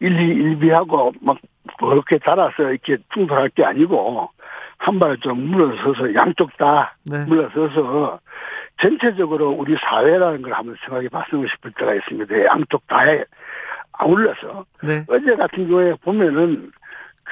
[0.00, 1.38] 일리 일비하고 막
[1.78, 4.30] 그렇게 달아서 이렇게 충돌할 게 아니고
[4.78, 7.24] 한 발 좀 물러서서 양쪽 다 네.
[7.28, 8.18] 물러서서
[8.80, 12.44] 전체적으로 우리 사회라는 걸 한번 생각해 봤으면 싶을 때가 있습니다.
[12.46, 13.22] 양쪽 다에
[13.92, 15.04] 아울러서 네.
[15.08, 16.72] 어제 같은 경우에 보면은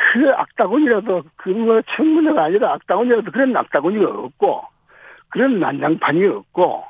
[0.00, 4.62] 그 악다군이라도 그뭐 청문회가 아니라 악다군이라도 그런 악다군이가 없고
[5.28, 6.84] 그런 난장판이 없고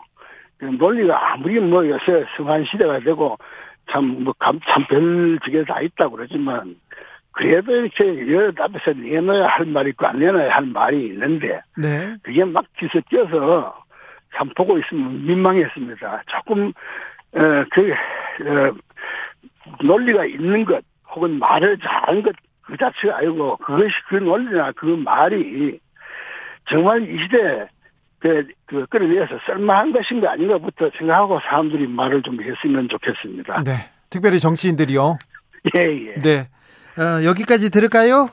[0.58, 3.36] 그 논리가 아무리 뭐 요새 성한 시대가 되고
[3.90, 6.76] 참뭐참 별지게 다 있다고 그러지만
[7.32, 12.14] 그래도 이렇게 여러 앞에서 내놔야 할 말이 있고 안 내놔야 할 말이 있는데 네.
[12.22, 13.84] 그게 막 뒤섞여서
[14.36, 16.22] 참 보고 있으면 민망했습니다.
[16.26, 16.72] 조금
[17.32, 18.74] 어, 그 어,
[19.82, 22.34] 논리가 있는 것 혹은 말을 잘하는 것
[22.70, 25.78] 그 자체가 아니고 그것이 그 논리나 그 말이
[26.68, 27.66] 정말 이 시대에
[28.20, 33.62] 그, 그, 끌어내서 쓸만한 것인가 아닌가부터 생각하고 사람들이 말을 좀 했으면 좋겠습니다.
[33.64, 33.90] 네.
[34.10, 35.18] 특별히 정치인들이요.
[35.74, 36.14] 예, 예.
[36.20, 36.48] 네.
[36.98, 38.28] 어, 여기까지 들을까요?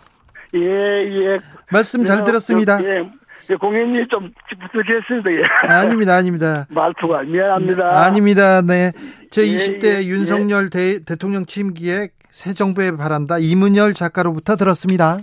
[0.55, 1.39] 예, 예.
[1.71, 2.83] 말씀 잘 들었습니다.
[2.83, 3.03] 예.
[3.49, 4.33] 예, 공연이 좀
[4.71, 5.31] 부족했습니다.
[5.31, 5.43] 예.
[5.73, 6.65] 아닙니다, 아닙니다.
[6.69, 7.83] 말투가 미안합니다.
[7.83, 8.61] 네, 아닙니다.
[8.61, 8.91] 네.
[9.31, 15.17] 제 예, 20대 예, 윤석열 대, 대통령 취임 기획 새 정부에 바란다 이문열 작가로부터 들었습니다.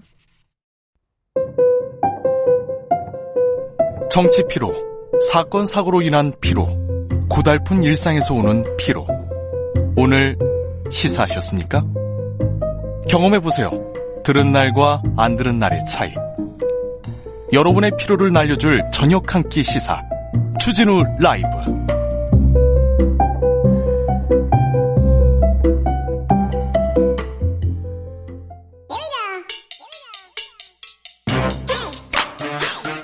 [4.10, 4.74] 정치 피로,
[5.30, 6.66] 사건 사고로 인한 피로,
[7.28, 9.06] 고달픈 일상에서 오는 피로.
[9.96, 10.36] 오늘
[10.90, 11.84] 시사하셨습니까?
[13.08, 13.70] 경험해 보세요.
[14.24, 16.12] 들은 날과 안 들은 날의 차이.
[17.52, 20.02] 여러분의 피로를 날려줄 저녁 한 끼 시사.
[20.58, 21.46] 추진우 라이브.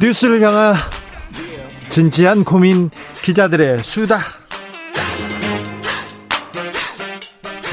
[0.01, 0.74] 뉴스를 향한
[1.90, 2.90] 진지한 고민
[3.22, 4.18] 기자들의 수다.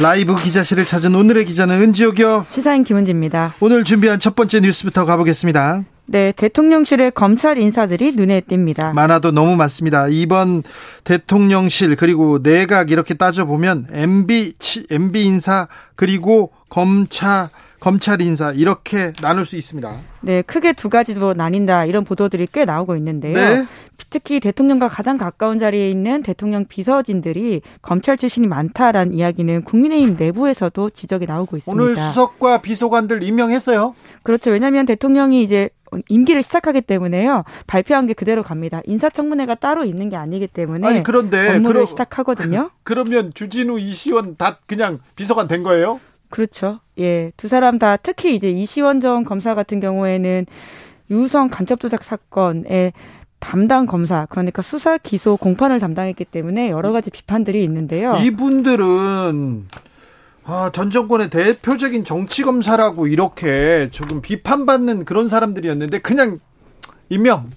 [0.01, 2.47] 라이브 기자실을 찾은 오늘의 기자는 은지옥이요.
[2.49, 3.55] 시사인 김은지입니다.
[3.61, 5.85] 오늘 준비한 첫 번째 뉴스부터 가보겠습니다.
[6.09, 8.93] 네, 대통령실의 검찰 인사들이 눈에 띕니다.
[8.93, 10.07] 많아도 너무 많습니다.
[10.09, 10.63] 이번
[11.05, 14.53] 대통령실 그리고 내각 이렇게 따져 보면 MB,
[14.89, 17.49] MB 인사 그리고 검찰
[17.79, 19.99] 검찰 인사 이렇게 나눌 수 있습니다.
[20.21, 23.33] 네, 크게 두 가지로 나뉜다 이런 보도들이 꽤 나오고 있는데요.
[23.33, 23.65] 네.
[24.09, 31.27] 특히 대통령과 가장 가까운 자리에 있는 대통령 비서진들이 검찰 출신이 많다라는 이야기는 국민의힘 내부에서도 지적이
[31.27, 31.83] 나오고 있습니다.
[31.83, 33.95] 오늘 수석과 비서관들 임명했어요?
[34.23, 34.51] 그렇죠.
[34.51, 35.69] 왜냐하면 대통령이 이제
[36.09, 37.43] 임기를 시작하기 때문에요.
[37.67, 38.81] 발표한 게 그대로 갑니다.
[38.85, 42.71] 인사청문회가 따로 있는 게 아니기 때문에 아니 그런데 업무를 그러, 시작하거든요.
[42.83, 45.99] 그, 그러면 주진우 이시원 다 그냥 비서관 된 거예요?
[46.29, 46.79] 그렇죠.
[46.99, 47.31] 예.
[47.37, 50.45] 두 사람 다 특히 이제 이시원 전 검사 같은 경우에는
[51.09, 52.91] 유성 간첩 조작 사건에
[53.39, 58.13] 담당 검사 그러니까 수사 기소 공판을 담당했기 때문에 여러 가지 비판들이 있는데요.
[58.13, 59.67] 이분들은
[60.45, 66.39] 아, 전 정권의 대표적인 정치 검사라고 이렇게 조금 비판받는 그런 사람들이었는데 그냥
[67.09, 67.49] 임명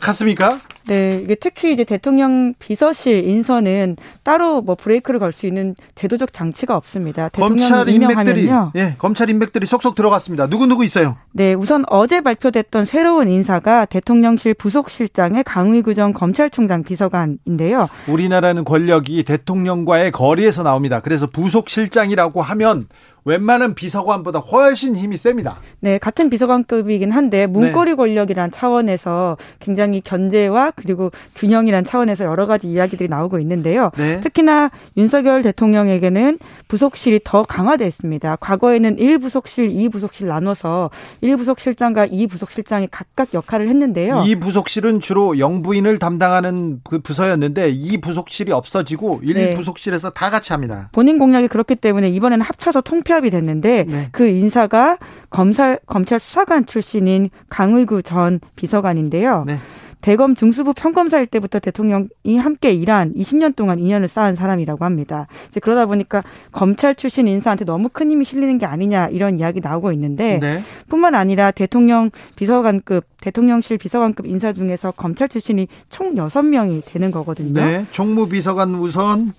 [0.00, 0.58] 갔습니까?
[0.86, 6.74] 네, 이게 특히 이제 대통령 비서실 인선은 따로 뭐 브레이크를 걸 수 있는 제도적 장치가
[6.76, 7.28] 없습니다.
[7.28, 10.48] 검찰 인맥들이 예, 검찰 인맥들이 속속 들어갔습니다.
[10.48, 11.16] 누구 누구 있어요?
[11.30, 17.88] 네, 우선 어제 발표됐던 새로운 인사가 대통령실 부속실장의 강의구 전 검찰총장 비서관인데요.
[18.08, 20.98] 우리나라는 권력이 대통령과의 거리에서 나옵니다.
[21.00, 22.88] 그래서 부속실장이라고 하면
[23.24, 25.58] 웬만한 비서관보다 훨씬 힘이 셉니다.
[25.80, 27.96] 네, 같은 비서관급이긴 한데 문고리 네.
[27.96, 33.90] 권력이란 차원에서 굉장히 견제와 그리고 균형이란 차원에서 여러 가지 이야기들이 나오고 있는데요.
[33.96, 34.20] 네.
[34.20, 36.38] 특히나 윤석열 대통령에게는
[36.68, 38.36] 부속실이 더 강화됐습니다.
[38.36, 40.90] 과거에는 1부속실, 2부속실 나눠서
[41.22, 44.22] 1부속실장과 2부속실장이 각각 역할을 했는데요.
[44.26, 50.10] 2부속실은 주로 영부인을 담당하는 그 부서였는데 2부속실이 없어지고 1부속실에서 네.
[50.14, 50.88] 다 같이 합니다.
[50.92, 54.08] 본인 공약이 그렇기 때문에 이번에는 합쳐서 통폐 합이 됐는데 네.
[54.12, 54.98] 그 인사가
[55.30, 59.44] 검찰 검찰 수사관 출신인 강의구 전 비서관인데요.
[59.46, 59.58] 네.
[60.00, 65.26] 대검 중수부 평검사일 때부터 대통령이 함께 일한 20년 동안 인연을 쌓은 사람이라고 합니다.
[65.48, 66.22] 이제 그러다 보니까
[66.52, 70.62] 검찰 출신 인사한테 너무 큰 힘이 실리는 게 아니냐 이런 이야기 나오고 있는데 네.
[70.88, 77.60] 뿐만 아니라 대통령 비서관급 대통령실 비서관급 인사 중에서 검찰 출신이 총 6명이 되는 거거든요.
[77.60, 77.84] 네.
[77.90, 79.34] 총무비서관 우선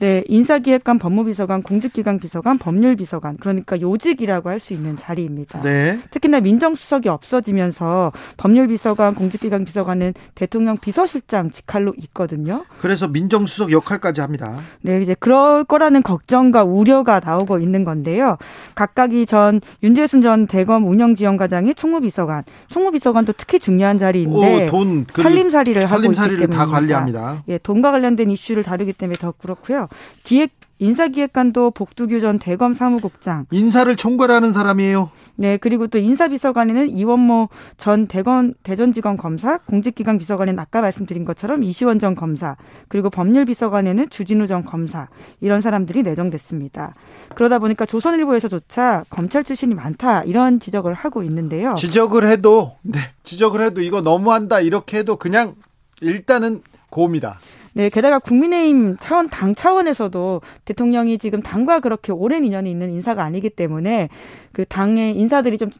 [0.00, 5.62] 네, 인사기획관, 법무비서관, 공직기강 비서관, 법률비서관 그러니까 요직이라고 할 수 있는 자리입니다.
[5.62, 5.98] 네.
[6.10, 12.64] 특히나 민정수석이 없어지면서 법률비서관, 공직기강 비서관은 대통령 비서실장 직할로 있거든요.
[12.80, 14.58] 그래서 민정수석 역할까지 합니다.
[14.82, 18.36] 네, 이제 그럴 거라는 걱정과 우려가 나오고 있는 건데요.
[18.74, 25.86] 각각이 전 윤재순 전 대검 운영지원과장이 총무비서관, 총무비서관도 특히 중요한 자리인데 오, 돈 그, 살림살이를
[25.86, 27.44] 하고 있기 때문에 다 관리합니다.
[27.48, 29.88] 예, 돈과 관련된 이슈를 다루기 때문에 더 그렇고요.
[30.24, 30.50] 기획
[30.80, 33.44] 인사기획관도 복두규 전 대검 사무국장.
[33.50, 35.10] 인사를 총괄하는 사람이에요.
[35.36, 41.98] 네, 그리고 또 인사비서관에는 이원모 전 대검 대전지검 검사, 공직기강 비서관에는 아까 말씀드린 것처럼 이시원
[41.98, 42.56] 전 검사,
[42.88, 45.08] 그리고 법률비서관에는 주진우 전 검사
[45.40, 46.94] 이런 사람들이 내정됐습니다.
[47.34, 51.74] 그러다 보니까 조선일보에서조차 검찰 출신이 많다 이런 지적을 하고 있는데요.
[51.74, 55.54] 지적을 해도 네, 지적을 해도 이거 너무한다 이렇게 해도 그냥
[56.00, 57.38] 일단은 고입니다.
[57.74, 63.50] 네, 게다가 국민의힘 차원 당 차원에서도 대통령이 지금 당과 그렇게 오랜 인연이 있는 인사가 아니기
[63.50, 64.08] 때문에
[64.52, 65.70] 그 당의 인사들이 좀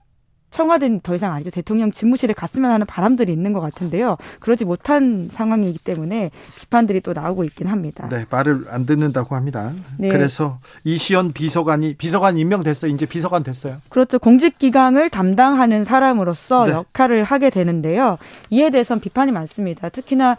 [0.51, 1.51] 청와대는 더 이상 아니죠.
[1.51, 4.17] 대통령 집무실에 갔으면 하는 바람들이 있는 것 같은데요.
[4.41, 8.09] 그러지 못한 상황이기 때문에 비판들이 또 나오고 있긴 합니다.
[8.09, 9.73] 네, 말을 안 듣는다고 합니다.
[9.97, 10.09] 네.
[10.09, 12.91] 그래서 이시연 비서관이 비서관 임명됐어요.
[12.91, 13.77] 이제 비서관 됐어요.
[13.89, 14.19] 그렇죠.
[14.19, 16.73] 공직 기강을 담당하는 사람으로서 네.
[16.73, 18.17] 역할을 하게 되는데요.
[18.51, 19.89] 이에 대해서는 비판이 많습니다.
[19.89, 20.37] 특히나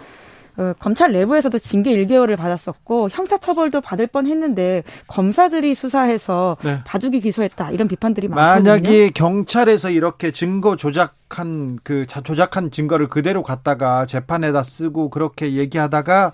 [0.57, 6.81] 어, 검찰 내부에서도 징계 1개월을 받았었고 형사처벌도 받을 뻔했는데 검사들이 수사해서 네.
[6.85, 8.71] 봐주기 기소했다 이런 비판들이 많거든요.
[8.71, 16.31] 만약에 경찰에서 이렇게 증거 조작한 그 조작한 증거를 그대로 갖다가 재판에다 쓰고 그렇게 얘기하다가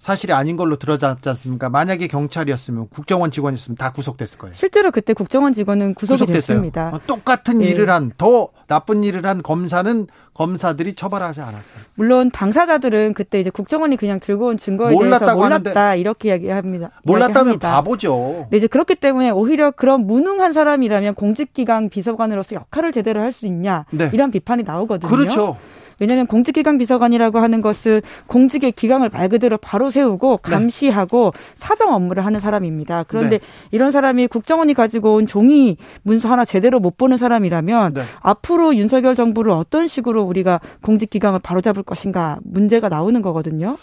[0.00, 1.68] 사실이 아닌 걸로 드러났지 않습니까?
[1.68, 4.54] 만약에 경찰이었으면 국정원 직원이었으면 다 구속됐을 거예요.
[4.54, 6.40] 실제로 그때 국정원 직원은 구속이 구속됐어요.
[6.56, 6.88] 됐습니다.
[6.94, 7.66] 어, 똑같은 예.
[7.66, 11.84] 일을 한 더 나쁜 일을 한 검사는 검사들이 처벌하지 않았어요.
[11.96, 16.90] 물론 당사자들은 그때 이제 국정원이 그냥 들고 온 증거에 대해서 몰랐다 이렇게 이야기합니다.
[17.04, 17.70] 몰랐다면 이야기합니다.
[17.70, 18.46] 바보죠.
[18.50, 23.84] 네, 이제 그렇기 때문에 오히려 그런 무능한 사람이라면 공직기강 비서관으로서 역할을 제대로 할 수 있냐
[23.90, 24.10] 네.
[24.14, 25.10] 이런 비판이 나오거든요.
[25.10, 25.56] 그렇죠.
[26.00, 30.50] 왜냐하면 공직기강 비서관이라고 하는 것은 공직의 기강을 말 그대로 바로 세우고 네.
[30.50, 31.40] 감시하고 네.
[31.58, 33.04] 사정 업무를 하는 사람입니다.
[33.06, 33.44] 그런데 네.
[33.70, 38.02] 이런 사람이 국정원이 가지고 온 종이 문서 하나 제대로 못 보는 사람이라면 네.
[38.20, 43.76] 앞으로 윤석열 정부를 어떤 식으로 우리가 공직 기강을 바로잡을 것인가 문제가 나오는 거거든요.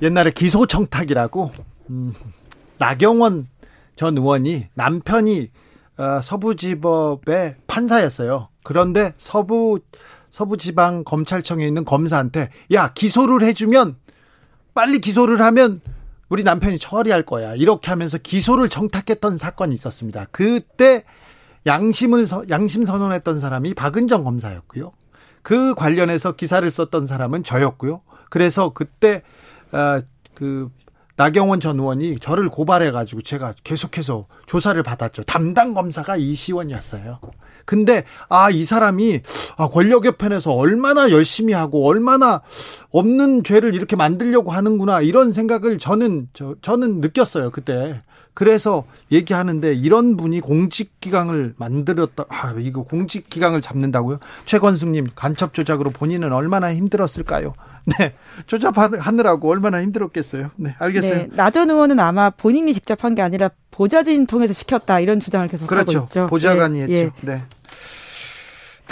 [0.00, 1.52] 옛날에 기소청탁이라고
[1.90, 2.14] 음,
[2.78, 3.46] 나경원
[3.94, 5.50] 전 의원이 남편이
[5.98, 8.48] 어, 서부지법의 판사였어요.
[8.64, 9.78] 그런데 서부
[10.32, 13.96] 서부지방 검찰청에 있는 검사한테 야 기소를 해주면
[14.74, 15.80] 빨리 기소를 하면
[16.28, 20.26] 우리 남편이 처리할 거야 이렇게 하면서 기소를 정탁했던 사건이 있었습니다.
[20.32, 21.04] 그때
[21.66, 24.92] 양심을 양심 선언했던 사람이 박은정 검사였고요.
[25.42, 28.00] 그 관련해서 기사를 썼던 사람은 저였고요.
[28.30, 29.22] 그래서 그때
[29.70, 30.00] 어,
[30.34, 30.70] 그
[31.16, 35.24] 나경원 전 의원이 저를 고발해가지고 제가 계속해서 조사를 받았죠.
[35.24, 37.20] 담당 검사가 이시원이었어요.
[37.64, 39.20] 근데 아 이 사람이
[39.56, 42.42] 아 권력의 편에서 얼마나 열심히 하고 얼마나
[42.90, 48.00] 없는 죄를 이렇게 만들려고 하는구나 이런 생각을 저는 저, 저는 느꼈어요 그때.
[48.34, 52.24] 그래서 얘기하는데 이런 분이 공직기강을 만들었다.
[52.28, 54.18] 아, 이거 공직기강을 잡는다고요?
[54.46, 57.54] 최건숙님, 간첩 조작으로 본인은 얼마나 힘들었을까요?
[57.98, 58.14] 네.
[58.46, 60.50] 조작하느라고 얼마나 힘들었겠어요.
[60.56, 61.14] 네, 알겠어요.
[61.14, 65.66] 네, 나전 의원은 아마 본인이 직접 한 게 아니라 보좌진 통해서 시켰다 이런 주장을 계속
[65.66, 65.98] 그렇죠.
[65.98, 66.26] 하고 있죠.
[66.28, 67.14] 보좌관이 네, 했죠.
[67.22, 67.26] 예.
[67.26, 67.42] 네.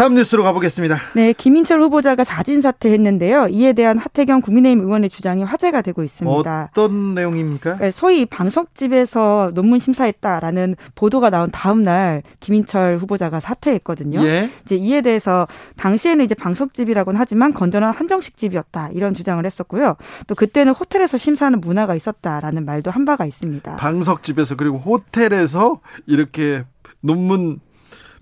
[0.01, 0.97] 다음 뉴스로 가보겠습니다.
[1.12, 3.48] 네, 김인철 후보자가 자진 사퇴했는데요.
[3.48, 6.70] 이에 대한 하태경 국민의힘 의원의 주장이 화제가 되고 있습니다.
[6.70, 7.77] 어떤 내용입니까?
[7.77, 14.24] 네, 소위 방송집에서 논문 심사했다라는 보도가 나온 다음 날 김인철 후보자가 사퇴했거든요.
[14.24, 14.48] 예.
[14.64, 15.47] 이제 이에 대해서
[15.77, 19.97] 당시에는 이제 방송집이라고는 하지만 건전한 한정식집이었다 이런 주장을 했었고요.
[20.27, 23.77] 또 그때는 호텔에서 심사하는 문화가 있었다라는 말도 한 바가 있습니다.
[23.77, 26.64] 방석집에서 그리고 호텔에서 이렇게
[27.02, 27.60] 논문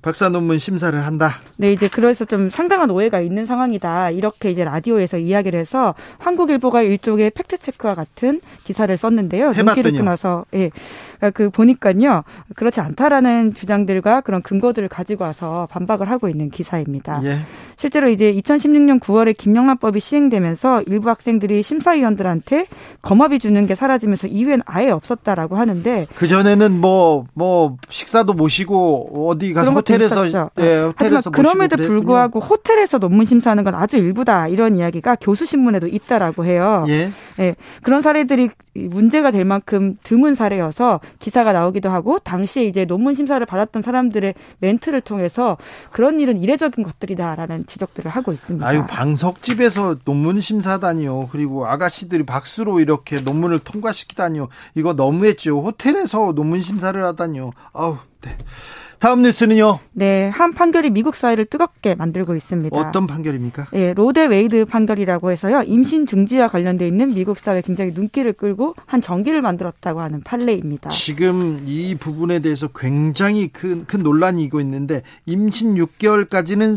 [0.01, 1.41] 박사 논문 심사를 한다.
[1.57, 4.11] 네, 이제 그래서 좀 상당한 오해가 있는 상황이다.
[4.11, 9.53] 이렇게 이제 라디오에서 이야기를 해서 한국일보가 일종의 팩트 체크와 같은 기사를 썼는데요.
[9.53, 10.71] 해봤더니 눈 나서 예.
[11.19, 12.25] 그러니까 그 보니까요.
[12.55, 17.21] 그렇지 않다라는 주장들과 그런 근거들을 가지고 와서 반박을 하고 있는 기사입니다.
[17.25, 17.41] 예.
[17.77, 22.67] 실제로 이제 2016년 9월에 김영란법이 시행되면서 일부 학생들이 심사위원들한테
[23.03, 29.53] 거마비 주는 게 사라지면서 이후엔 아예 없었다라고 하는데 그 전에는 뭐뭐 뭐 식사도 모시고 어디
[29.53, 30.51] 가서 호텔에서 있었죠.
[30.57, 36.45] 네, 호텔에서 그럼에도 불구하고 호텔에서 논문 심사하는 건 아주 일부다 이런 이야기가 교수 신문에도 있다라고
[36.45, 36.85] 해요.
[36.89, 37.11] 예.
[37.39, 37.55] 예.
[37.83, 43.83] 그런 사례들이 문제가 될 만큼 드문 사례여서 기사가 나오기도 하고 당시에 이제 논문 심사를 받았던
[43.83, 45.57] 사람들의 멘트를 통해서
[45.91, 48.67] 그런 일은 이례적인 것들이다라는 지적들을 하고 있습니다.
[48.67, 51.29] 아유 방석집에서 논문 심사다니요.
[51.31, 54.49] 그리고 아가씨들이 박수로 이렇게 논문을 통과시키다니요.
[54.75, 55.61] 이거 너무했죠.
[55.61, 57.51] 호텔에서 논문 심사를 하다니요.
[57.73, 58.37] 아우 네.
[58.99, 59.79] 다음 뉴스는요.
[59.93, 62.77] 네, 한 판결이 미국 사회를 뜨겁게 만들고 있습니다.
[62.77, 63.67] 어떤 판결입니까?
[63.73, 65.63] 네, 로 대 웨이드 판결이라고 해서요.
[65.67, 70.91] 임신 중지와 관련돼 있는 미국 사회 굉장히 눈길을 끌고 한 전기를 만들었다고 하는 판례입니다.
[70.91, 76.77] 지금 이 부분에 대해서 굉장히 큰, 큰 논란이 일고 있는데 임신 6개월까지는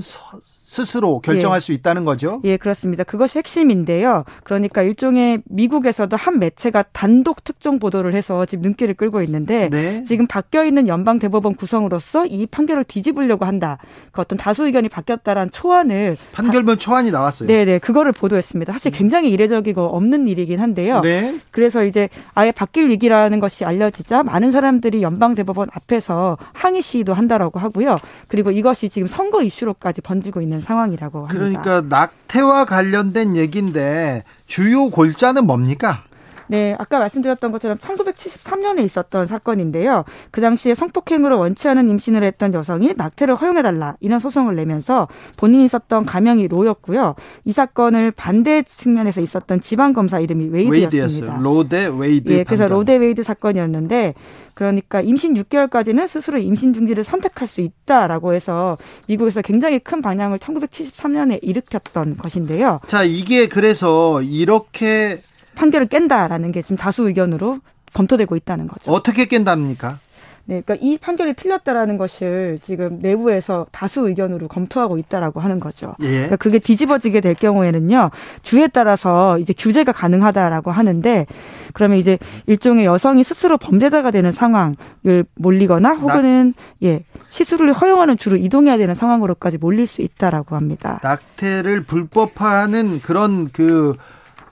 [0.72, 1.60] 스스로 결정할 예.
[1.60, 2.39] 수 있다는 거죠?
[2.45, 3.03] 예, 그렇습니다.
[3.03, 4.23] 그것이 핵심인데요.
[4.45, 10.06] 그러니까 일종의 미국에서도 한 매체가 단독 특정 보도를 해서 지금 눈길을 끌고 있는데 네.
[10.06, 13.80] 지금 바뀌어 있는 연방 대법원 구성으로서 이 판결을 뒤집으려고 한다.
[14.14, 17.49] 그 어떤 다수 의견이 바뀌었다라는 초안을 판결문 초안이 나왔어요.
[17.49, 17.77] 네, 네.
[17.77, 18.72] 그거를 보도했습니다.
[18.72, 21.02] 사실 굉장히 이례적이고 없는 일이긴 한데요.
[21.02, 21.38] 네.
[21.52, 27.60] 그래서 이제 아예 바뀔 위기라는 것이 알려지자 많은 사람들이 연방 대법원 앞에서 항의 시위도 한다라고
[27.60, 27.98] 하고요.
[28.30, 31.33] 그리고 이것이 지금 선거 이슈로까지 번지고 있는 상황이라고 합니다.
[31.33, 36.03] 그러니까 낙태와 관련된 얘기인데 주요 골자는 뭡니까?
[36.52, 40.03] 네, 아까 말씀드렸던 것처럼 1973년에 있었던 사건인데요.
[40.32, 45.07] 그 당시에 성폭행으로 원치 않은 임신을 했던 여성이 낙태를 허용해달라 이런 소송을 내면서
[45.38, 47.15] 본인이 있었던 가명이 로였고요.
[47.45, 51.38] 이 사건을 반대 측면에서 있었던 지방 검사 이름이 웨이드였습니다.
[51.39, 52.34] 로 대 웨이드.
[52.34, 54.14] 예, 그래서 로 대 웨이드 사건이었는데
[54.53, 61.40] 그러니까 임신 6개월까지는 스스로 임신 중지를 선택할 수 있다라고 해서 미국에서 굉장히 큰 방향을 1973년에
[61.41, 62.82] 일으켰던 것인데요.
[62.88, 65.22] 자, 이게 그래서 이렇게
[65.61, 67.59] 판결을 깬다라는 게 지금 다수 의견으로
[67.93, 68.91] 검토되고 있다는 거죠.
[68.91, 69.99] 어떻게 깬답니까?
[70.45, 75.93] 네, 그러니까 이 판결이 틀렸다라는 것을 지금 내부에서 다수 의견으로 검토하고 있다라고 하는 거죠.
[76.01, 76.09] 예.
[76.09, 78.09] 그러니까 그게 뒤집어지게 될 경우에는요
[78.41, 81.27] 주에 따라서 이제 규제가 가능하다라고 하는데
[81.73, 82.17] 그러면 이제
[82.47, 89.59] 일종의 여성이 스스로 범죄자가 되는 상황을 몰리거나 혹은 예 시술을 허용하는 주로 이동해야 되는 상황으로까지
[89.59, 90.99] 몰릴 수 있다라고 합니다.
[91.03, 93.95] 낙태를 불법화하는 그런 그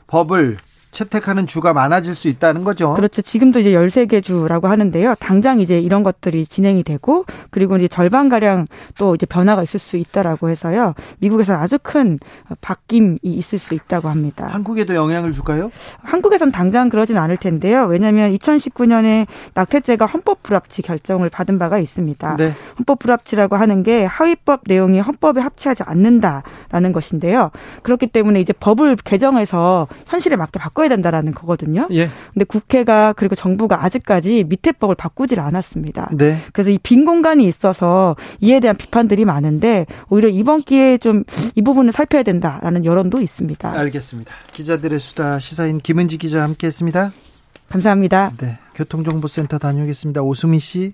[0.06, 0.58] 법을
[0.92, 2.94] 채택하는 주가 많아질 수 있다는 거죠.
[2.94, 3.22] 그렇죠.
[3.22, 5.16] 지금도 이제 13개 주라고 하는데요.
[5.20, 8.68] 당장 이제 이런 것들이 진행이 되고 그리고 이제 절반 가량
[8.98, 10.96] 또 이제 변화가 있을 수 있다라고 해서요.
[11.20, 12.20] 미국에서 아주 큰
[12.62, 14.48] 바뀜이 있을 수 있다고 합니다.
[14.48, 15.72] 한국에도 영향을 줄까요?
[16.02, 17.86] 한국에선 당장 그러진 않을 텐데요.
[17.86, 22.38] 왜냐하면 2019년에 낙태죄가 헌법 불합치 결정을 받은 바가 있습니다.
[22.38, 22.54] 네.
[22.78, 27.52] 헌법 불합치라고 하는 게 하위법 내용이 헌법에 합치하지 않는다라는 것인데요.
[27.84, 31.88] 그렇기 때문에 이제 법을 개정해서 현실에 맞게 바꿔 바꿔야 된다라는 거거든요.
[31.92, 32.10] 예.
[32.34, 36.10] 근데 국회가 그리고 정부가 아직까지 밑에 법을 바꾸질 않았습니다.
[36.14, 36.38] 네.
[36.54, 41.24] 그래서 이 빈 공간이 있어서 이에 대한 비판들이 많은데 오히려 이번 기회에 좀
[41.56, 43.72] 이 부분을 살펴야 된다라는 여론도 있습니다.
[43.72, 44.32] 알겠습니다.
[44.54, 47.12] 기자들의 수다 시사인 김은지 기자 함께했습니다.
[47.70, 48.32] 감사합니다.
[48.38, 48.58] 네.
[48.76, 50.22] 교통정보센터 다녀오겠습니다.
[50.22, 50.94] 오수미 씨.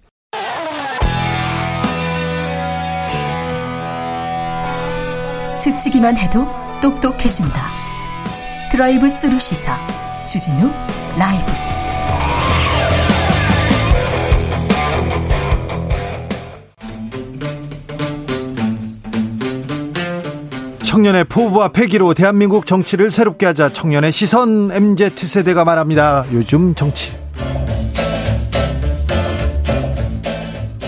[5.53, 6.45] 스치기만 해도
[6.81, 7.84] 똑똑해진다.
[8.75, 9.77] 드라이브 스루 시사
[10.25, 10.69] 주진우
[11.17, 11.45] 라이브
[20.83, 26.25] 청년의 포부와 패기로 대한민국 정치를 새롭게 하자 청년의 시선 MZ세대가 말합니다.
[26.33, 27.13] 요즘 정치.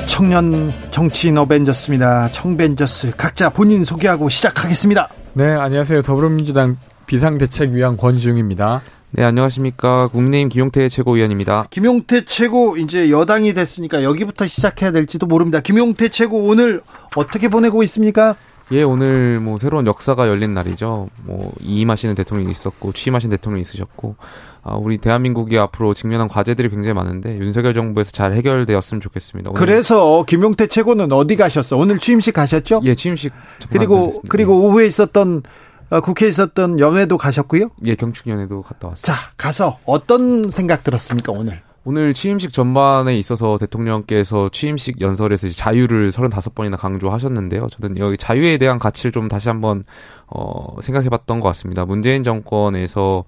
[0.07, 2.33] 청년 정치인 어벤져스입니다.
[2.33, 5.07] 청벤져스 각자 본인 소개하고 시작하겠습니다.
[5.31, 6.01] 네, 안녕하세요.
[6.01, 6.75] 더불어민주당
[7.07, 8.81] 비상대책위원 권지웅입니다.
[9.11, 10.09] 네, 안녕하십니까.
[10.09, 11.65] 국민의힘 김용태 최고위원입니다.
[11.69, 15.61] 김용태 최고 이제 여당이 됐으니까 여기부터 시작해야 될지도 모릅니다.
[15.61, 16.81] 김용태 최고 오늘
[17.15, 18.35] 어떻게 보내고 있습니까?
[18.73, 21.07] 예, 오늘 뭐 새로운 역사가 열린 날이죠.
[21.23, 24.17] 뭐 이임하시는 대통령이 있었고 취임하신 대통령이 있으셨고
[24.61, 29.51] 아, 우리 대한민국이 앞으로 직면한 과제들이 굉장히 많은데 윤석열 정부에서 잘 해결되었으면 좋겠습니다.
[29.51, 31.77] 그래서 김용태 최고는 어디 가셨어?
[31.77, 32.81] 오늘 취임식 가셨죠?
[32.83, 33.31] 예, 취임식
[33.69, 35.43] 그리고 그리고 오후에 있었던 어,
[35.89, 37.69] 국회에 있었던 연회도 가셨고요?
[37.85, 39.13] 예, 경축연회도 갔다 왔습니다.
[39.13, 41.61] 자, 가서 어떤 생각 들었습니까, 오늘?
[41.89, 47.67] 오늘 취임식 전반에 있어서 대통령께서 취임식 연설에서 자유를 35번이나 강조하셨는데요.
[47.69, 49.85] 저는 여기 자유에 대한 가치를 좀 다시 한번
[50.27, 51.85] 어, 생각해 봤던 것 같습니다.
[51.85, 53.23] 문재인 정권에서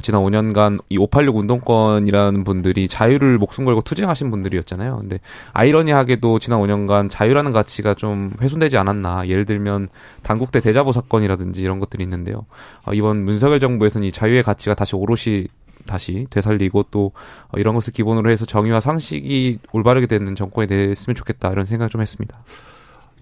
[0.00, 4.96] 지난 5년간 이 586 운동권이라는 분들이 자유를 목숨 걸고 투쟁하신 분들이었잖아요.
[4.98, 5.18] 근데
[5.52, 9.28] 아이러니하게도 지난 5년간 자유라는 가치가 좀 훼손되지 않았나.
[9.28, 9.88] 예를 들면
[10.22, 12.46] 당국대 대자보 사건이라든지 이런 것들이 있는데요.
[12.84, 15.46] 어, 이번 문석열 정부에서는 이 자유의 가치가 다시 오롯이
[15.86, 17.12] 다시 되살리고 또
[17.48, 22.00] 어, 이런 것을 기본으로 해서 정의와 상식이 올바르게 되는 정권이 됐으면 좋겠다 이런 생각을 좀
[22.00, 22.42] 했습니다.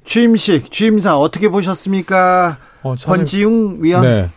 [0.05, 2.59] 취임식, 취임사 어떻게 보셨습니까?
[2.83, 4.03] 어, 저는, 권지웅 위원.
[4.03, 4.31] 네.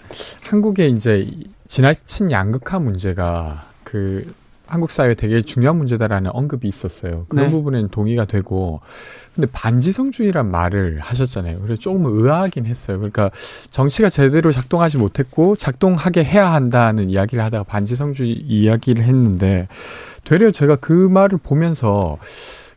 [0.50, 1.28] 한국의 이제
[1.66, 4.34] 지나친 양극화 문제가 그
[4.66, 7.26] 한국 사회에 되게 중요한 문제다라는 언급이 있었어요.
[7.30, 7.52] 그런 네.
[7.52, 8.82] 부분은 동의가 되고
[9.36, 11.60] 근데 반지성주의란 말을 하셨잖아요.
[11.62, 12.98] 그래서 조금 의아하긴 했어요.
[12.98, 13.30] 그러니까
[13.70, 19.68] 정치가 제대로 작동하지 못했고 작동하게 해야 한다는 이야기를 하다가 반지성주의 이야기를 했는데
[20.24, 22.18] 되려 제가 그 말을 보면서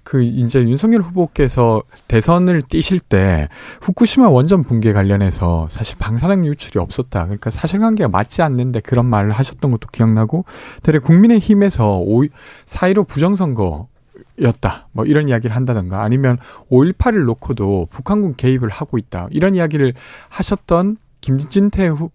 [0.07, 3.49] 그 이제 윤석열 후보께서 대선을 뛰실 때
[3.81, 7.25] 후쿠시마 원전 붕괴 관련해서 사실 방사능 유출이 없었다.
[7.25, 10.45] 그러니까 사실관계가 맞지 않는데 그런 말을 하셨던 것도 기억나고
[10.85, 12.05] 되레 국민의힘에서
[12.67, 13.89] 4.15 부정선거
[14.43, 14.87] 였다.
[14.93, 16.39] 뭐 이런 이야기를 한다던가 아니면
[16.71, 19.27] 5.18을 놓고도 북한군 개입을 하고 있다.
[19.33, 19.95] 이런 이야기를
[20.29, 22.11] 하셨던 김진태 후,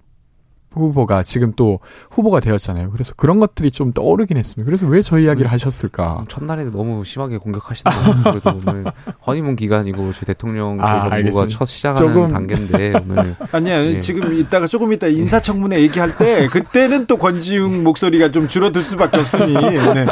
[0.71, 1.79] 후보가 지금 또
[2.09, 2.91] 후보가 되었잖아요.
[2.91, 4.65] 그래서 그런 것들이 좀 떠오르긴 했습니다.
[4.65, 6.23] 그래서 왜 저 이야기를 음, 하셨을까?
[6.29, 8.23] 첫날에 너무 심하게 공격하시네요.
[8.23, 8.85] 그래도 오늘
[9.27, 12.27] 허니문 기간이고 저희 대통령 저희 아, 정부가 첫 시작하는 조금...
[12.29, 13.99] 단계인데 오늘 아니야 네.
[13.99, 19.53] 지금 이따가 조금 이따 인사청문회 얘기할 때 그때는 또 권지웅 목소리가 좀 줄어들 수밖에 없으니
[19.53, 20.05] 네.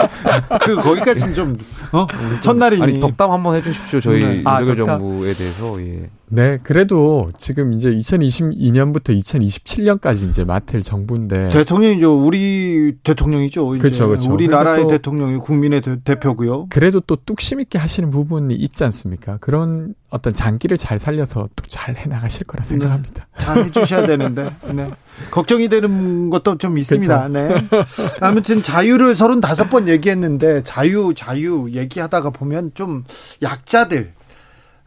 [0.61, 1.56] 그 거기까지는 좀
[1.91, 2.07] 어?
[2.41, 4.37] 첫날이니 아니 덕담 한번 해주십시오 저희 네.
[4.37, 6.09] 윤석열 아, 정부에 대해서 예.
[6.31, 12.23] 네, 그래도 지금 이제 2022년부터 2027년까지 이제 맡을 정부인데 대통령이죠.
[12.23, 13.67] 우리 대통령이죠.
[13.79, 14.31] 그렇죠, 그렇죠.
[14.31, 19.37] 우리나라의 대통령이 국민의 대, 표고요 그래도 또 뚝심 있게 하시는 부분이 있지 않습니까?
[19.37, 23.27] 그런 어떤 장기를 잘 살려서 또 잘 해나가실 거라 생각합니다.
[23.37, 24.87] 네, 잘 해주셔야 되는데, 네.
[25.31, 27.27] 걱정이 되는 것도 좀 있습니다.
[27.27, 27.33] 그렇죠.
[27.33, 27.67] 네.
[28.19, 33.03] 아무튼 자유를 35번 얘기했는데 자유, 자유 얘기하다가 보면 좀
[33.41, 34.13] 약자들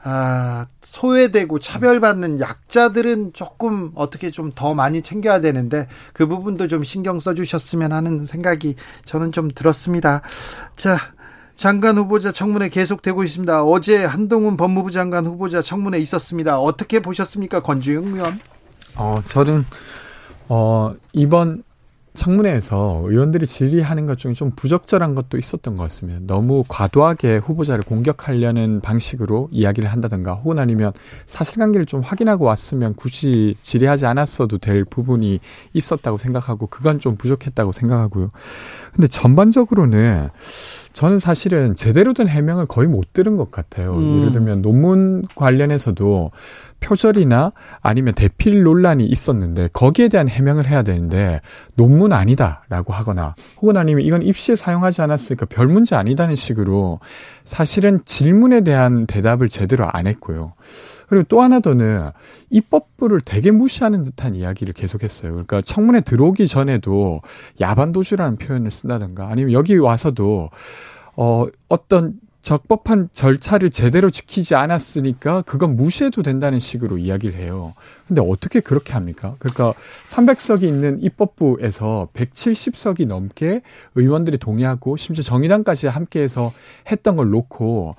[0.05, 7.19] 아, 소외되고 차별받는 약자들은 조금 어떻게 좀 더 많이 챙겨야 되는데 그 부분도 좀 신경
[7.21, 10.21] 써 주셨으면 하는 생각이 저는 좀 들었습니다.
[10.77, 10.97] 자,
[11.57, 13.65] 장관 후보자 청문회 계속되고 있습니다.
[13.65, 16.59] 어제 한동훈 법무부 장관 후보자 청문회 있었습니다.
[16.59, 18.39] 어떻게 보셨습니까, 권주영 의원?
[18.97, 19.65] 어, 저는
[20.55, 21.63] 어, 이번
[22.13, 26.21] 청문회에서 의원들이 질의하는 것 중에 좀 부적절한 것도 있었던 것 같습니다.
[26.27, 30.93] 너무 과도하게 후보자를 공격하려는 방식으로 이야기를 한다든가 혹은 아니면
[31.25, 35.41] 사실관계를 좀 확인하고 왔으면 굳이 질의하지 않았어도 될 부분이
[35.73, 38.31] 있었다고 생각하고 그건 좀 부족했다고 생각하고요.
[38.93, 40.29] 근데 전반적으로는
[40.93, 43.95] 저는 사실은 제대로 된 해명을 거의 못 들은 것 같아요.
[43.95, 44.21] 음.
[44.21, 46.31] 예를 들면 논문 관련해서도
[46.81, 51.41] 표절이나 아니면 대필 논란이 있었는데 거기에 대한 해명을 해야 되는데
[51.77, 57.01] 논문 아니다라고 하거나 혹은 아니면 이건 입시에 사용하지 않았으니까 별 문제 아니다는 식으로
[57.45, 60.55] 사실은 질문에 대한 대답을 제대로 안 했고요.
[61.13, 62.09] 그리고 또 하나 더는
[62.49, 65.33] 입법부를 되게 무시하는 듯한 이야기를 계속했어요.
[65.33, 67.21] 그러니까 청문회 들어오기 전에도
[67.61, 70.49] 야반도주라는 표현을 쓴다든가 아니면 여기 와서도
[71.17, 77.75] 어 어떤 적법한 절차를 제대로 지키지 않았으니까 그건 무시해도 된다는 식으로 이야기를 해요.
[78.09, 79.37] 근데 어떻게 그렇게 합니까?
[79.39, 79.75] 그러니까
[80.07, 83.61] 300석이 있는 입법부에서 170석이 넘게
[83.97, 86.55] 의원들이 동의하고 심지어 정의당까지 함께해서
[86.91, 87.97] 했던 걸 놓고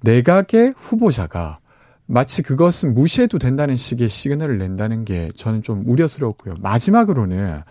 [0.00, 1.60] 내각의 후보자가
[2.06, 6.56] 마치 그것은 무시해도 된다는 식의 시그널을 낸다는 게 저는 좀 우려스럽고요.
[6.60, 7.62] 마지막으로는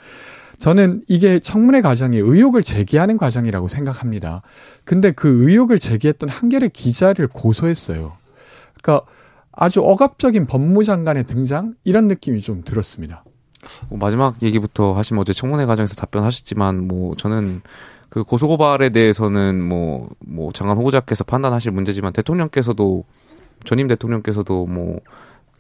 [0.58, 4.42] 저는 이게 청문회 과정이 의혹을 제기하는 과정이라고 생각합니다.
[4.86, 8.14] 근데 그 의혹을 제기했던 한겨레 기자를 고소했어요.
[8.82, 9.06] 그러니까
[9.52, 13.24] 아주 억압적인 법무장관의 등장 이런 느낌이 좀 들었습니다.
[13.90, 17.62] 뭐 마지막 얘기부터 하시면 어제 청문회 과정에서 답변하셨지만 뭐 저는
[18.10, 23.06] 그 고소고발에 대해서는 뭐, 뭐 장관 후보자께서 판단하실 문제지만 대통령께서도
[23.65, 24.99] 전임 대통령께서도 뭐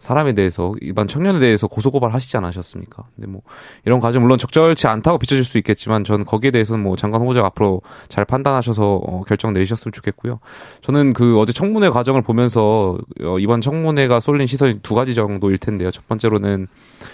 [0.03, 3.03] 사람에 대해서 일반 청년에 대해서 고소고발 하시지 않으셨습니까?
[3.15, 3.41] 근데 뭐
[3.85, 7.81] 이런 과정 물론 적절치 않다고 비춰질 수 있겠지만 전 거기에 대해서는 뭐 장관 후보자가 앞으로
[8.09, 10.39] 잘 판단하셔서 어, 결정 내리셨으면 좋겠고요.
[10.81, 15.89] 저는 그 어제 청문회 과정을 보면서 어, 이번 청문회가 쏠린 시선이 두 가지 정도일 텐데요.
[15.89, 16.67] 첫 번째로는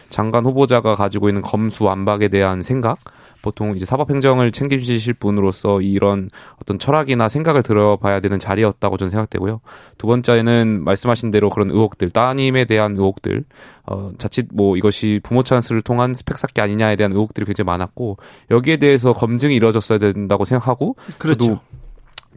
[0.09, 2.97] 장관 후보자가 가지고 있는 검수 완박에 대한 생각
[3.41, 6.29] 보통 이제 사법행정을 챙기실 분으로서 이런
[6.61, 9.61] 어떤 철학이나 생각을 들어봐야 되는 자리였다고 저는 생각되고요.
[9.97, 13.43] 두 번째는 말씀하신 대로 그런 의혹들, 따님에 대한 의혹들,
[13.85, 18.17] 어, 자칫 뭐 이것이 부모 찬스를 통한 스펙 쌓기 아니냐에 대한 의혹들이 굉장히 많았고
[18.51, 21.45] 여기에 대해서 검증이 이루어졌어야 된다고 생각하고 그렇죠.
[21.45, 21.59] 저도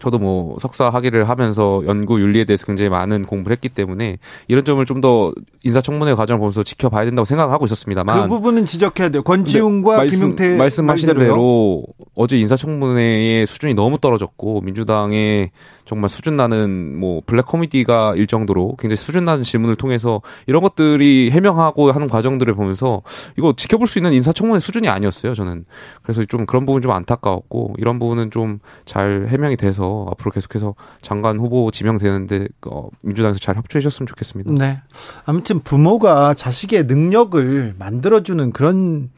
[0.02, 4.18] 저도 뭐 석사 학위를 하면서 연구 윤리에 대해서 굉장히 많은 공부를 했기 때문에
[4.48, 5.32] 이런 점을 좀 더
[5.64, 8.22] 인사청문회 과정을 보면서 지켜봐야 된다고 생각하고 있었습니다만.
[8.22, 9.22] 그 부분은 지적해야 돼요.
[9.24, 11.82] 권지웅과 말씀, 김용태 말씀하신 대로
[12.14, 15.50] 어제 인사청문회의 수준이 너무 떨어졌고 민주당의
[15.84, 21.30] 정말 수준 나는 뭐 블랙 코미디가 일 정도로 굉장히 수준 나는 질문을 통해서 이런 것들이
[21.32, 23.02] 해명하고 하는 과정들을 보면서
[23.36, 25.64] 이거 지켜볼 수 있는 인사청문회 수준이 아니었어요 저는.
[26.02, 31.38] 그래서 좀 그런 부분 좀 안타까웠고 이런 부분은 좀 잘 해명이 돼서 앞으로 계속해서 장관
[31.38, 34.52] 후보 지명되는데 어, 민주당에서 잘 협조해 주셨으면 좋겠습니다.
[34.52, 34.80] 네.
[35.24, 39.10] 아무튼 부모가 자식의 능력을 만들어주는 그런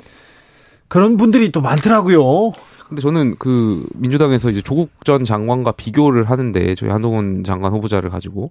[0.89, 2.53] 그런 분들이 또 많더라고요.
[2.89, 8.51] 근데 저는 그 민주당에서 이제 조국 전 장관과 비교를 하는데 저희 한동훈 장관 후보자를 가지고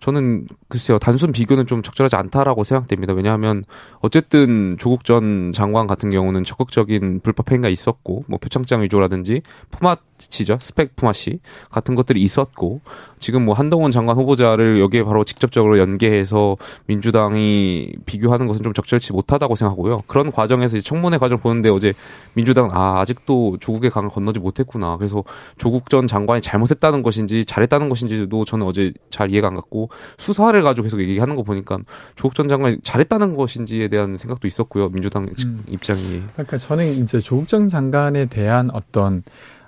[0.00, 3.12] 저는 글쎄요 단순 비교는 좀 적절하지 않다라고 생각됩니다.
[3.12, 3.62] 왜냐하면
[4.00, 10.96] 어쨌든 조국 전 장관 같은 경우는 적극적인 불법 행위가 있었고 뭐 표창장 위조라든지 포마치죠 스펙
[10.96, 11.40] 포마시
[11.70, 12.80] 같은 것들이 있었고
[13.18, 16.56] 지금 뭐 한동훈 장관 후보자를 여기에 바로 직접적으로 연계해서
[16.86, 19.98] 민주당이 비교하는 것은 좀 적절치 못하다고 생각하고요.
[20.06, 21.94] 그런 과정에서 청문회 과정 보는데 어제
[22.34, 24.96] 민주당 아 아직도 조국의 강을 건너지 못했구나.
[24.96, 25.24] 그래서
[25.56, 29.85] 조국 전 장관이 잘못했다는 것인지 잘했다는 것인지도 저는 어제 잘 이해가 안 갔고
[30.18, 31.78] 수사를 가지고 계속 얘기하는 거 보니까
[32.14, 34.88] 조국 전 장관이 잘했다는 것인지에 대한 생각도 있었고요.
[34.90, 35.60] 민주당 음.
[35.68, 36.22] 입장이.
[36.34, 39.22] 그러니까 저는 이제 조국 전 장관에 대한 어떤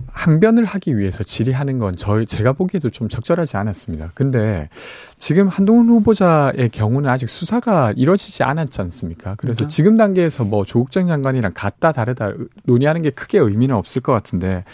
[0.07, 4.12] 항변을 하기 위해서 질의하는 건 저희 제가 보기에도 좀 적절하지 않았습니다.
[4.15, 4.69] 근데
[5.16, 9.35] 지금 한동훈 후보자의 경우는 아직 수사가 이루어지지 않았지 않습니까?
[9.37, 9.69] 그래서 음.
[9.69, 12.33] 지금 단계에서 뭐 조국 전 장관이랑 같다 다르다
[12.65, 14.65] 논의하는 게 크게 의미는 없을 것 같은데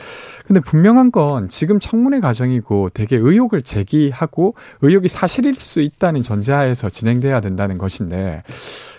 [0.47, 7.41] 근데 분명한 건 지금 청문회 과정이고 되게 의혹을 제기하고 의혹이 사실일 수 있다는 전제하에서 진행돼야
[7.41, 8.43] 된다는 것인데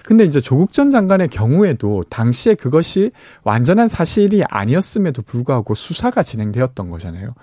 [0.06, 3.11] 근데 이제 조국 전 장관의 경우에도 당시에 그것이
[3.44, 7.34] 완전한 사실이 아니었음에도 불구하고 수사가 진행되었던 거잖아요.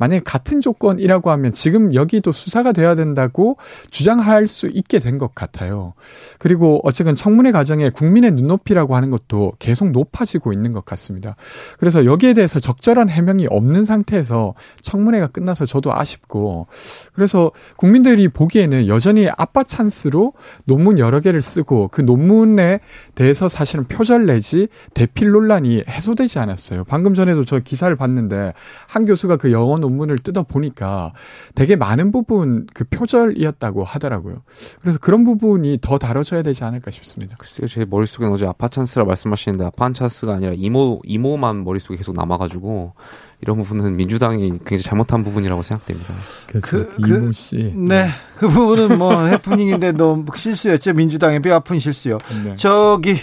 [0.00, 3.56] 만약에 같은 조건이라고 하면 지금 여기도 수사가 돼야 된다고
[3.92, 5.92] 주장할 수 있게 된 것 같아요.
[6.38, 11.36] 그리고 어쨌든 청문회 과정에 국민의 눈높이라고 하는 것도 계속 높아지고 있는 것 같습니다.
[11.78, 16.66] 그래서 여기에 대해서 적절한 해명이 없는 상태에서 청문회가 끝나서 저도 아쉽고
[17.12, 20.32] 그래서 국민들이 보기에는 여전히 아빠 찬스로
[20.64, 22.80] 논문 여러 개를 쓰고 그 논문에
[23.14, 26.84] 대해서 사실은 표절 내지 대필 논란이 해소되지 않았어요.
[26.84, 28.54] 방금 전에도 저 기사를 봤는데
[28.88, 31.12] 한 교수가 그 영어 논문 을 뜯어 보니까
[31.54, 34.42] 되게 많은 부분 그 표절이었다고 하더라고요.
[34.80, 37.36] 그래서 그런 부분이 더 다뤄져야 되지 않을까 싶습니다.
[37.38, 42.94] 글쎄요, 제 머릿속에는 어제 아파 찬스라 말씀하시는데 아파 찬스가 아니라 이모 이모만 머릿속에 계속 남아가지고
[43.42, 46.14] 이런 부분은 민주당이 굉장히 잘못한 부분이라고 생각됩니다.
[46.46, 46.70] 그렇죠.
[46.70, 47.72] 그, 그, 이모 씨.
[47.76, 48.10] 네.
[48.36, 50.92] 그 부분은 뭐 해프닝인데 너무 실수였죠.
[50.94, 52.18] 민주당의 뼈 아픈 실수요.
[52.44, 52.54] 네.
[52.56, 53.18] 저기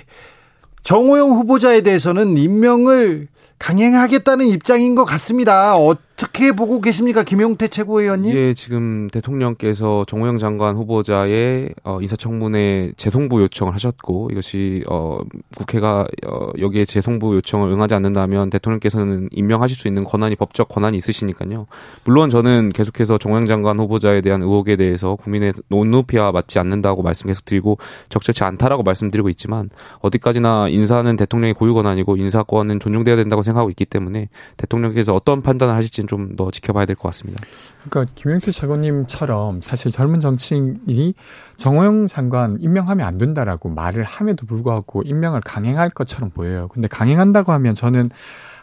[0.84, 3.28] 정호영 후보자에 대해서는 임명을
[3.60, 5.78] 강행하겠다는 입장인 것 같습니다.
[5.78, 8.36] 어 떻게 보고 계십니까, 김용태 최고위원님?
[8.36, 15.20] 예, 지금 대통령께서 정호영 장관 후보자의 어, 인사청문회 재송부 요청을 하셨고 이것이 어,
[15.56, 21.68] 국회가 어, 여기에 재송부 요청을 응하지 않는다면 대통령께서는 임명하실 수 있는 권한이 법적 권한이 있으시니까요.
[22.04, 27.46] 물론 저는 계속해서 정호영 장관 후보자에 대한 의혹에 대해서 국민의 논높이와 맞지 않는다고 말씀 계속
[27.46, 27.78] 드리고
[28.10, 29.70] 적절치 않다라고 말씀드리고 있지만
[30.00, 36.07] 어디까지나 인사는 대통령의 고유 권한이고 인사권은 존중돼야 된다고 생각하고 있기 때문에 대통령께서 어떤 판단을 하실지
[36.08, 37.42] 는좀더 지켜봐야 될 것 같습니다.
[37.90, 41.14] 그러니까 김영태 차관님처럼 사실 젊은 정치인이
[41.58, 46.68] 정호영 장관 임명하면 안 된다라고 말을 함에도 불구하고 임명을 강행할 것처럼 보여요.
[46.70, 48.10] 근데 강행한다고 하면 저는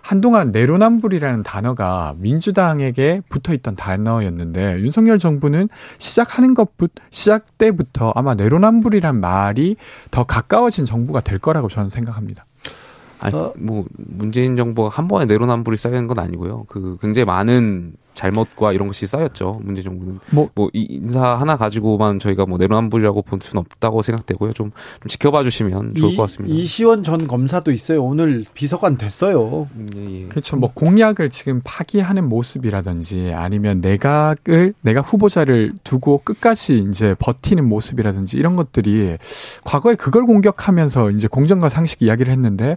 [0.03, 9.19] 한동안 내로남불이라는 단어가 민주당에게 붙어 있던 단어였는데 윤석열 정부는 시작하는 것부터 시작 때부터 아마 내로남불이란
[9.19, 9.77] 말이
[10.11, 12.45] 더 가까워진 정부가 될 거라고 저는 생각합니다.
[13.21, 13.53] 아니, 어?
[13.57, 16.65] 뭐 문재인 정부가 한 번에 내로남불이 쌓이는 건 아니고요.
[16.69, 19.61] 그 굉장히 많은 잘못과 이런 것이 쌓였죠.
[19.63, 24.53] 문재 정부는 뭐, 뭐 인사 하나 가지고만 저희가 뭐 내로남불이라고 볼 수는 없다고 생각되고요.
[24.53, 24.71] 좀,
[25.01, 26.55] 좀 지켜봐 주시면 좋을 이, 것 같습니다.
[26.55, 28.03] 이시원 전 검사도 있어요.
[28.03, 29.69] 오늘 비서관 됐어요.
[29.97, 30.29] 예, 예.
[30.29, 30.57] 그렇죠.
[30.57, 38.57] 뭐 공약을 지금 파기하는 모습이라든지 아니면 내각을 내가 후보자를 두고 끝까지 이제 버티는 모습이라든지 이런
[38.57, 39.19] 것들이
[39.65, 42.77] 과거에 그걸 공격하면서 이제 공정과 상식 이야기를 했는데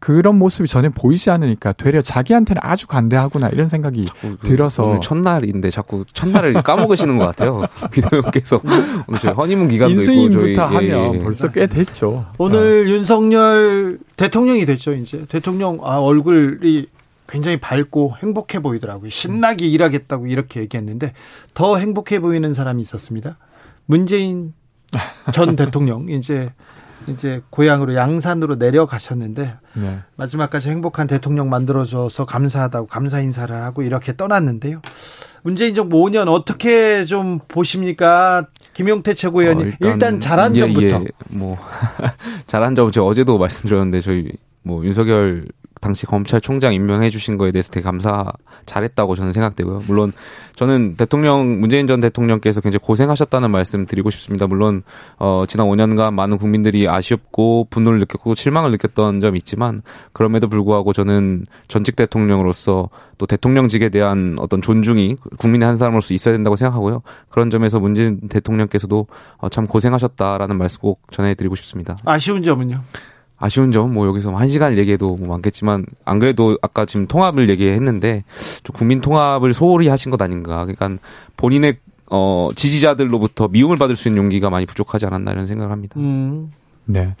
[0.00, 5.70] 그런 모습이 전혀 보이지 않으니까 되려 자기한테는 아주 관대하구나 이런 생각이 그 들어서 오늘 첫날인데
[5.70, 7.62] 자꾸 첫날을 까먹으시는 것 같아요.
[7.90, 8.60] 비대위원께서
[9.06, 11.18] 오늘 저희 허니문 기간도 있고 저희 하면 예, 예.
[11.18, 12.26] 벌써 꽤 됐죠.
[12.38, 12.90] 오늘 어.
[12.90, 16.86] 윤석열 대통령이 됐죠 이제 대통령 아 얼굴이
[17.28, 19.10] 굉장히 밝고 행복해 보이더라고요.
[19.10, 21.12] 신나게 일하겠다고 이렇게 얘기했는데
[21.54, 23.36] 더 행복해 보이는 사람이 있었습니다.
[23.86, 24.54] 문재인
[25.32, 26.50] 전 대통령 이제
[27.08, 29.98] 이제 고향으로 양산으로 내려가셨는데 네.
[30.16, 34.80] 마지막까지 행복한 대통령 만들어줘서 감사하다고 감사 인사를 하고 이렇게 떠났는데요.
[35.42, 38.46] 문재인 정부 5년 어떻게 좀 보십니까?
[38.74, 40.86] 김용태 최고위원님 어, 일단, 일단, 잘한 예, 점부터.
[40.86, 41.56] 예, 뭐
[42.46, 44.32] 잘한 점 제가 어제도 말씀드렸는데 저희
[44.62, 45.46] 뭐 윤석열
[45.80, 48.32] 당시 검찰총장 임명해 주신 거에 대해서 되게 감사
[48.66, 49.82] 잘했다고 저는 생각되고요.
[49.86, 50.12] 물론
[50.56, 54.46] 저는 대통령 문재인 전 대통령께서 굉장히 고생하셨다는 말씀 드리고 싶습니다.
[54.46, 54.82] 물론
[55.18, 59.82] 어 지난 5년간 많은 국민들이 아쉽고 분노를 느꼈고 실망을 느꼈던 점이 있지만
[60.12, 62.88] 그럼에도 불구하고 저는 전직 대통령으로서
[63.18, 67.02] 또 대통령직에 대한 어떤 존중이 국민의 한 사람으로서 있어야 된다고 생각하고요.
[67.28, 69.06] 그런 점에서 문재인 대통령께서도
[69.38, 71.98] 어, 참 고생하셨다라는 말씀 꼭 전해드리고 싶습니다.
[72.04, 72.80] 아쉬운 점은요?
[73.38, 78.24] 아쉬운 점, 뭐 여기서 한 시간 얘기해도 뭐 많겠지만, 안 그래도 아까 지금 통합을 얘기했는데,
[78.64, 80.64] 좀 국민 통합을 소홀히 하신 것 아닌가.
[80.64, 81.02] 그러니까
[81.36, 81.78] 본인의,
[82.10, 85.94] 어, 지지자들로부터 미움을 받을 수 있는 용기가 많이 부족하지 않았나 이런 생각을 합니다.
[85.98, 86.52] 음.
[86.84, 87.14] 네.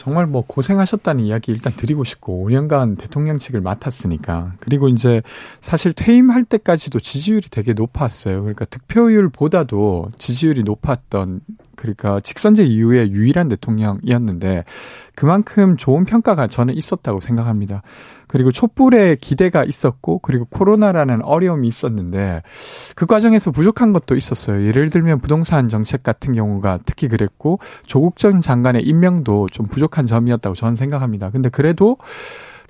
[0.00, 5.20] 정말 뭐 고생하셨다는 이야기 일단 드리고 싶고 5년간 대통령직을 맡았으니까 그리고 이제
[5.60, 8.40] 사실 퇴임할 때까지도 지지율이 되게 높았어요.
[8.40, 11.42] 그러니까 득표율보다도 지지율이 높았던
[11.76, 14.64] 그러니까 직선제 이후에 유일한 대통령이었는데
[15.14, 17.82] 그만큼 좋은 평가가 저는 있었다고 생각합니다.
[18.30, 22.42] 그리고 촛불에 기대가 있었고 그리고 코로나라는 어려움이 있었는데
[22.94, 24.64] 그 과정에서 부족한 것도 있었어요.
[24.66, 30.54] 예를 들면 부동산 정책 같은 경우가 특히 그랬고 조국 전 장관의 임명도 좀 부족한 점이었다고
[30.54, 31.30] 저는 생각합니다.
[31.30, 31.96] 근데 그래도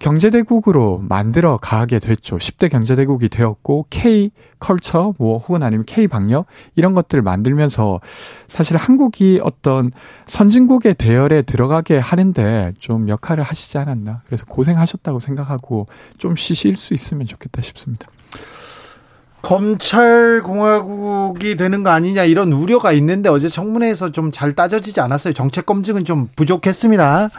[0.00, 2.38] 경제대국으로 만들어 가게 됐죠.
[2.38, 8.00] 10대 경제대국이 되었고 K 컬처 뭐 혹은 아니면 K 방역 이런 것들을 만들면서
[8.48, 9.92] 사실 한국이 어떤
[10.26, 14.22] 선진국의 대열에 들어가게 하는데 좀 역할을 하시지 않았나.
[14.26, 15.86] 그래서 고생하셨다고 생각하고
[16.18, 18.06] 좀 쉬실 수 있으면 좋겠다 싶습니다.
[19.42, 25.34] 검찰 공화국이 되는 거 아니냐 이런 우려가 있는데 어제 청문회에서 좀 잘 따져지지 않았어요.
[25.34, 27.30] 정책 검증은 좀 부족했습니다.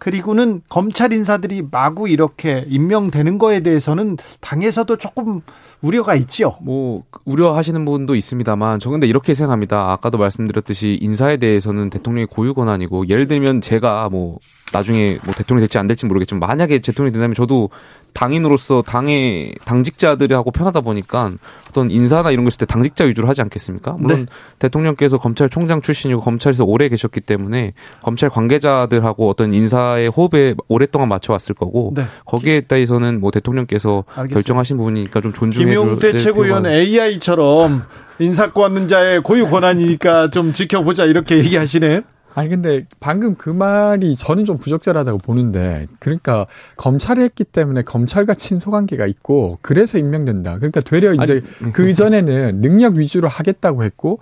[0.00, 5.42] 그리고는 검찰 인사들이 마구 이렇게 임명되는 거에 대해서는 당에서도 조금
[5.82, 6.56] 우려가 있죠.
[6.62, 9.92] 뭐 우려하시는 분도 있습니다만 저 근데 이렇게 생각합니다.
[9.92, 14.38] 아까도 말씀드렸듯이 인사에 대해서는 대통령의 고유 권한이고 예를 들면 제가 뭐
[14.72, 17.68] 나중에 뭐 대통령이 될지 안 될지 모르겠지만 만약에 대통령이 된다면 저도
[18.12, 21.30] 당인으로서 당의 당직자들하고 편하다 보니까
[21.68, 23.96] 어떤 인사나 이런 거 있을 때 당직자 위주로 하지 않겠습니까?
[23.98, 24.26] 물론 네.
[24.58, 27.72] 대통령께서 검찰총장 출신이고 검찰에서 오래 계셨기 때문에
[28.02, 32.04] 검찰 관계자들하고 어떤 인사 의 호흡에 오랫동안 맞춰왔을 거고 네.
[32.24, 34.34] 거기에 따라서는 뭐 대통령께서 알겠습니다.
[34.34, 37.82] 결정하신 부분이니까 좀 존중해 김용태 최고위원 AI처럼
[38.18, 42.02] 인사권 자의 고유 권한이니까 좀 지켜보자 이렇게 얘기하시네.
[42.34, 46.46] 아니 근데 방금 그 말이 저는 좀 부적절하다고 보는데 그러니까
[46.76, 50.56] 검찰을 했기 때문에 검찰과 친소관계가 있고 그래서 임명된다.
[50.58, 54.20] 그러니까 되려 이제 아니, 그 전에는 능력 위주로 하겠다고 했고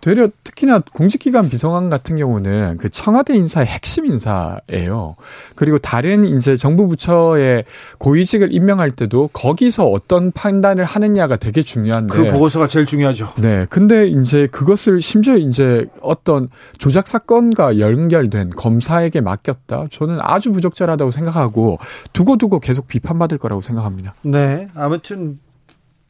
[0.00, 5.16] 되려 특히나 공직기관 비서관 같은 경우는 그 청와대 인사의 핵심 인사예요.
[5.54, 7.64] 그리고 다른 이제 정부 부처의
[7.98, 13.34] 고위직을 임명할 때도 거기서 어떤 판단을 하느냐가 되게 중요한데 그 보고서가 제일 중요하죠.
[13.38, 13.66] 네.
[13.68, 16.48] 근데 이제 그것을 심지어 이제 어떤
[16.78, 19.86] 조작 사건과 연결된 검사에게 맡겼다.
[19.90, 21.78] 저는 아주 부적절하다고 생각하고
[22.12, 24.14] 두고두고 계속 비판받을 거라고 생각합니다.
[24.22, 24.68] 네.
[24.74, 25.38] 아무튼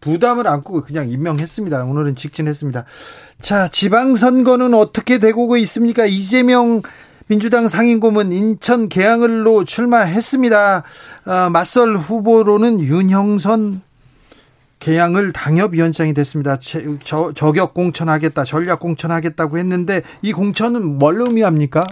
[0.00, 1.84] 부담을 안고 그냥 임명했습니다.
[1.84, 2.84] 오늘은 직진했습니다.
[3.40, 6.04] 자, 지방선거는 어떻게 되고 있습니까?
[6.04, 6.82] 이재명
[7.26, 10.82] 민주당 상임고문 인천 계양을로 출마했습니다.
[11.26, 13.82] 어, 맞설 후보로는 윤형선
[14.78, 16.58] 계양을 당협위원장이 됐습니다.
[17.02, 21.84] 저, 저격 공천하겠다, 전략 공천하겠다고 했는데 이 공천은 뭘 의미합니까?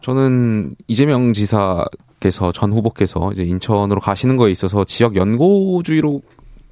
[0.00, 6.22] 저는 이재명 지사께서 전 후보께서 이제 인천으로 가시는 거에 있어서 지역 연고주의로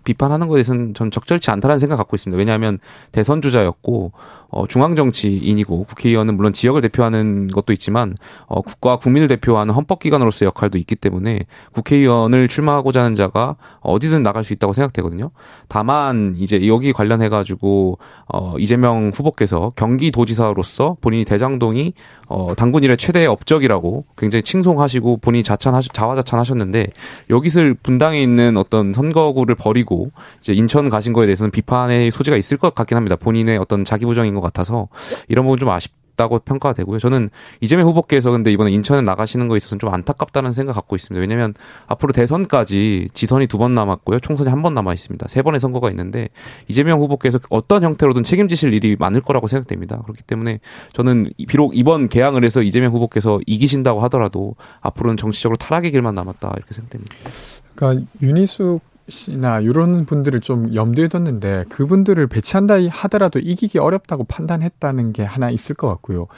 [0.04, 2.38] 비판하는 것에 대해서는 전 적절치 않다라는 생각 갖고 있습니다.
[2.38, 2.78] 왜냐하면
[3.12, 4.12] 대선 주자였고
[4.52, 8.14] 어, 중앙 정치인이고 국회의원은 물론 지역을 대표하는 것도 있지만
[8.46, 11.40] 어, 국가 국민을 대표하는 헌법기관으로서의 역할도 있기 때문에
[11.72, 15.30] 국회의원을 출마하고자 하는 자가 어디든 나갈 수 있다고 생각되거든요.
[15.68, 17.98] 다만 이제 여기 관련해 가지고
[18.28, 21.94] 어, 이재명 후보께서 경기도지사로서 본인이 대장동이
[22.28, 26.88] 어, 당군 일의 최대 업적이라고 굉장히 칭송하시고 본인이 자찬 자화자찬하셨는데
[27.30, 30.10] 여기서 분당에 있는 어떤 선거구를 버리고
[30.40, 33.16] 이제 인천 가신 거에 대해서는 비판의 소지가 있을 것 같긴 합니다.
[33.16, 34.88] 본인의 어떤 자기 부정인 것 같아서
[35.28, 35.92] 이런 부분 좀 아쉽.
[36.14, 36.98] 다고 평가가 되고요.
[36.98, 37.30] 저는
[37.62, 41.18] 이재명 후보께서 근데 이번에 인천에 나가시는 거에 있어서는 좀 안타깝다는 생각 갖고 있습니다.
[41.18, 41.54] 왜냐하면
[41.86, 44.20] 앞으로 대선까지 지선이 두 번 남았고요.
[44.20, 45.26] 총선이 한 번 남아 있습니다.
[45.28, 46.28] 세 번의 선거가 있는데
[46.68, 50.00] 이재명 후보께서 어떤 형태로든 책임지실 일이 많을 거라고 생각됩니다.
[50.02, 50.60] 그렇기 때문에
[50.92, 56.74] 저는 비록 이번 개항을 해서 이재명 후보께서 이기신다고 하더라도 앞으로는 정치적으로 타락의 길만 남았다 이렇게
[56.74, 57.16] 생각됩니다.
[57.74, 65.22] 그러니까 윤희숙 씨나 이런 분들을 좀 염두에 뒀는데 그분들을 배치한다 하더라도 이기기 어렵다고 판단했다는 게
[65.24, 66.28] 하나 있을 것 같고요.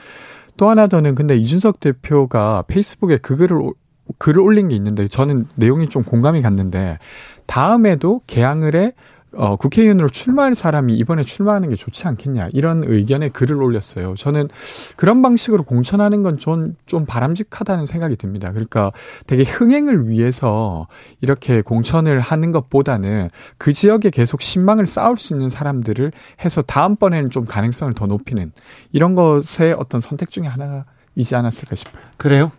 [0.56, 3.72] 또 하나 더는 근데 이준석 대표가 페이스북에 그 글을
[4.18, 6.98] 글을 올린 게 있는데 저는 내용이 좀 공감이 갔는데
[7.46, 8.92] 다음에도 개항을 해
[9.36, 14.14] 어, 국회의원으로 출마할 사람이 이번에 출마하는 게 좋지 않겠냐 이런 의견에 글을 올렸어요.
[14.16, 14.48] 저는
[14.96, 18.50] 그런 방식으로 공천하는 건좀 좀 바람직하다는 생각이 듭니다.
[18.52, 18.92] 그러니까
[19.26, 20.86] 되게 흥행을 위해서
[21.20, 26.12] 이렇게 공천을 하는 것보다는 그 지역에 계속 신망을 쌓을 수 있는 사람들을
[26.44, 28.52] 해서 다음번에는 좀 가능성을 더 높이는
[28.92, 32.02] 이런 것의 어떤 선택 중에 하나이지 않았을까 싶어요.
[32.16, 32.52] 그래요?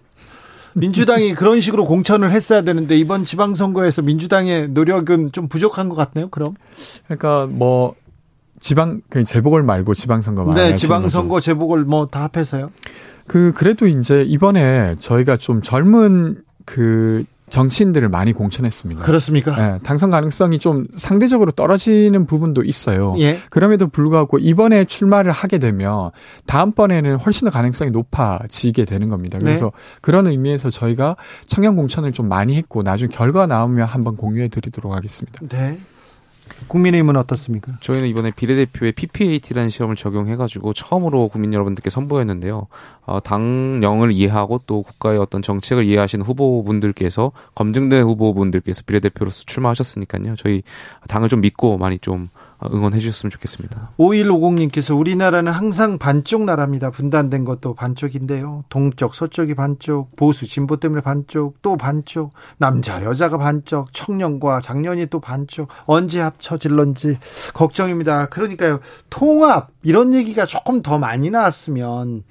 [0.75, 6.29] 민주당이 그런 식으로 공천을 했어야 되는데 이번 지방선거에서 민주당의 노력은 좀 부족한 것 같네요.
[6.29, 6.53] 그럼
[7.05, 7.95] 그러니까 뭐
[8.59, 12.71] 지방 그 재보궐 말고 지방선거 네, 지방선거 재보궐 뭐 다 합해서요.
[13.25, 19.03] 그 그래도 이제 이번에 저희가 좀 젊은 그 정치인들을 많이 공천했습니다.
[19.03, 19.55] 그렇습니까?
[19.55, 23.15] 네, 당선 가능성이 좀 상대적으로 떨어지는 부분도 있어요.
[23.19, 23.39] 예.
[23.49, 26.11] 그럼에도 불구하고 이번에 출마를 하게 되면
[26.47, 29.37] 다음번에는 훨씬 더 가능성이 높아지게 되는 겁니다.
[29.39, 29.71] 그래서 네.
[30.01, 31.15] 그런 의미에서 저희가
[31.45, 35.39] 청년 공천을 좀 많이 했고 나중 결과 나오면 한번 공유해 드리도록 하겠습니다.
[35.47, 35.77] 네.
[36.67, 37.73] 국민의힘은 어떻습니까?
[37.79, 42.67] 저희는 이번에 비례대표의 PPAT라는 시험을 적용해가지고 처음으로 국민 여러분들께 선보였는데요.
[43.05, 50.35] 어, 당령을 이해하고 또 국가의 어떤 정책을 이해하시는 후보분들께서 검증된 후보분들께서 비례대표로서 출마하셨으니까요.
[50.37, 50.63] 저희
[51.07, 52.27] 당을 좀 믿고 많이 좀
[52.73, 53.91] 응원해 주셨으면 좋겠습니다.
[53.99, 56.91] 5150님께서 우리나라는 항상 반쪽 나라입니다.
[56.91, 58.63] 분단된 것도 반쪽인데요.
[58.69, 65.19] 동쪽, 서쪽이 반쪽, 보수, 진보 때문에 반쪽, 또 반쪽, 남자, 여자가 반쪽, 청년과 장년이 또
[65.19, 67.17] 반쪽, 언제 합쳐질런지
[67.53, 68.27] 걱정입니다.
[68.27, 68.79] 그러니까요.
[69.09, 72.23] 통합, 이런 얘기가 조금 더 많이 나왔으면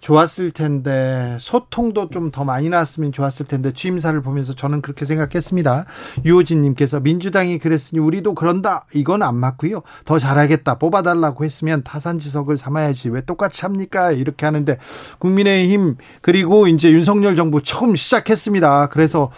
[0.00, 5.84] 좋았을 텐데 소통도 좀 더 많이 나왔으면 좋았을 텐데 취임사를 보면서 저는 그렇게 생각했습니다.
[6.24, 9.82] 유호진님께서 민주당이 그랬으니 우리도 그런다 이건 안 맞고요.
[10.04, 14.78] 더 잘하겠다 뽑아달라고 했으면 타산지석을 삼아야지 왜 똑같이 합니까 이렇게 하는데
[15.18, 18.88] 국민의힘 그리고 이제 윤석열 정부 처음 시작했습니다.
[18.90, 19.30] 그래서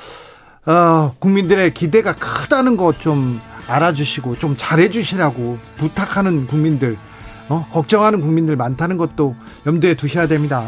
[0.66, 6.98] 어, 국민들의 기대가 크다는 거좀 알아주시고 좀 잘해주시라고 부탁하는 국민들
[7.52, 10.66] 어, 걱정하는 국민들 많다는 것도 염두에 두셔야 됩니다.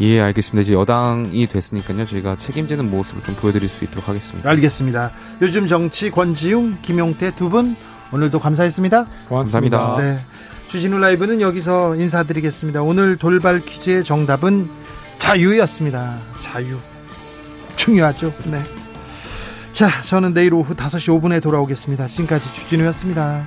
[0.00, 0.62] 예, 알겠습니다.
[0.62, 2.06] 이제 여당이 됐으니까요.
[2.06, 4.48] 저희가 책임지는 모습을 좀 보여드릴 수 있도록 하겠습니다.
[4.50, 5.12] 알겠습니다.
[5.40, 7.76] 요즘 정치 권지웅, 김용태 두 분
[8.12, 9.06] 오늘도 감사했습니다.
[9.28, 9.78] 고맙습니다.
[9.78, 10.02] 감사합니다.
[10.14, 10.20] 네.
[10.68, 12.82] 주진우 라이브는 여기서 인사드리겠습니다.
[12.82, 14.68] 오늘 돌발 퀴즈의 정답은
[15.18, 16.16] 자유였습니다.
[16.38, 16.76] 자유.
[17.76, 18.32] 중요하죠.
[18.46, 18.62] 네.
[19.72, 22.06] 자, 저는 내일 오후 5시 5분에 돌아오겠습니다.
[22.08, 23.44] 지금까지 주진우였습니다.